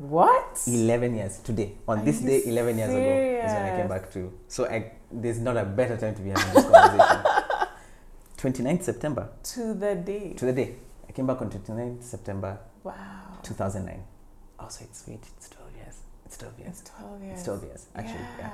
What? 0.00 0.58
11 0.66 1.14
years 1.14 1.38
today. 1.40 1.72
On 1.86 1.98
Are 1.98 2.04
this 2.04 2.20
day, 2.20 2.42
11 2.46 2.78
years 2.78 2.88
ago, 2.88 2.98
is 2.98 3.52
when 3.52 3.64
I 3.66 3.76
came 3.76 3.88
back 3.88 4.10
to. 4.12 4.32
So 4.48 4.64
I, 4.64 4.92
there's 5.12 5.38
not 5.38 5.58
a 5.58 5.64
better 5.64 5.96
time 5.98 6.14
to 6.14 6.22
be 6.22 6.30
having 6.30 6.54
this 6.54 6.64
conversation. 6.64 7.22
29th 8.38 8.82
September, 8.82 9.28
To 9.42 9.74
the 9.74 9.94
day. 9.96 10.32
to 10.32 10.46
the 10.46 10.52
day. 10.54 10.76
I 11.06 11.12
came 11.12 11.26
back 11.26 11.42
on 11.42 11.50
29th 11.50 12.02
September 12.02 12.58
wow. 12.82 12.94
2009. 13.42 14.02
Oh, 14.58 14.68
so 14.68 14.84
it's, 14.84 15.04
wait, 15.06 15.20
it's 15.36 15.50
12 15.50 15.70
years. 15.76 15.96
It's 16.24 16.38
12 16.38 16.58
years. 16.60 16.68
It's 16.80 16.90
12 16.90 17.22
years. 17.22 17.34
It's 17.34 17.44
12 17.44 17.64
years, 17.64 17.86
actually. 17.94 18.24
Yeah. 18.38 18.50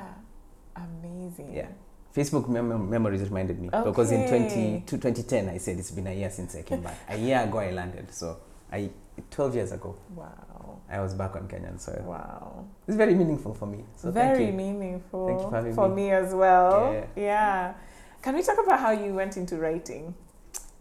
Amazing. 0.74 1.54
Yeah. 1.54 1.68
Facebook 2.16 2.48
mem- 2.48 2.90
memories 2.90 3.20
reminded 3.22 3.60
me 3.60 3.68
because 3.68 4.10
in 4.10 4.26
20, 4.28 4.82
to 4.86 4.96
2010 4.98 5.48
I 5.50 5.58
said 5.58 5.78
it's 5.78 5.90
been 5.92 6.06
a 6.08 6.12
year 6.12 6.30
since 6.30 6.56
I 6.56 6.62
came 6.62 6.80
back. 6.80 6.98
A 7.08 7.16
year 7.16 7.40
ago 7.42 7.58
I 7.58 7.70
landed, 7.70 8.12
so 8.12 8.38
I 8.72 8.90
12 9.30 9.54
years 9.54 9.72
ago 9.72 9.96
Wow. 10.14 10.80
I 10.88 11.00
was 11.00 11.14
back 11.14 11.34
on 11.34 11.48
Kenyan 11.48 11.80
soil. 11.80 12.02
Wow. 12.06 12.64
It's 12.86 12.96
very 12.96 13.14
meaningful 13.14 13.52
for 13.54 13.66
me. 13.66 13.84
So 13.96 14.10
Very 14.12 14.36
thank 14.36 14.50
you. 14.50 14.56
meaningful 14.56 15.26
Thank 15.26 15.40
you 15.40 15.48
for 15.50 15.54
having 15.56 15.74
for 15.74 15.88
me. 15.88 15.94
me 15.96 16.10
as 16.12 16.32
well. 16.34 16.92
Yeah. 16.92 17.06
yeah. 17.16 17.74
Can 18.22 18.36
we 18.36 18.42
talk 18.42 18.58
about 18.64 18.78
how 18.78 18.92
you 18.92 19.12
went 19.14 19.36
into 19.36 19.56
writing? 19.56 20.14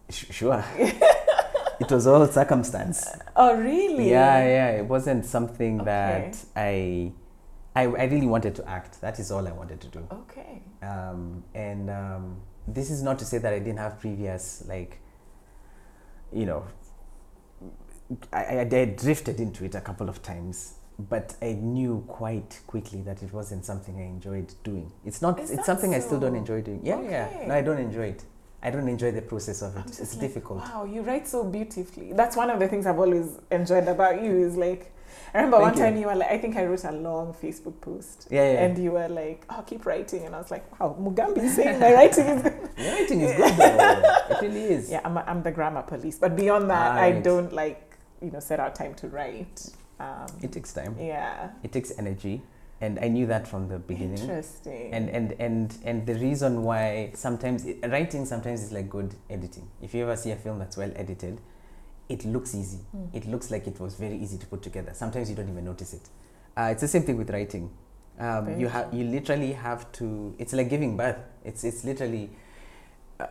Sh- 0.08 0.26
sure. 0.30 0.64
it 0.78 1.90
was 1.90 2.06
all 2.06 2.24
circumstance. 2.28 3.04
Oh, 3.36 3.54
really? 3.56 4.10
Yeah, 4.10 4.38
yeah. 4.46 4.68
It 4.80 4.86
wasn't 4.86 5.24
something 5.26 5.80
Okay. 5.80 5.84
that 5.86 6.44
I, 6.54 7.12
I, 7.74 7.82
I 7.82 8.04
really 8.04 8.26
wanted 8.28 8.54
to 8.56 8.68
act. 8.68 9.00
That 9.00 9.18
is 9.18 9.30
all 9.32 9.46
I 9.48 9.52
wanted 9.52 9.80
to 9.80 9.88
do. 9.88 10.06
Okay. 10.12 10.62
Um, 10.82 11.42
and 11.54 11.90
um, 11.90 12.36
this 12.68 12.90
is 12.90 13.02
not 13.02 13.18
to 13.18 13.24
say 13.24 13.38
that 13.38 13.52
I 13.52 13.58
didn't 13.58 13.78
have 13.78 13.98
previous, 13.98 14.64
like, 14.68 15.00
you 16.32 16.46
know, 16.46 16.64
I, 18.32 18.44
I, 18.44 18.60
I 18.60 18.84
drifted 18.84 19.40
into 19.40 19.64
it 19.64 19.74
a 19.74 19.80
couple 19.80 20.08
of 20.08 20.22
times, 20.22 20.74
but 20.98 21.34
I 21.42 21.52
knew 21.52 22.04
quite 22.06 22.60
quickly 22.66 23.02
that 23.02 23.22
it 23.22 23.32
wasn't 23.32 23.64
something 23.64 23.98
I 23.98 24.04
enjoyed 24.04 24.54
doing. 24.64 24.92
It's 25.04 25.20
not. 25.20 25.40
Is 25.40 25.50
it's 25.50 25.66
something 25.66 25.94
I 25.94 26.00
still 26.00 26.20
don't 26.20 26.36
enjoy 26.36 26.62
doing. 26.62 26.80
Yeah, 26.84 27.00
yeah. 27.02 27.46
No, 27.46 27.54
I 27.54 27.62
don't 27.62 27.78
enjoy 27.78 28.08
it. 28.08 28.24
I 28.62 28.70
don't 28.70 28.88
enjoy 28.88 29.12
the 29.12 29.22
process 29.22 29.62
of 29.62 29.76
it. 29.76 29.86
It's 29.86 30.14
like, 30.14 30.20
difficult. 30.20 30.58
Wow, 30.60 30.84
you 30.84 31.02
write 31.02 31.28
so 31.28 31.44
beautifully. 31.44 32.12
That's 32.12 32.36
one 32.36 32.50
of 32.50 32.58
the 32.58 32.68
things 32.68 32.86
I've 32.86 32.98
always 32.98 33.38
enjoyed 33.50 33.86
about 33.86 34.22
you 34.22 34.44
is 34.44 34.56
like, 34.56 34.92
I 35.34 35.38
remember 35.38 35.58
Thank 35.58 35.76
one 35.76 35.84
time 35.84 35.96
you 35.98 36.06
were 36.06 36.14
like, 36.14 36.30
I 36.30 36.38
think 36.38 36.56
I 36.56 36.64
wrote 36.64 36.84
a 36.84 36.92
long 36.92 37.34
Facebook 37.34 37.80
post. 37.80 38.28
Yeah, 38.30 38.52
yeah. 38.52 38.64
And 38.64 38.78
you 38.78 38.92
were 38.92 39.08
like, 39.08 39.44
oh, 39.50 39.62
keep 39.66 39.84
writing. 39.86 40.24
And 40.24 40.34
I 40.34 40.38
was 40.38 40.50
like, 40.50 40.80
wow, 40.80 40.96
Mugambi 40.98 41.44
is 41.44 41.56
saying 41.56 41.78
my 41.78 41.92
writing 41.92 42.26
is 42.26 42.42
good. 42.42 42.70
Your 42.78 42.92
writing 42.92 43.20
is 43.20 43.36
good 43.36 43.56
though. 43.56 44.36
it 44.36 44.42
really 44.42 44.62
is. 44.62 44.90
Yeah, 44.90 45.00
I'm, 45.04 45.16
a, 45.16 45.24
I'm 45.26 45.42
the 45.42 45.52
grammar 45.52 45.82
police. 45.82 46.18
But 46.18 46.36
beyond 46.36 46.70
that, 46.70 46.92
I 46.92 47.12
don't 47.12 47.52
like, 47.52 47.85
you 48.22 48.30
know, 48.30 48.40
set 48.40 48.60
out 48.60 48.74
time 48.74 48.94
to 48.94 49.08
write. 49.08 49.68
Um, 50.00 50.26
It 50.42 50.52
takes 50.52 50.72
time. 50.72 50.96
yeah. 50.98 51.50
It 51.62 51.72
takes 51.72 51.92
energy, 51.98 52.42
and 52.80 52.98
I 52.98 53.08
knew 53.08 53.26
that 53.26 53.48
from 53.48 53.68
the 53.68 53.78
beginning. 53.78 54.18
Interesting. 54.18 54.92
and 54.92 55.08
and 55.08 55.32
and 55.38 55.78
and 55.84 56.06
the 56.06 56.14
reason 56.14 56.62
why 56.62 57.12
sometimes 57.14 57.64
writing 57.88 58.26
sometimes 58.26 58.62
is 58.62 58.72
like 58.72 58.88
good 58.90 59.14
editing 59.30 59.68
if 59.80 59.94
you 59.94 60.02
ever 60.02 60.16
see 60.16 60.32
a 60.32 60.36
film 60.36 60.58
that's 60.58 60.76
well 60.76 60.92
edited 60.96 61.40
it 62.08 62.24
looks 62.24 62.54
easy 62.54 62.78
Mm. 62.94 63.08
it 63.14 63.26
looks 63.26 63.50
like 63.50 63.66
it 63.66 63.80
was 63.80 63.94
very 63.96 64.16
easy 64.16 64.36
to 64.38 64.46
put 64.46 64.62
together 64.62 64.92
sometimes 64.94 65.28
you 65.30 65.34
don't 65.36 65.48
even 65.48 65.64
notice 65.64 65.92
it 65.94 66.08
uh, 66.58 66.68
it's 66.72 66.80
the 66.82 66.88
same 66.88 67.02
thing 67.02 67.16
with 67.16 67.30
writing 67.30 67.70
um, 68.20 68.60
you 68.60 68.68
have 68.68 68.92
you 68.94 69.04
literally 69.04 69.52
have 69.52 69.90
to 69.92 70.34
it's 70.38 70.52
like 70.52 70.68
giving 70.68 70.96
birth 70.96 71.18
it's 71.44 71.64
it's 71.64 71.84
literally 71.84 72.30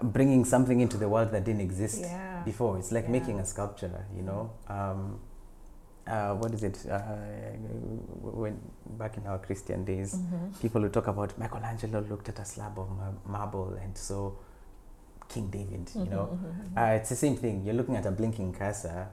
bringing 0.02 0.44
something 0.46 0.80
into 0.82 0.98
the 0.98 1.08
world 1.08 1.32
that 1.32 1.44
didn't 1.44 1.62
exist 1.62 2.02
yeah. 2.02 2.42
before 2.46 2.78
it's 2.80 2.92
like 2.92 3.06
Yeah. 3.06 3.12
making 3.12 3.40
a 3.40 3.46
sculpture 3.46 4.06
you 4.16 4.24
know 4.24 4.50
um, 4.68 5.20
uh, 6.08 6.34
what 6.36 6.52
is 6.54 6.64
it 6.64 6.78
uh, 6.90 7.00
when 8.22 8.60
back 8.98 9.18
in 9.18 9.26
our 9.28 9.38
christian 9.40 9.84
days 9.86 10.16
Mhm. 10.16 10.60
people 10.62 10.82
who 10.82 10.90
talk 10.90 11.08
about 11.08 11.38
Michelangelo 11.38 12.02
looked 12.10 12.30
at 12.30 12.40
a 12.40 12.46
slab 12.46 12.78
of 12.80 12.90
mar- 12.98 13.14
marble 13.26 13.74
and 13.84 13.98
saw 13.98 14.32
King 15.28 15.48
David, 15.50 15.90
you 15.96 16.06
know. 16.06 16.26
Mhm, 16.32 16.38
mhm, 16.38 16.78
Uh, 16.78 16.96
it's 16.98 17.10
the 17.10 17.16
same 17.16 17.36
thing. 17.36 17.64
You're 17.66 17.74
looking 17.74 17.96
at 17.96 18.06
a 18.06 18.12
blinking 18.12 18.54
cursor 18.54 19.08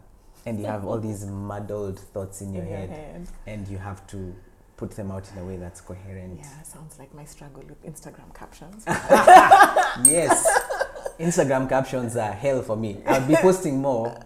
and 0.44 0.60
you 0.60 0.66
have 0.66 0.84
all 0.84 0.98
these 1.00 1.24
muddled 1.24 1.98
thoughts 2.12 2.42
in 2.42 2.52
your 2.52 2.64
In 2.64 2.68
your 2.68 2.78
head 2.80 2.90
head. 2.90 3.28
and 3.46 3.66
you 3.66 3.78
have 3.78 4.06
to 4.08 4.34
put 4.76 4.92
them 4.92 5.10
out 5.10 5.30
in 5.32 5.38
a 5.38 5.44
way 5.44 5.56
that's 5.56 5.80
coherent. 5.80 6.38
Yeah, 6.38 6.62
sounds 6.62 6.98
like 6.98 7.14
my 7.14 7.24
struggle 7.24 7.62
with 7.68 7.82
Instagram 7.84 8.34
captions. 8.34 8.84
Yes. 10.04 10.46
Instagram 11.20 11.68
captions 11.68 12.16
are 12.16 12.32
hell 12.32 12.62
for 12.62 12.76
me. 12.76 12.98
I'd 13.06 13.28
be 13.28 13.36
posting 13.36 13.80
more 13.80 14.24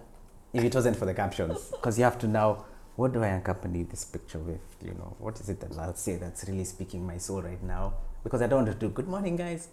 if 0.52 0.62
it 0.62 0.74
wasn't 0.74 0.96
for 0.96 1.04
the 1.06 1.14
captions 1.14 1.70
because 1.70 1.98
you 1.98 2.04
have 2.04 2.18
to 2.20 2.28
now 2.28 2.64
what 2.96 3.12
do 3.12 3.22
I 3.22 3.28
accompany 3.28 3.82
this 3.82 4.04
picture 4.04 4.38
with? 4.38 4.60
You 4.82 4.92
know, 4.94 5.16
what 5.18 5.38
is 5.38 5.48
it 5.50 5.60
that 5.60 5.78
I'll 5.78 5.94
say 5.94 6.16
that's 6.16 6.44
really 6.48 6.64
speaking 6.64 7.06
my 7.06 7.18
soul 7.18 7.42
right 7.42 7.62
now? 7.62 7.94
Because 8.24 8.40
I 8.42 8.46
don't 8.46 8.64
want 8.64 8.72
to 8.80 8.86
do 8.86 8.92
good 8.92 9.06
morning, 9.06 9.36
guys. 9.36 9.68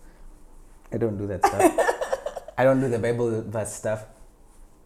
I 0.92 0.98
don't 0.98 1.18
do 1.18 1.26
that 1.28 1.46
stuff. 1.46 1.74
I 2.58 2.64
don't 2.66 2.82
do 2.82 2.90
the 2.90 3.00
Bible 3.00 3.42
verse 3.44 3.74
stuff. 3.74 4.06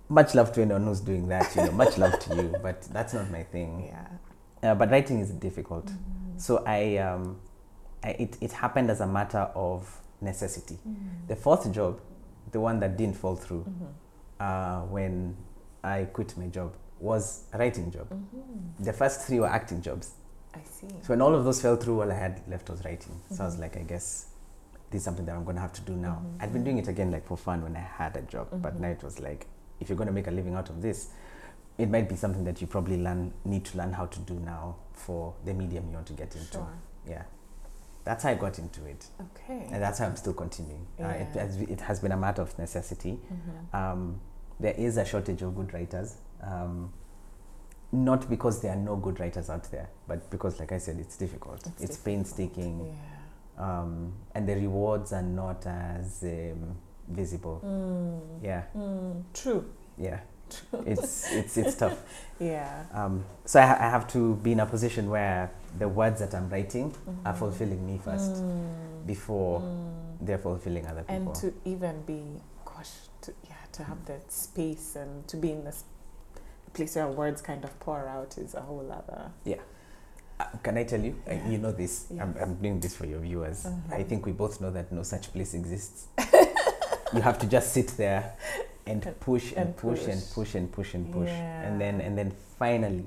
Much 0.07 0.35
love 0.35 0.53
to 0.53 0.61
anyone 0.61 0.85
who's 0.85 1.01
doing 1.01 1.27
that, 1.27 1.53
you 1.55 1.63
know. 1.63 1.71
Much 1.71 1.97
love 1.97 2.17
to 2.19 2.35
you, 2.35 2.55
but 2.61 2.83
that's 2.93 3.13
not 3.13 3.29
my 3.29 3.43
thing. 3.43 3.87
yeah. 3.91 4.07
Uh, 4.67 4.75
but 4.75 4.91
writing 4.91 5.19
is 5.19 5.31
difficult. 5.31 5.85
Mm-hmm. 5.85 6.37
So 6.37 6.63
I, 6.65 6.97
um, 6.97 7.39
I 8.03 8.09
it, 8.09 8.37
it 8.41 8.51
happened 8.51 8.89
as 8.91 9.01
a 9.01 9.07
matter 9.07 9.49
of 9.55 10.01
necessity. 10.21 10.77
Mm. 10.87 11.27
The 11.27 11.35
fourth 11.35 11.71
job, 11.71 11.99
the 12.51 12.59
one 12.59 12.79
that 12.79 12.97
didn't 12.97 13.15
fall 13.17 13.35
through 13.35 13.65
Mhm. 13.65 13.87
uh, 14.39 14.81
when 14.87 15.35
I 15.83 16.05
quit 16.05 16.37
my 16.37 16.47
job, 16.47 16.73
was 16.99 17.43
a 17.53 17.57
writing 17.57 17.91
job. 17.91 18.07
Mhm. 18.09 18.83
The 18.85 18.93
first 18.93 19.21
three 19.21 19.39
were 19.39 19.47
acting 19.59 19.81
jobs. 19.81 20.11
I 20.53 20.61
see. 20.63 20.87
So 21.01 21.09
when 21.09 21.21
all 21.21 21.35
of 21.35 21.43
those 21.43 21.61
fell 21.61 21.75
through, 21.75 22.01
all 22.01 22.11
I 22.11 22.15
had 22.15 22.41
left 22.47 22.69
was 22.69 22.83
writing. 22.83 23.13
So 23.31 23.43
I 23.43 23.45
was 23.45 23.55
Mhm. 23.57 23.61
like, 23.61 23.77
I 23.77 23.83
guess 23.83 24.27
this 24.89 24.99
is 25.01 25.05
something 25.05 25.25
that 25.25 25.35
I'm 25.35 25.43
going 25.43 25.55
to 25.57 25.61
have 25.61 25.73
to 25.73 25.81
do 25.81 25.93
now. 25.95 26.15
Mhm, 26.23 26.43
I'd 26.43 26.53
been 26.53 26.63
doing 26.63 26.77
it 26.79 26.87
again 26.87 27.11
like 27.11 27.25
for 27.25 27.37
fun 27.37 27.61
when 27.61 27.75
I 27.75 27.85
had 28.01 28.15
a 28.17 28.21
job, 28.21 28.47
but 28.51 28.75
Mhm. 28.75 28.79
now 28.79 28.87
it 28.89 29.03
was 29.03 29.19
like, 29.19 29.45
if 29.79 29.89
you're 29.89 29.97
going 29.97 30.07
to 30.07 30.13
make 30.13 30.27
a 30.27 30.31
living 30.31 30.55
out 30.55 30.69
of 30.69 30.81
this, 30.81 31.09
it 31.77 31.89
might 31.89 32.09
be 32.09 32.15
something 32.15 32.43
that 32.45 32.59
you 32.61 32.67
probably 32.67 32.97
learn 32.97 33.33
need 33.45 33.65
to 33.65 33.77
learn 33.77 33.93
how 33.93 34.05
to 34.07 34.19
do 34.21 34.33
now 34.35 34.75
for 34.93 35.33
the 35.45 35.53
medium 35.53 35.87
you 35.89 35.93
want 35.95 36.07
to 36.07 36.13
get 36.13 36.35
into. 36.35 36.53
Sure. 36.53 36.67
Yeah, 37.07 37.23
that's 38.03 38.23
how 38.23 38.31
I 38.31 38.35
got 38.35 38.57
into 38.59 38.85
it, 38.85 39.05
Okay. 39.21 39.67
and 39.71 39.81
that's 39.81 39.99
how 39.99 40.05
I'm 40.07 40.15
still 40.15 40.33
continuing. 40.33 40.87
Uh, 40.99 41.07
it, 41.07 41.27
Yeah. 41.35 41.43
has, 41.43 41.57
it 41.61 41.81
has 41.81 41.99
been 41.99 42.11
a 42.11 42.17
matter 42.17 42.41
of 42.41 42.57
necessity. 42.57 43.19
Mhm. 43.31 43.75
Um, 43.77 44.19
there 44.59 44.73
is 44.73 44.97
a 44.97 45.05
shortage 45.05 45.41
of 45.43 45.55
good 45.55 45.73
writers. 45.73 46.15
Um, 46.41 46.91
not 47.91 48.29
because 48.29 48.59
there 48.61 48.73
are 48.73 48.75
no 48.75 48.95
good 48.97 49.19
writers 49.19 49.49
out 49.49 49.63
there, 49.71 49.87
but 50.07 50.29
because, 50.29 50.59
like 50.59 50.73
I 50.73 50.77
said, 50.77 50.99
it's 50.99 51.15
difficult. 51.15 51.57
It's 51.57 51.67
It's, 51.67 51.79
difficult. 51.79 52.03
painstaking, 52.05 52.85
Yeah. 53.57 53.79
um, 53.81 54.13
and 54.35 54.47
the 54.49 54.55
rewards 54.55 55.13
are 55.13 55.21
not 55.21 55.65
as 55.65 56.21
um, 56.23 56.75
visible. 57.07 57.61
Mm. 57.63 58.43
Yeah, 58.43 58.63
Mm. 58.75 59.23
True. 59.33 59.63
yeah. 59.97 60.19
It's 60.85 61.31
it's 61.33 61.57
it's 61.57 61.75
tough. 61.75 61.97
Yeah. 62.39 62.83
Um, 62.93 63.25
so 63.45 63.59
I, 63.59 63.65
ha- 63.65 63.77
I 63.79 63.89
have 63.89 64.07
to 64.09 64.35
be 64.35 64.51
in 64.51 64.59
a 64.59 64.65
position 64.67 65.09
where 65.09 65.49
the 65.79 65.87
words 65.89 66.19
that 66.19 66.35
I'm 66.35 66.47
writing 66.49 66.93
are 67.25 67.33
Mhm. 67.33 67.37
fulfilling 67.39 67.83
me 67.87 67.97
first 67.97 68.31
Mm. 68.35 69.07
before 69.07 69.59
Mm. 69.61 69.91
they're 70.21 70.37
fulfilling 70.37 70.85
other 70.85 71.01
people. 71.01 71.15
and 71.15 71.35
to 71.35 71.53
even 71.65 72.03
be 72.05 72.21
gosh 72.63 72.91
to 73.21 73.33
yeah 73.49 73.55
to 73.71 73.83
have 73.83 74.05
that 74.05 74.31
space 74.31 74.95
and 74.95 75.27
to 75.27 75.35
be 75.37 75.51
in 75.51 75.63
this 75.63 75.83
place 76.73 76.95
where 76.95 77.07
words 77.07 77.41
kind 77.41 77.63
of 77.63 77.71
pour 77.79 78.07
out 78.07 78.37
is 78.37 78.53
a 78.53 78.61
whole 78.61 78.85
other 78.91 79.31
Yeah. 79.43 79.61
Uh, 80.39 80.45
can 80.61 80.77
I 80.77 80.83
tell 80.83 81.01
you? 81.01 81.15
Uh, 81.27 81.33
you 81.49 81.57
know 81.57 81.71
this. 81.71 82.05
Yeah. 82.11 82.21
I'm, 82.21 82.35
I'm 82.39 82.55
doing 82.61 82.79
this 82.79 82.95
for 82.95 83.07
your 83.07 83.19
viewers. 83.21 83.63
Mhm. 83.65 83.93
I 83.99 84.03
think 84.03 84.27
we 84.27 84.31
both 84.31 84.61
know 84.61 84.69
that 84.69 84.91
no 84.91 85.01
such 85.01 85.33
place 85.33 85.55
exists. 85.55 86.05
you 87.13 87.21
have 87.21 87.39
to 87.39 87.47
just 87.47 87.73
sit 87.73 87.87
there 87.97 88.33
and 88.89 89.19
push 89.19 89.51
and, 89.51 89.59
and 89.67 89.77
push, 89.77 90.07
and 90.07 90.21
push. 90.21 90.33
push 90.33 90.55
and 90.55 90.71
push 90.71 90.93
and 90.93 91.11
push, 91.11 91.29
and 91.29 91.79
then 91.81 92.01
and 92.01 92.17
then 92.17 92.31
finally 92.59 93.05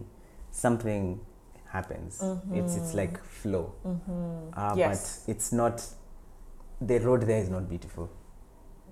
something 0.51 1.21
happens. 1.67 2.23
It's 2.53 2.77
it's 2.77 2.93
Mhm. 2.93 2.95
like 2.95 3.25
flow, 3.25 3.73
mm-hmm. 3.85 4.51
uh, 4.57 4.75
yes 4.77 5.25
but 5.27 5.33
it's 5.35 5.53
not. 5.53 5.85
The 6.81 6.99
road 6.99 7.23
there 7.23 7.39
is 7.43 7.49
not 7.51 7.69
beautiful. 7.69 8.09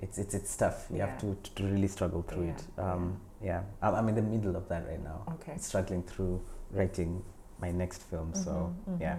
It's 0.01 0.19
it's 0.19 0.35
it's 0.35 0.57
tough. 0.57 0.87
You 0.91 0.99
Yeah. 0.99 1.07
have 1.07 1.19
to, 1.21 1.37
to 1.55 1.65
really 1.65 1.89
struggle 1.89 2.23
through 2.23 2.47
Yeah, 2.47 2.53
it. 2.55 2.65
Um, 2.79 3.21
yeah, 3.43 3.63
I'm, 3.83 3.95
I'm 3.95 4.09
in 4.09 4.15
the 4.15 4.23
middle 4.23 4.57
of 4.57 4.69
that 4.69 4.87
right 4.87 5.03
now. 5.03 5.25
okay 5.35 5.57
Struggling 5.59 6.03
through 6.03 6.41
writing 6.71 7.23
my 7.61 7.73
next 7.73 8.03
film. 8.03 8.33
So 8.35 8.73
Mhm, 8.89 9.01
yeah. 9.01 9.17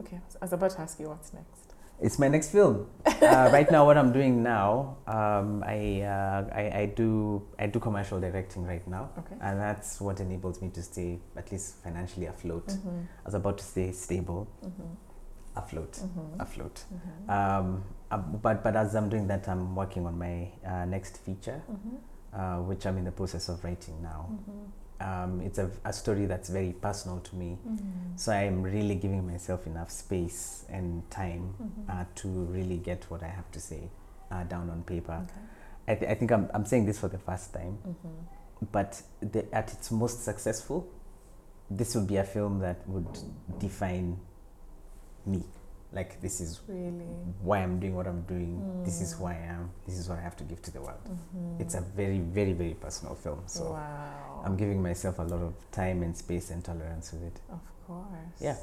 okay 0.00 0.16
I 0.40 0.44
was 0.44 0.52
about 0.52 0.70
to 0.70 0.80
ask 0.80 1.00
you 1.00 1.08
what's 1.08 1.32
next 1.32 1.73
It's 2.04 2.18
my 2.18 2.28
next 2.28 2.50
film. 2.52 2.86
uh, 3.06 3.48
right 3.50 3.70
now, 3.70 3.86
what 3.86 3.96
I'm 3.96 4.12
doing 4.12 4.42
now, 4.42 4.98
um, 5.06 5.64
I, 5.66 6.02
uh, 6.02 6.44
I 6.60 6.64
I 6.80 6.86
do 6.94 7.08
I 7.58 7.66
do 7.66 7.80
commercial 7.80 8.20
directing 8.20 8.66
right 8.72 8.86
now, 8.86 9.08
okay 9.20 9.36
and 9.40 9.58
that's 9.58 10.00
what 10.02 10.20
enables 10.20 10.60
me 10.60 10.68
to 10.76 10.82
stay 10.82 11.18
at 11.34 11.50
least 11.50 11.82
financially 11.82 12.26
afloat. 12.26 12.66
mm-hmm. 12.68 13.00
I 13.22 13.24
was 13.24 13.34
about 13.34 13.56
to 13.58 13.64
say 13.64 13.86
stable, 13.92 14.46
Mm-hmm. 14.66 14.90
afloat, 15.62 15.92
Mm-hmm. 15.92 16.40
afloat. 16.46 16.76
Mm-hmm. 16.92 17.30
Um, 17.36 17.84
uh, 18.10 18.18
but 18.18 18.62
but 18.62 18.76
as 18.76 18.94
I'm 18.94 19.08
doing 19.08 19.26
that, 19.28 19.48
I'm 19.48 19.74
working 19.74 20.04
on 20.06 20.18
my 20.18 20.36
uh, 20.72 20.84
next 20.84 21.24
feature, 21.24 21.62
Mm-hmm. 21.72 21.96
uh, 22.40 22.60
which 22.68 22.84
I'm 22.86 22.98
in 22.98 23.04
the 23.04 23.12
process 23.22 23.48
of 23.48 23.64
writing 23.64 24.02
now. 24.02 24.28
Mm-hmm. 25.00 25.24
Um, 25.24 25.40
it's 25.40 25.58
a, 25.58 25.70
a 25.84 25.92
story 25.92 26.26
that's 26.26 26.48
very 26.48 26.72
personal 26.72 27.20
to 27.20 27.36
me, 27.36 27.58
Mm-hmm. 27.66 28.16
so 28.16 28.32
I'm 28.32 28.62
really 28.62 28.94
giving 28.94 29.26
myself 29.26 29.66
enough 29.66 29.90
space 29.90 30.64
and 30.68 31.02
time 31.10 31.54
Mhm. 31.62 31.90
uh, 31.90 32.04
to 32.16 32.28
really 32.28 32.78
get 32.78 33.04
what 33.10 33.22
I 33.22 33.28
have 33.28 33.50
to 33.52 33.60
say 33.60 33.90
uh, 34.30 34.44
down 34.44 34.70
on 34.70 34.82
paper. 34.84 35.20
okay 35.24 35.40
I, 35.86 35.94
th- 35.96 36.10
I 36.10 36.14
think 36.14 36.30
I'm, 36.32 36.48
I'm 36.54 36.64
saying 36.64 36.86
this 36.86 36.98
for 36.98 37.08
the 37.08 37.18
first 37.18 37.52
time, 37.52 37.76
mm-hmm. 37.86 38.66
but 38.72 39.02
the, 39.20 39.44
at 39.54 39.72
its 39.72 39.90
most 39.90 40.24
successful, 40.24 40.86
this 41.70 41.94
would 41.94 42.06
be 42.06 42.16
a 42.16 42.24
film 42.24 42.60
that 42.60 42.88
would 42.88 43.18
define 43.58 44.16
me. 45.26 45.42
Like, 45.94 46.20
this 46.20 46.40
is 46.40 46.60
really 46.66 47.06
why 47.40 47.58
I'm 47.58 47.78
doing 47.78 47.94
what 47.94 48.06
I'm 48.06 48.22
doing, 48.22 48.82
this 48.84 49.00
is 49.00 49.14
Mm. 49.14 49.18
who 49.18 49.24
I 49.26 49.34
am, 49.34 49.70
this 49.86 49.96
is 49.96 50.08
what 50.08 50.18
I 50.18 50.22
have 50.22 50.36
to 50.38 50.44
give 50.44 50.60
to 50.62 50.70
the 50.72 50.80
world. 50.80 51.04
mm-hmm. 51.08 51.60
It's 51.62 51.74
a 51.74 51.80
very, 51.80 52.18
very, 52.18 52.52
very 52.52 52.74
personal 52.74 53.14
film. 53.14 53.42
So 53.46 53.62
wow 53.72 54.42
I'm 54.44 54.56
giving 54.56 54.82
myself 54.82 55.18
a 55.20 55.22
lot 55.22 55.40
of 55.40 55.54
time 55.70 56.02
and 56.02 56.16
space 56.16 56.50
and 56.50 56.62
tolerance 56.64 57.12
with 57.12 57.22
it. 57.30 57.40
of 57.50 57.60
course 57.86 58.40
Yeah. 58.40 58.56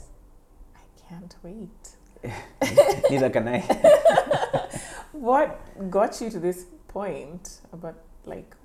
I 0.76 0.84
can't 1.10 1.36
wait 1.44 1.96
Neither 3.10 3.30
can 3.32 3.48
I. 3.48 3.60
what 5.12 5.60
got 5.90 6.20
you 6.22 6.30
to 6.30 6.40
this 6.40 6.66
point 6.88 7.60
about 7.74 7.96
like 8.26 8.56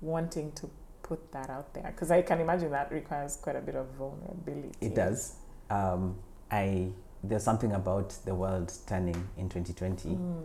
wanting 0.00 0.52
to 0.52 0.70
put 1.02 1.20
that 1.32 1.50
out 1.50 1.72
there 1.74 1.90
because 1.94 2.10
i 2.10 2.22
can 2.22 2.40
imagine 2.40 2.70
that 2.70 2.90
requires 2.90 3.36
quite 3.36 3.56
a 3.56 3.60
bit 3.60 3.74
of 3.74 3.86
vulnerability 3.98 4.72
It 4.80 4.94
does. 4.94 5.34
Um, 5.70 6.16
I 6.50 6.88
there's 7.22 7.44
something 7.44 7.72
about 7.72 8.10
the 8.24 8.34
world 8.34 8.72
turning 8.86 9.28
in 9.36 9.48
2020, 9.48 10.08
Mm. 10.10 10.42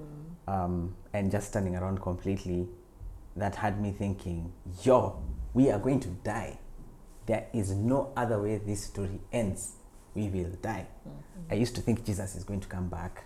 um, 0.47 0.95
and 1.13 1.31
just 1.31 1.51
turning 1.53 1.75
around 1.75 2.01
completely, 2.01 2.67
that 3.35 3.55
had 3.55 3.79
me 3.81 3.91
thinking, 3.91 4.51
"Yo, 4.83 5.15
we 5.53 5.71
are 5.71 5.79
going 5.79 5.99
to 6.01 6.09
die. 6.23 6.59
There 7.25 7.47
is 7.53 7.71
no 7.75 8.11
other 8.15 8.41
way 8.41 8.57
this 8.57 8.83
story 8.83 9.19
ends. 9.31 9.73
We 10.15 10.29
will 10.29 10.51
die." 10.61 10.87
Mhm. 11.07 11.51
I 11.51 11.55
used 11.55 11.75
to 11.75 11.81
think 11.81 12.03
Jesus 12.05 12.35
is 12.35 12.43
going 12.43 12.59
to 12.61 12.67
come 12.67 12.89
back. 12.89 13.23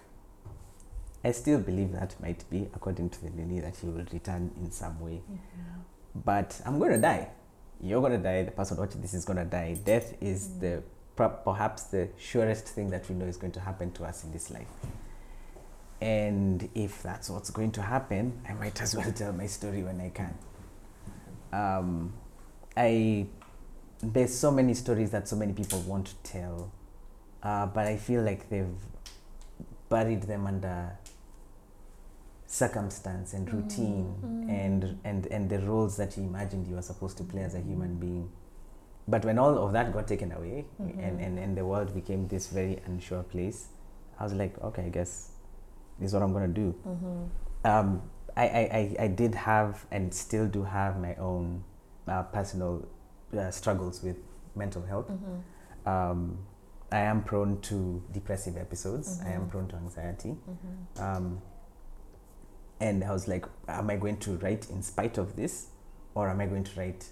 I 1.24 1.32
still 1.34 1.60
believe 1.60 1.91
that 1.93 2.20
might 2.22 2.49
be, 2.49 2.70
according 2.74 3.10
to 3.12 3.22
the 3.22 3.30
Lily, 3.30 3.60
that 3.62 3.76
he 3.78 3.88
will 3.88 4.06
return 4.12 4.52
in 4.58 4.72
some 4.72 4.99
way. 5.02 5.22
Yeah. 5.30 5.38
But 6.16 6.62
I'm 6.66 6.80
going 6.80 6.91
to 6.91 6.97
die. 6.97 7.30
You're 7.80 8.02
going 8.02 8.14
to 8.14 8.18
die. 8.24 8.43
The 8.43 8.52
person 8.52 8.78
watching 8.78 9.02
this 9.02 9.14
is 9.14 9.24
going 9.26 9.38
to 9.38 9.45
die. 9.45 9.76
Death 9.84 10.16
is 10.22 10.47
Mm. 10.47 10.60
the 10.60 10.82
per- 10.82 10.84
perhaps 11.30 11.84
the 11.84 12.10
surest 12.18 12.66
thing 12.68 12.90
that 12.92 13.08
we 13.10 13.16
know 13.16 13.26
is 13.26 13.38
going 13.38 13.54
to 13.54 13.60
happen 13.60 13.92
to 13.94 14.04
us 14.04 14.24
in 14.24 14.32
this 14.32 14.50
life. 14.52 14.68
And 16.02 16.68
if 16.74 17.04
that's 17.04 17.30
what's 17.30 17.50
going 17.52 17.72
to 17.74 17.82
happen, 17.82 18.42
I 18.50 18.54
might 18.54 18.82
as 18.82 18.96
well 18.96 19.12
tell 19.12 19.34
my 19.34 19.46
story 19.48 19.84
when 19.84 20.02
I 20.02 20.10
can. 20.10 20.34
Um, 21.54 22.14
I 22.76 23.28
there's 24.04 24.34
so 24.36 24.50
many 24.50 24.74
stories 24.74 25.12
that 25.12 25.28
so 25.28 25.36
many 25.36 25.54
people 25.54 25.80
want 25.82 26.08
to 26.08 26.16
tell, 26.24 26.72
uh, 27.44 27.68
but 27.68 27.86
I 27.86 27.98
feel 27.98 28.24
like 28.24 28.50
they've 28.50 28.66
buried 29.90 30.24
them 30.24 30.48
under 30.48 30.98
circumstance 32.48 33.34
and 33.34 33.52
routine 33.54 34.16
Mm. 34.24 34.50
and, 34.50 35.00
and 35.04 35.26
and 35.28 35.50
the 35.50 35.60
roles 35.60 35.96
that 35.98 36.18
you 36.18 36.24
imagined 36.24 36.68
you 36.68 36.76
were 36.76 36.82
supposed 36.82 37.18
to 37.18 37.24
play 37.24 37.44
as 37.44 37.54
a 37.56 37.60
human 37.62 37.96
being. 37.96 38.30
But 39.08 39.26
when 39.26 39.38
all 39.39 39.58
of 39.58 39.74
that 39.74 39.91
got 39.93 40.08
taken 40.08 40.32
away 40.32 40.66
and, 40.80 40.93
Mhm. 40.93 41.26
and, 41.26 41.39
and 41.39 41.58
the 41.58 41.66
world 41.66 41.93
became 41.93 42.28
this 42.28 42.47
very 42.47 42.80
unsure 42.86 43.24
place, 43.24 43.68
I 44.20 44.24
was 44.24 44.34
like, 44.34 44.62
okay, 44.62 44.86
I 44.86 44.89
guess 44.89 45.32
this 45.99 46.08
is 46.10 46.14
what 46.14 46.24
I'm 46.24 46.34
gonna 46.34 46.47
do. 46.47 46.76
Mhm. 46.86 47.30
Um, 47.66 48.02
I, 48.38 48.47
I, 48.47 48.60
I, 48.60 48.95
I 49.06 49.08
did 49.08 49.36
have 49.36 49.86
and 49.91 50.14
still 50.14 50.47
do 50.47 50.64
have 50.64 50.99
my 50.99 51.16
own 51.16 51.64
uh, 52.08 52.24
personal 52.24 52.88
uh, 53.38 53.52
struggles 53.52 54.02
with 54.04 54.18
mental 54.56 54.84
health. 54.84 55.10
Mhm. 55.10 55.88
Um, 55.88 56.38
I 56.91 56.99
am 56.99 57.24
prone 57.24 57.60
to 57.62 58.02
depressive 58.12 58.58
episodes. 58.58 59.20
I 59.26 59.30
am 59.30 59.43
Mhm. 59.45 59.49
prone 59.49 59.68
to 59.70 59.76
anxiety. 59.78 60.38
Mhm. 60.47 61.02
Um, 61.02 61.41
and 62.80 63.04
I 63.04 63.12
was 63.12 63.28
like, 63.28 63.45
am 63.68 63.89
I 63.89 63.95
going 63.97 64.18
to 64.18 64.38
write 64.38 64.70
in 64.70 64.82
spite 64.82 65.18
of 65.18 65.36
this, 65.36 65.68
or 66.16 66.30
am 66.30 66.39
I 66.41 66.47
going 66.47 66.64
to 66.64 66.80
write 66.80 67.12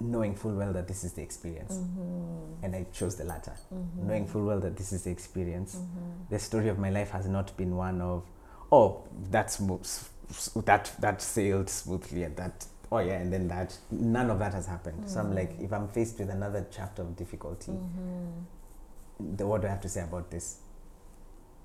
knowing 0.00 0.34
full 0.34 0.54
well 0.54 0.72
that 0.72 0.88
this 0.88 1.04
is 1.04 1.12
the 1.12 1.22
experience? 1.22 1.74
Mhm. 1.74 2.64
And 2.64 2.74
I 2.76 2.86
chose 2.92 3.16
the 3.16 3.24
latter, 3.24 3.52
Mhm. 3.72 4.04
knowing 4.06 4.26
full 4.26 4.44
well 4.44 4.60
that 4.60 4.76
this 4.76 4.92
is 4.92 5.02
the 5.04 5.10
experience. 5.10 5.76
Mhm. 5.76 6.28
The 6.30 6.38
story 6.38 6.68
of 6.68 6.78
my 6.78 6.90
life 6.90 7.10
has 7.10 7.26
not 7.26 7.56
been 7.56 7.76
one 7.76 8.00
of, 8.00 8.24
oh, 8.72 9.02
that's 9.30 9.60
mo- 9.60 9.80
s- 9.80 10.08
s- 10.30 10.50
that 10.64 10.92
that 11.00 11.20
sailed 11.22 11.68
smoothly 11.68 12.24
and 12.24 12.36
that, 12.36 12.66
oh 12.90 12.98
yeah, 12.98 13.18
and 13.20 13.32
then 13.32 13.48
that. 13.48 13.78
None 13.90 14.30
of 14.30 14.38
that 14.38 14.54
has 14.54 14.66
happened. 14.66 15.08
So 15.10 15.20
I'm 15.20 15.34
like, 15.34 15.58
Mm. 15.58 15.64
if 15.64 15.72
I'm 15.72 15.88
faced 15.88 16.18
with 16.18 16.30
another 16.30 16.66
chapter 16.70 17.02
of 17.02 17.14
difficulty, 17.16 17.72
Mhm. 17.72 19.36
the, 19.36 19.46
what 19.46 19.60
do 19.60 19.66
I 19.66 19.70
have 19.70 19.80
to 19.82 19.88
say 19.88 20.02
about 20.02 20.30
this? 20.30 20.58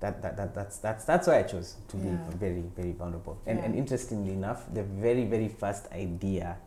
That, 0.00 0.20
that, 0.20 0.36
that 0.36 0.54
that's 0.54 0.76
that's 0.78 1.04
that's 1.06 1.26
why 1.26 1.38
I 1.38 1.42
chose 1.44 1.76
to 1.88 1.96
be 1.96 2.10
very 2.36 2.60
very 2.60 2.92
vulnerable. 2.92 3.38
And 3.46 3.58
and 3.58 3.74
interestingly 3.74 4.32
enough, 4.34 4.66
the 4.74 4.82
very 4.82 5.24
very 5.24 5.48
first 5.48 5.90
idea 5.90 6.58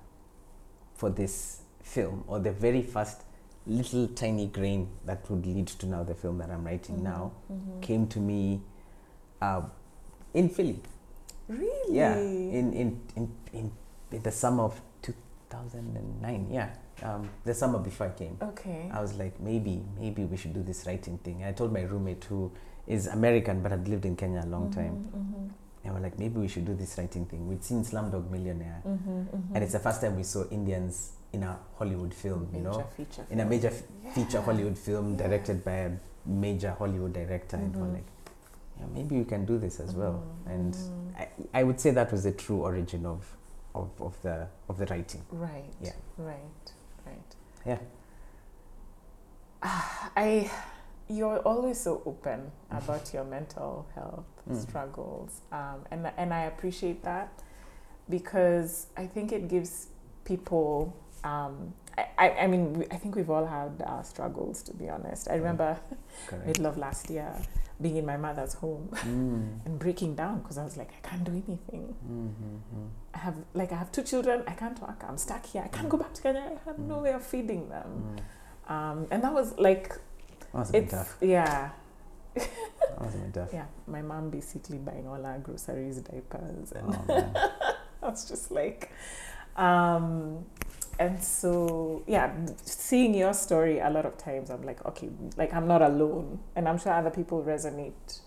for 1.00 1.10
this 1.10 1.62
film, 1.82 2.24
or 2.28 2.40
the 2.40 2.52
very 2.52 2.82
first 2.82 3.22
little 3.66 4.08
tiny 4.10 4.48
grain 4.48 4.88
that 5.06 5.30
would 5.30 5.46
lead 5.46 5.68
to 5.68 5.86
now 5.86 6.04
the 6.04 6.14
film 6.14 6.38
that 6.40 6.50
I'm 6.50 6.66
writing 6.66 7.02
now 7.04 7.32
Mhm. 7.52 7.82
came 7.82 8.08
to 8.08 8.20
me 8.20 8.62
uh, 9.42 9.62
in 10.34 10.50
Philly. 10.50 10.80
Really? 11.48 11.96
Yeah, 11.96 12.18
in, 12.18 12.74
in, 12.74 13.00
in, 13.16 13.32
in, 13.54 13.72
in 14.12 14.22
the 14.24 14.32
summer 14.32 14.64
of 14.64 14.82
2009. 15.02 16.48
Yeah, 16.52 16.70
um, 17.02 17.30
the 17.46 17.54
summer 17.54 17.80
before 17.80 18.08
I 18.08 18.10
came. 18.12 18.38
Okay. 18.42 18.90
I 18.94 19.02
was 19.02 19.14
like, 19.16 19.40
maybe, 19.40 19.82
maybe 20.00 20.26
we 20.26 20.36
should 20.38 20.54
do 20.54 20.62
this 20.64 20.86
writing 20.86 21.18
thing. 21.20 21.44
I 21.46 21.54
told 21.54 21.72
my 21.72 21.82
roommate 21.82 22.26
who 22.26 22.52
is 22.88 23.08
American 23.08 23.62
but 23.64 23.72
had 23.72 23.88
lived 23.88 24.06
in 24.06 24.16
Kenya 24.16 24.42
a 24.44 24.50
long 24.50 24.72
time. 24.72 25.54
And 25.90 25.98
we're 25.98 26.04
like, 26.04 26.20
maybe 26.20 26.40
we 26.40 26.48
should 26.48 26.66
do 26.66 26.76
this 26.76 27.00
writing 27.00 27.26
thing. 27.26 27.48
We'd 27.48 27.64
seen 27.64 27.84
Slumdog 27.84 28.30
Millionaire, 28.30 28.84
mhm, 28.86 29.00
mhm, 29.00 29.26
mhm. 29.26 29.56
and 29.56 29.64
it's 29.64 29.74
the 29.74 29.80
first 29.80 30.02
time 30.02 30.16
we 30.16 30.22
saw 30.22 30.44
Indians 30.52 31.14
in 31.34 31.42
a 31.42 31.58
Hollywood 31.80 32.14
film. 32.14 32.48
You 32.54 32.62
know, 32.62 32.86
feature 32.96 33.26
in 33.32 33.40
a 33.40 33.46
major 33.46 33.70
f- 33.70 34.14
feature 34.14 34.40
Hollywood 34.42 34.78
film 34.78 35.12
Yeah. 35.18 35.24
directed 35.28 35.64
by 35.66 35.72
a 35.72 35.92
major 36.28 36.76
Hollywood 36.78 37.14
director, 37.14 37.58
and 37.58 37.76
we're 37.76 37.88
Mhm. 37.88 37.94
like, 37.96 38.06
yeah, 38.80 38.86
maybe 38.94 39.18
we 39.18 39.26
can 39.26 39.46
do 39.46 39.58
this 39.58 39.80
as 39.80 39.96
well. 39.96 40.22
Mhm, 40.22 40.52
And 40.54 40.74
mhm. 40.76 41.16
I, 41.18 41.28
I 41.62 41.64
would 41.64 41.80
say 41.80 41.90
that 41.90 42.12
was 42.12 42.24
the 42.24 42.34
true 42.34 42.62
origin 42.64 43.08
of, 43.08 43.36
of, 43.74 43.90
of 44.00 44.22
the 44.22 44.48
of 44.70 44.78
the 44.78 44.86
writing. 44.86 45.24
Right. 45.32 45.74
Yeah. 45.82 45.94
Right. 46.20 46.74
Right. 47.08 47.36
Yeah. 47.66 47.80
Ah, 49.64 50.12
I, 50.16 50.52
you're 51.08 51.40
always 51.40 51.80
so 51.82 52.04
open 52.06 52.52
about 52.70 53.12
your 53.14 53.24
mental 53.24 53.88
health 53.96 54.26
Mm. 54.50 54.62
struggles, 54.70 55.42
um, 55.52 55.86
and 55.92 56.12
and 56.18 56.34
I 56.34 56.44
appreciate 56.46 57.04
that 57.04 57.30
because 58.10 58.88
I 58.98 59.06
think 59.08 59.32
it 59.32 59.48
gives 59.48 59.88
people. 60.26 60.96
Um, 61.24 61.74
I, 61.98 62.06
I, 62.18 62.30
I 62.44 62.48
mean, 62.48 62.86
I 62.92 62.96
think 62.96 63.16
we've 63.16 63.30
all 63.30 63.46
had 63.46 63.84
our 63.86 64.04
struggles. 64.04 64.64
To 64.64 64.74
be 64.74 64.90
honest, 64.90 65.30
I 65.30 65.36
remember 65.36 65.78
Correct. 66.28 66.48
middle 66.48 66.66
of 66.66 66.78
last 66.78 67.10
year 67.10 67.34
being 67.82 67.98
in 67.98 68.06
my 68.06 68.18
mother's 68.18 68.54
home 68.56 68.90
Mm. 68.92 69.60
and 69.66 69.80
breaking 69.80 70.16
down 70.16 70.40
because 70.40 70.58
I 70.58 70.64
was 70.64 70.76
like, 70.78 70.92
I 70.98 71.08
can't 71.08 71.24
do 71.24 71.32
anything. 71.32 71.96
Mm-hmm. 72.06 72.88
I 73.14 73.18
have 73.20 73.36
like 73.54 73.72
I 73.72 73.76
have 73.76 73.92
two 73.92 74.04
children. 74.04 74.44
I 74.48 74.52
can't 74.54 74.80
work. 74.82 75.04
I'm 75.08 75.18
stuck 75.18 75.46
here. 75.46 75.62
I 75.64 75.68
can't 75.68 75.90
go 75.90 75.98
back 75.98 76.14
to 76.14 76.22
Kenya. 76.22 76.42
I 76.42 76.70
have 76.70 76.80
no 76.80 76.96
Mm. 76.96 77.04
way 77.04 77.14
of 77.14 77.24
feeding 77.26 77.70
them. 77.70 77.90
Mm. 78.68 78.74
Um, 78.74 79.08
and 79.12 79.24
that 79.24 79.34
was 79.34 79.58
like 79.58 79.94
it's 80.74 80.92
tough. 80.92 81.18
yeah 81.22 81.70
That 82.98 83.02
was 83.06 83.16
a 83.16 83.18
bit 83.20 83.34
tough. 83.34 83.50
yeah. 83.54 83.66
My 83.88 84.02
mom 84.02 84.30
basically 84.30 84.78
buying 84.78 85.08
all 85.08 85.26
our 85.26 85.38
groceries, 85.40 85.98
diapers, 86.02 86.72
and 86.74 86.96
Oh. 87.10 87.76
I 88.04 88.08
was 88.10 88.28
just 88.30 88.52
like, 88.52 88.92
um, 89.58 90.46
and 91.00 91.22
so 91.24 92.04
yeah, 92.08 92.32
seeing 92.64 93.14
your 93.14 93.34
story 93.34 93.80
a 93.80 93.90
lot 93.90 94.06
of 94.06 94.18
times, 94.18 94.50
I'm 94.50 94.64
like, 94.66 94.86
okay, 94.86 95.10
like 95.38 95.54
I'm 95.54 95.68
not 95.68 95.82
alone, 95.82 96.40
and 96.56 96.68
I'm 96.68 96.78
sure 96.78 96.92
other 96.94 97.10
people 97.10 97.44
resonate 97.44 98.20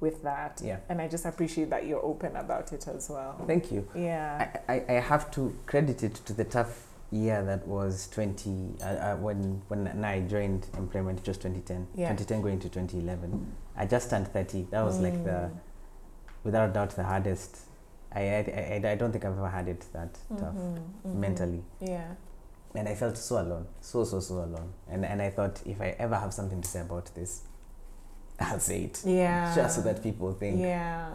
with 0.00 0.22
that. 0.24 0.60
Yeah. 0.64 0.78
And 0.88 1.00
I 1.00 1.06
just 1.08 1.24
appreciate 1.24 1.70
that 1.70 1.86
you're 1.86 2.04
open 2.04 2.34
about 2.36 2.72
it 2.72 2.88
as 2.88 3.08
well. 3.08 3.40
Thank 3.46 3.70
you. 3.70 3.86
Yeah. 3.94 4.50
I, 4.68 4.72
I, 4.74 4.84
I 4.88 4.92
have 5.00 5.30
to 5.32 5.56
credit 5.66 6.02
it 6.02 6.14
to 6.26 6.32
the 6.32 6.44
tough 6.44 6.88
year 7.12 7.44
that 7.44 7.66
was 7.68 8.08
20 8.08 8.76
uh, 8.80 8.84
uh, 8.84 9.16
when 9.16 9.60
when 9.68 10.02
I 10.02 10.20
joined 10.20 10.66
employment 10.78 11.18
it 11.20 11.28
was 11.28 11.36
2010 11.36 11.86
Yeah. 11.94 12.08
2010 12.08 12.40
going 12.40 12.58
to 12.60 12.70
2011 12.70 13.52
I 13.76 13.86
just 13.86 14.10
turned 14.10 14.28
30 14.28 14.68
that 14.70 14.82
was 14.82 15.00
like 15.00 15.22
the 15.24 15.30
Mm. 15.30 15.58
without 16.44 16.70
a 16.70 16.72
doubt 16.72 16.90
the 16.90 17.04
hardest 17.04 17.58
I, 18.14 18.20
I, 18.20 18.80
I, 18.84 18.90
I 18.92 18.94
don't 18.96 19.12
think 19.12 19.24
I've 19.24 19.38
ever 19.38 19.48
had 19.48 19.68
it 19.68 19.84
that 19.92 20.12
tough 20.38 20.54
Mhm, 20.54 20.78
mhm. 21.06 21.14
mentally 21.14 21.64
Yeah. 21.80 22.14
and 22.74 22.88
I 22.88 22.94
felt 22.94 23.16
so 23.16 23.40
alone 23.40 23.66
so 23.80 24.04
so 24.04 24.20
so 24.20 24.34
alone 24.34 24.72
and 24.88 25.04
and 25.04 25.22
I 25.22 25.30
thought 25.30 25.62
if 25.66 25.80
I 25.80 25.94
ever 25.98 26.16
have 26.16 26.32
something 26.34 26.60
to 26.60 26.68
say 26.68 26.80
about 26.80 27.06
this 27.14 27.42
I'll 28.50 28.70
it 28.84 29.02
Yeah. 29.04 29.54
just 29.54 29.76
so 29.76 29.82
that 29.82 30.02
people 30.02 30.32
think 30.32 30.60
Yeah. 30.60 31.10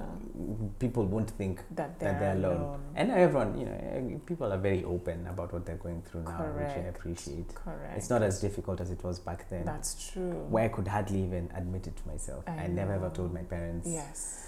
people 0.80 1.06
won't 1.06 1.32
think 1.32 1.64
That 1.76 2.00
they're, 2.00 2.12
that 2.14 2.20
they're 2.20 2.36
alone. 2.36 2.62
alone. 2.62 2.80
And 2.96 3.12
everyone, 3.12 3.58
you 3.60 3.66
know, 3.66 3.72
eh, 3.74 4.18
people 4.26 4.52
are 4.52 4.58
very 4.58 4.84
open 4.84 5.28
about 5.28 5.52
what 5.54 5.66
they're 5.66 5.78
going 5.78 6.02
through 6.04 6.24
now, 6.24 6.44
which 6.58 6.68
I 6.70 6.88
appreciate. 6.90 7.54
Correct. 7.56 7.98
It's 7.98 8.10
not 8.10 8.22
as 8.24 8.40
difficult 8.42 8.82
as 8.82 8.92
it 8.92 9.04
was 9.04 9.20
back 9.20 9.50
then, 9.50 9.66
That's 9.66 10.12
true. 10.12 10.32
where 10.50 10.66
I 10.66 10.68
could 10.70 10.88
hardly 10.88 11.24
even 11.24 11.50
admit 11.56 11.88
it 11.88 11.96
to 11.98 12.08
myself. 12.08 12.44
I 12.48 12.66
I, 12.66 12.68
never 12.68 12.94
ever 12.94 13.10
told 13.10 13.34
my 13.34 13.44
parents. 13.44 13.88
Yes. 13.88 14.44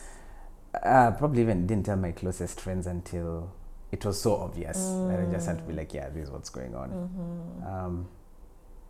Uh, 0.84 1.12
probably 1.12 1.42
even 1.42 1.66
didn't 1.66 1.86
tell 1.86 1.98
my 1.98 2.12
closest 2.12 2.62
friends 2.62 2.86
until 2.88 3.52
it 3.92 4.06
was 4.06 4.22
so 4.22 4.36
obvious 4.36 4.78
that 5.08 5.20
I 5.20 5.26
just 5.32 5.48
had 5.48 5.58
to 5.58 5.64
be 5.64 5.74
Mm. 5.74 5.78
like, 5.78 5.94
yeah, 5.96 6.10
this 6.10 6.26
is 6.26 6.32
what's 6.32 6.50
going 6.50 6.76
on. 6.76 6.90
Mm-hmm. 6.92 7.68
Um, 7.68 8.08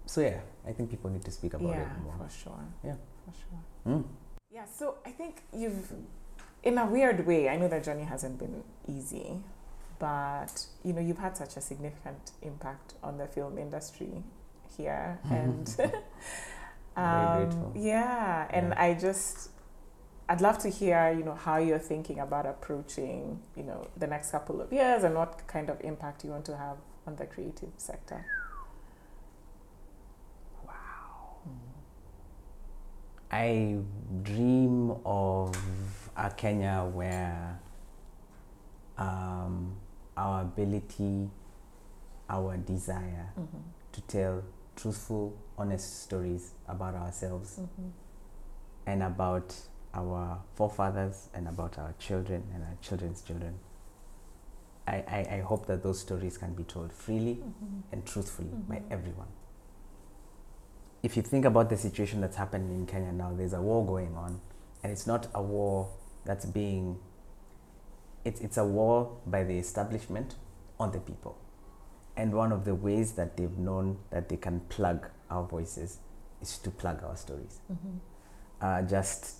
so 0.05 0.19
yeah, 0.21 0.41
I 0.67 0.73
think 0.73 0.89
people 0.89 1.09
need 1.09 1.23
to 1.23 1.31
speak 1.31 1.53
about 1.53 1.69
yeah, 1.69 1.81
it 1.83 2.01
more. 2.03 2.15
for 2.17 2.29
sure. 2.29 2.59
Yeah. 2.83 2.95
For 3.31 3.37
sure. 3.49 3.93
Mm. 3.95 4.03
Yeah, 4.51 4.65
so 4.65 4.95
I 5.05 5.11
think 5.11 5.43
you've, 5.53 5.91
in 6.63 6.77
a 6.77 6.85
weird 6.85 7.25
way, 7.25 7.49
I 7.49 7.57
know 7.57 7.67
that 7.67 7.83
journey 7.83 8.03
hasn't 8.03 8.39
been 8.39 8.63
easy, 8.87 9.43
but 9.99 10.65
you 10.83 10.93
know, 10.93 11.01
you've 11.01 11.19
had 11.19 11.37
such 11.37 11.55
a 11.57 11.61
significant 11.61 12.31
impact 12.41 12.93
on 13.03 13.17
the 13.17 13.27
film 13.27 13.57
industry 13.57 14.23
here, 14.77 15.19
and 15.29 15.75
um, 16.95 17.71
yeah, 17.75 18.47
and 18.51 18.69
Yeah. 18.69 18.81
I 18.83 18.93
just, 18.95 19.51
I'd 20.27 20.41
love 20.41 20.57
to 20.59 20.69
hear, 20.69 21.11
you 21.11 21.23
know, 21.23 21.35
how 21.35 21.57
you're 21.57 21.79
thinking 21.79 22.19
about 22.19 22.45
approaching, 22.45 23.41
you 23.55 23.63
know, 23.63 23.87
the 23.97 24.07
next 24.07 24.31
couple 24.31 24.61
of 24.61 24.71
years 24.73 25.03
and 25.03 25.15
what 25.15 25.45
kind 25.47 25.69
of 25.69 25.79
impact 25.81 26.23
you 26.23 26.31
want 26.31 26.45
to 26.45 26.57
have 26.57 26.77
on 27.05 27.15
the 27.17 27.25
creative 27.25 27.69
sector. 27.77 28.25
I 33.31 33.77
dream 34.23 34.95
of 35.05 35.55
a 36.17 36.29
Kenya 36.31 36.89
where 36.91 37.59
um, 38.97 39.75
our 40.17 40.41
ability, 40.41 41.29
our 42.29 42.57
desire 42.57 43.31
Mm-hmm. 43.39 43.57
to 43.93 44.01
tell 44.01 44.43
truthful, 44.75 45.35
honest 45.57 46.03
stories 46.03 46.53
about 46.67 46.95
ourselves 46.95 47.59
Mm-hmm. 47.59 47.89
and 48.87 49.03
about 49.03 49.55
our 49.93 50.39
forefathers 50.55 51.29
and 51.33 51.47
about 51.47 51.77
our 51.79 51.93
children 51.99 52.43
and 52.53 52.63
our 52.63 52.77
children's 52.81 53.21
children. 53.21 53.57
I, 54.87 54.95
I, 55.07 55.27
I 55.37 55.39
hope 55.41 55.65
that 55.67 55.83
those 55.83 55.99
stories 55.99 56.37
can 56.37 56.53
be 56.53 56.63
told 56.63 56.91
freely 56.91 57.35
Mm-hmm. 57.35 57.79
and 57.93 58.05
truthfully 58.05 58.49
by 58.67 58.77
Mhm. 58.77 58.91
everyone. 58.91 59.27
If 61.01 61.15
you 61.15 61.23
think 61.23 61.45
about 61.45 61.69
the 61.69 61.77
situation 61.77 62.21
that's 62.21 62.35
happening 62.35 62.71
in 62.71 62.85
Kenya 62.85 63.11
now, 63.11 63.33
there's 63.35 63.53
a 63.53 63.61
war 63.61 63.85
going 63.85 64.15
on, 64.15 64.41
and 64.83 64.91
it's 64.91 65.07
not 65.07 65.27
a 65.33 65.41
war 65.41 65.89
that's 66.25 66.45
being, 66.45 66.99
it's, 68.25 68.41
it's 68.41 68.57
a 68.57 68.65
war 68.65 69.17
by 69.25 69.43
the 69.43 69.57
establishment 69.57 70.35
on 70.79 70.91
the 70.91 70.99
people. 70.99 71.37
And 72.17 72.33
one 72.33 72.51
of 72.51 72.65
the 72.65 72.75
ways 72.75 73.13
that 73.13 73.37
they've 73.37 73.57
known 73.57 73.99
that 74.09 74.27
they 74.27 74.35
can 74.35 74.59
plug 74.61 75.07
our 75.29 75.43
voices 75.43 75.99
is 76.41 76.57
to 76.59 76.69
plug 76.69 77.01
our 77.03 77.15
stories. 77.15 77.59
Mm-hmm. 77.71 77.97
Uh, 78.61 78.81
just 78.81 79.35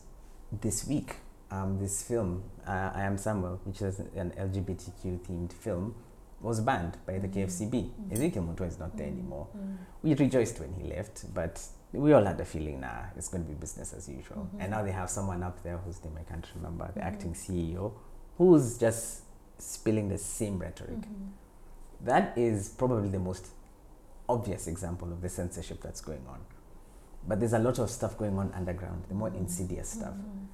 this 0.62 0.88
week, 0.88 1.18
um, 1.51 1.80
this 1.80 2.03
film, 2.03 2.43
uh, 2.66 2.91
I 2.93 3.01
Am 3.01 3.18
Samuel, 3.18 3.60
which 3.66 3.82
is 3.82 3.99
an 3.99 4.32
LGBTQ 4.38 5.20
themed 5.20 5.51
film, 5.51 5.95
was 6.42 6.60
banned 6.62 6.98
by 7.06 7.20
the. 7.20 7.28
KFCB. 7.28 7.92
Mhm. 7.92 8.12
Ezekiel 8.12 8.44
Mutua 8.44 8.68
is 8.68 8.80
not 8.80 8.96
there 8.98 9.08
Mm. 9.08 9.12
anymore. 9.12 9.48
Mm. 9.58 9.78
We 10.04 10.14
rejoiced 10.16 10.60
when 10.60 10.74
he 10.74 10.84
left, 10.84 11.26
but 11.34 11.62
we 11.94 12.14
all 12.14 12.24
had 12.24 12.40
a 12.40 12.46
feeling, 12.46 12.80
nah, 12.80 13.06
it's 13.16 13.30
going 13.30 13.44
to 13.44 13.50
be 13.50 13.56
business 13.56 13.94
as 13.94 14.08
usual. 14.08 14.38
Mhm. 14.56 14.62
And 14.62 14.72
now 14.72 14.84
they 14.84 14.92
have 14.92 15.10
someone 15.10 15.44
up 15.44 15.62
there 15.64 15.78
whose 15.78 16.04
name 16.04 16.18
I 16.20 16.24
can't 16.24 16.46
remember, 16.56 16.90
the 16.94 17.00
Mhm. 17.02 17.06
acting 17.06 17.34
CEO, 17.36 17.94
who's 18.38 18.78
just 18.78 19.24
spilling 19.58 20.08
the 20.10 20.18
same 20.18 20.60
rhetoric. 20.60 21.00
Mhm. 21.02 21.32
That 22.02 22.38
is 22.38 22.70
probably 22.70 23.10
the 23.10 23.20
most 23.20 23.48
obvious 24.28 24.68
example 24.68 25.12
of 25.12 25.22
the 25.22 25.30
censorship 25.30 25.82
that's 25.82 26.02
going 26.02 26.26
on. 26.28 26.40
But 27.28 27.40
there's 27.40 27.54
a 27.54 27.60
lot 27.60 27.80
of 27.80 27.90
stuff 27.90 28.18
going 28.18 28.38
on 28.38 28.52
underground, 28.54 29.04
the 29.10 29.16
more 29.16 29.30
insidious 29.30 29.90
stuff. 29.90 30.14
Mhm. 30.14 30.46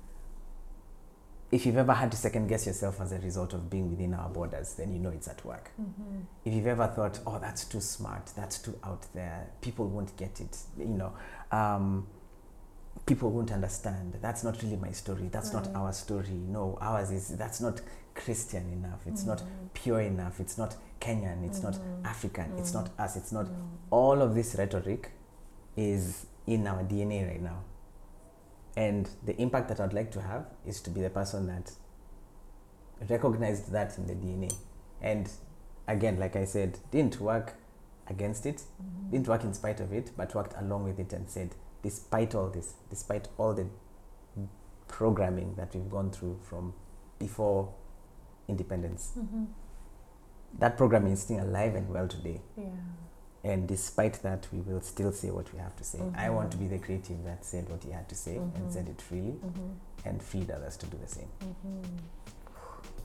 If 1.52 1.66
you've 1.66 1.78
ever 1.78 1.94
had 1.94 2.12
to 2.12 2.18
second 2.18 2.48
guess 2.48 2.66
yourself 2.66 3.00
as 3.00 3.12
a 3.12 3.20
result 3.20 3.54
of 3.54 3.70
being 3.70 3.90
within 3.90 4.14
our 4.14 4.30
borders, 4.30 4.74
then 4.74 4.92
you 4.92 5.00
know 5.00 5.10
it's 5.10 5.28
at 5.28 5.46
work. 5.46 5.72
Mhm. 5.80 6.24
If 6.44 6.54
you've 6.54 6.68
ever 6.68 6.88
thought, 6.88 7.20
oh, 7.26 7.40
that's 7.40 7.66
too 7.66 7.80
smart, 7.82 8.26
that's 8.36 8.58
too 8.60 8.78
out 8.84 9.06
there, 9.14 9.48
people 9.62 9.88
won't 9.88 10.16
get 10.18 10.42
it, 10.42 10.58
you 10.78 10.86
know, 10.86 11.14
um, 11.52 12.08
people 13.06 13.30
won't 13.30 13.52
understand. 13.52 14.18
That's 14.22 14.44
not 14.44 14.62
really 14.64 14.76
my 14.78 14.92
story. 14.92 15.28
That's 15.30 15.54
Right. 15.54 15.66
not 15.72 15.76
our 15.76 15.94
story. 15.94 16.34
No, 16.34 16.78
ours 16.82 17.12
is, 17.12 17.28
that's 17.30 17.62
not 17.62 17.80
Christian 18.16 18.68
enough. 18.74 19.06
It's 19.06 19.24
not 19.26 19.40
Mhm. 19.42 19.46
pure 19.74 20.02
enough. 20.02 20.40
It's 20.40 20.58
not 20.58 20.76
Kenyan. 21.00 21.44
It's 21.46 21.62
not 21.62 21.76
Mhm. 21.76 22.06
African. 22.06 22.58
It's 22.58 22.72
Mm. 22.72 22.76
not 22.76 22.90
us. 23.00 23.16
It's 23.18 23.32
not. 23.32 23.46
Mm. 23.46 23.68
All 23.92 24.22
of 24.22 24.34
this 24.34 24.56
rhetoric 24.56 25.12
is 25.76 26.26
in 26.48 26.66
our 26.66 26.84
DNA 26.84 27.24
right 27.26 27.42
now. 27.42 27.60
And 28.78 29.10
the 29.26 29.40
impact 29.42 29.70
that 29.70 29.80
I'd 29.80 29.94
like 29.94 30.12
to 30.12 30.22
have 30.22 30.46
is 30.66 30.82
to 30.82 30.90
be 30.90 31.02
the 31.02 31.10
person 31.10 31.48
that 31.48 31.72
recognized 33.10 33.72
that 33.72 33.98
in 33.98 34.08
the 34.08 34.14
DNA. 34.14 34.54
And 35.02 35.30
again, 35.88 36.18
like 36.20 36.36
I 36.36 36.46
said, 36.46 36.80
didn't 36.92 37.20
work 37.22 37.54
against 38.08 38.46
it, 38.46 38.64
didn't 39.12 39.28
work 39.28 39.44
in 39.44 39.54
spite 39.54 39.80
of 39.80 39.94
it, 39.94 40.12
but 40.18 40.36
worked 40.36 40.54
along 40.58 40.84
with 40.84 41.00
it 41.00 41.14
and 41.14 41.30
said, 41.30 41.56
despite 41.84 42.36
all 42.36 42.50
this, 42.50 42.74
despite 42.90 43.28
all 43.38 43.54
the 43.54 43.68
programming 44.88 45.56
that 45.56 45.74
we've 45.74 45.90
gone 45.90 46.12
through 46.12 46.40
from 46.44 46.74
before 47.20 47.74
independence, 48.48 49.14
Mm-hmm. 49.18 49.46
that 50.60 50.78
programming 50.78 51.14
is 51.14 51.22
still 51.22 51.44
alive 51.44 51.76
and 51.76 51.90
well 51.90 52.08
today. 52.08 52.42
Yeah. 52.58 52.66
And 53.52 53.68
despite 53.68 54.16
that, 54.24 54.48
we 54.52 54.60
will 54.62 54.82
still 54.82 55.12
say 55.12 55.30
what 55.30 55.48
we 55.54 55.60
have 55.60 55.76
to 55.78 55.84
say. 55.84 56.00
I 56.18 56.30
want 56.32 56.50
to 56.54 56.58
be 56.58 56.68
the 56.68 56.80
creative 56.80 57.24
that 57.26 57.46
said 57.46 57.70
what 57.70 57.84
he 57.84 57.92
had 57.92 58.10
to 58.10 58.16
say 58.16 58.36
Mhm. 58.38 58.56
and 58.56 58.74
said 58.74 58.88
it 58.90 59.00
freely 59.10 59.34
Mm-hmm. 59.46 60.08
and 60.10 60.16
freed 60.30 60.50
others 60.50 60.76
to 60.78 60.86
do 60.88 60.98
the 61.06 61.08
same. 61.18 61.30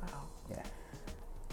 Wow. 0.03 0.22
Yeah. 0.51 0.62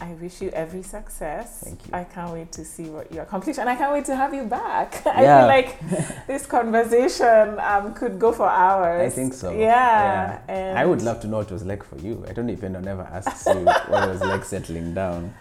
I 0.00 0.12
wish 0.22 0.40
you 0.40 0.48
every 0.50 0.82
success. 0.82 1.60
Thank 1.64 1.86
you. 1.86 1.90
I 1.92 2.04
can't 2.04 2.32
wait 2.32 2.50
to 2.52 2.64
see 2.64 2.88
what 2.88 3.12
you 3.12 3.20
accomplish, 3.20 3.58
and 3.58 3.68
I 3.68 3.74
can't 3.76 3.92
wait 3.92 4.06
to 4.06 4.16
have 4.16 4.32
you 4.32 4.44
back. 4.44 5.04
I 5.18 5.22
Yeah. 5.22 5.38
feel 5.40 5.48
like 5.56 6.26
this 6.26 6.46
conversation 6.46 7.58
um, 7.58 7.92
could 7.94 8.18
go 8.18 8.32
for 8.32 8.48
hours. 8.48 9.12
I 9.12 9.14
think 9.14 9.34
so. 9.34 9.50
Yeah. 9.52 10.40
And 10.48 10.78
I 10.78 10.86
would 10.86 11.02
love 11.02 11.20
to 11.22 11.26
know 11.26 11.38
what 11.38 11.48
it 11.50 11.52
was 11.52 11.66
like 11.66 11.82
for 11.82 11.96
you. 11.98 12.24
I 12.28 12.32
don't 12.32 12.46
know 12.46 12.52
if 12.54 12.62
anyone 12.62 12.88
ever 12.88 13.02
asks 13.02 13.44
you 13.46 13.64
what 13.64 14.04
it 14.08 14.08
was 14.14 14.20
like 14.22 14.44
settling 14.44 14.94
down. 14.94 15.34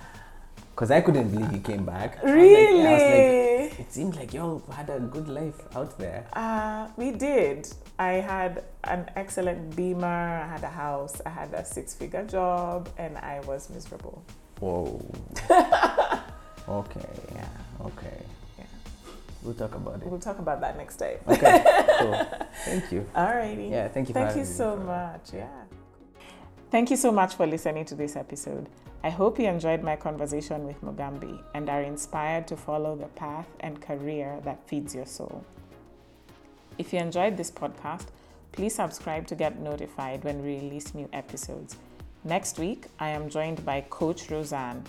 Because 0.77 0.91
I 0.91 1.01
couldn't 1.01 1.29
believe 1.31 1.49
he 1.49 1.57
came 1.59 1.85
back. 1.85 2.19
I 2.19 2.21
was 2.21 2.25
like- 2.25 2.35
Really? 2.35 2.85
I 2.85 2.93
was 2.93 3.01
like, 3.71 3.79
it 3.79 3.91
seemed 3.91 4.15
like 4.15 4.31
y'all 4.31 4.61
had 4.71 4.91
a 4.91 4.99
good 4.99 5.27
life 5.27 5.59
out 5.75 5.97
there. 5.97 6.27
Uh, 6.33 6.87
we 6.97 7.09
did. 7.09 7.67
I 7.97 8.21
had 8.21 8.63
an 8.83 9.09
excellent 9.15 9.75
beamer, 9.75 10.05
I 10.05 10.45
had 10.45 10.63
a 10.63 10.69
house, 10.69 11.19
I 11.25 11.31
had 11.31 11.51
a 11.55 11.65
six 11.65 11.95
figure 11.95 12.23
job, 12.25 12.89
and 12.99 13.17
I 13.17 13.39
was 13.47 13.71
miserable. 13.71 14.21
Whoa. 14.59 15.01
okay. 16.69 17.09
Yeah. 17.33 17.47
Okay. 17.81 18.19
Yeah. 18.59 18.65
We'll 19.41 19.55
talk 19.55 19.73
about 19.73 20.03
it. 20.03 20.07
We'll 20.07 20.19
talk 20.19 20.37
about 20.37 20.61
that 20.61 20.77
next 20.77 20.97
time. 20.97 21.17
Okay. 21.27 21.63
cool. 21.97 22.21
Thank 22.65 22.91
you. 22.91 23.03
Alrighty. 23.15 23.71
Yeah. 23.71 23.87
Thank 23.87 24.09
you. 24.09 24.13
for 24.13 24.19
Thank 24.21 24.37
you 24.37 24.45
so 24.45 24.77
much. 24.77 25.33
Yeah. 25.33 25.47
Thank 26.69 26.91
you 26.91 26.97
so 26.97 27.13
much 27.13 27.35
for 27.35 27.47
listening 27.47 27.85
to 27.85 27.95
this 27.95 28.17
episode. 28.17 28.67
I 29.01 29.09
hope 29.09 29.39
you 29.39 29.45
enjoyed 29.45 29.83
my 29.83 29.95
conversation 29.95 30.67
with 30.67 30.81
Mugambi 30.81 31.41
and 31.53 31.69
are 31.69 31.81
inspired 31.81 32.45
to 32.49 32.57
follow 32.57 32.93
the 32.93 33.05
path 33.05 33.47
and 33.61 33.81
career 33.81 34.41
that 34.43 34.67
feeds 34.67 34.93
your 34.93 35.05
soul. 35.05 35.45
If 36.77 36.91
you 36.91 36.99
enjoyed 36.99 37.37
this 37.37 37.49
podcast, 37.49 38.07
please 38.51 38.75
subscribe 38.75 39.27
to 39.27 39.35
get 39.35 39.61
notified 39.61 40.25
when 40.25 40.43
we 40.43 40.55
release 40.55 40.93
new 40.93 41.07
episodes. 41.13 41.77
Next 42.25 42.59
week, 42.59 42.87
I 42.99 43.11
am 43.11 43.29
joined 43.29 43.63
by 43.63 43.85
Coach 43.89 44.29
Roseanne, 44.29 44.83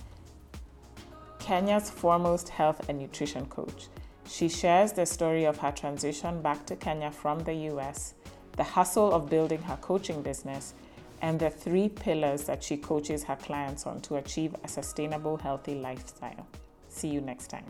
Kenya's 1.38 1.90
foremost 1.90 2.48
health 2.48 2.88
and 2.88 2.98
nutrition 2.98 3.46
coach. 3.46 3.86
She 4.26 4.48
shares 4.48 4.92
the 4.92 5.06
story 5.06 5.44
of 5.44 5.58
her 5.58 5.70
transition 5.70 6.42
back 6.42 6.66
to 6.66 6.74
Kenya 6.74 7.12
from 7.12 7.38
the 7.44 7.54
US, 7.70 8.14
the 8.56 8.64
hustle 8.64 9.12
of 9.12 9.30
building 9.30 9.62
her 9.62 9.78
coaching 9.80 10.22
business, 10.22 10.74
and 11.20 11.38
the 11.38 11.50
three 11.50 11.88
pillars 11.88 12.44
that 12.44 12.62
she 12.62 12.76
coaches 12.76 13.24
her 13.24 13.36
clients 13.36 13.86
on 13.86 14.00
to 14.02 14.16
achieve 14.16 14.54
a 14.64 14.68
sustainable, 14.68 15.36
healthy 15.36 15.74
lifestyle. 15.74 16.46
See 16.88 17.08
you 17.08 17.20
next 17.20 17.48
time. 17.48 17.64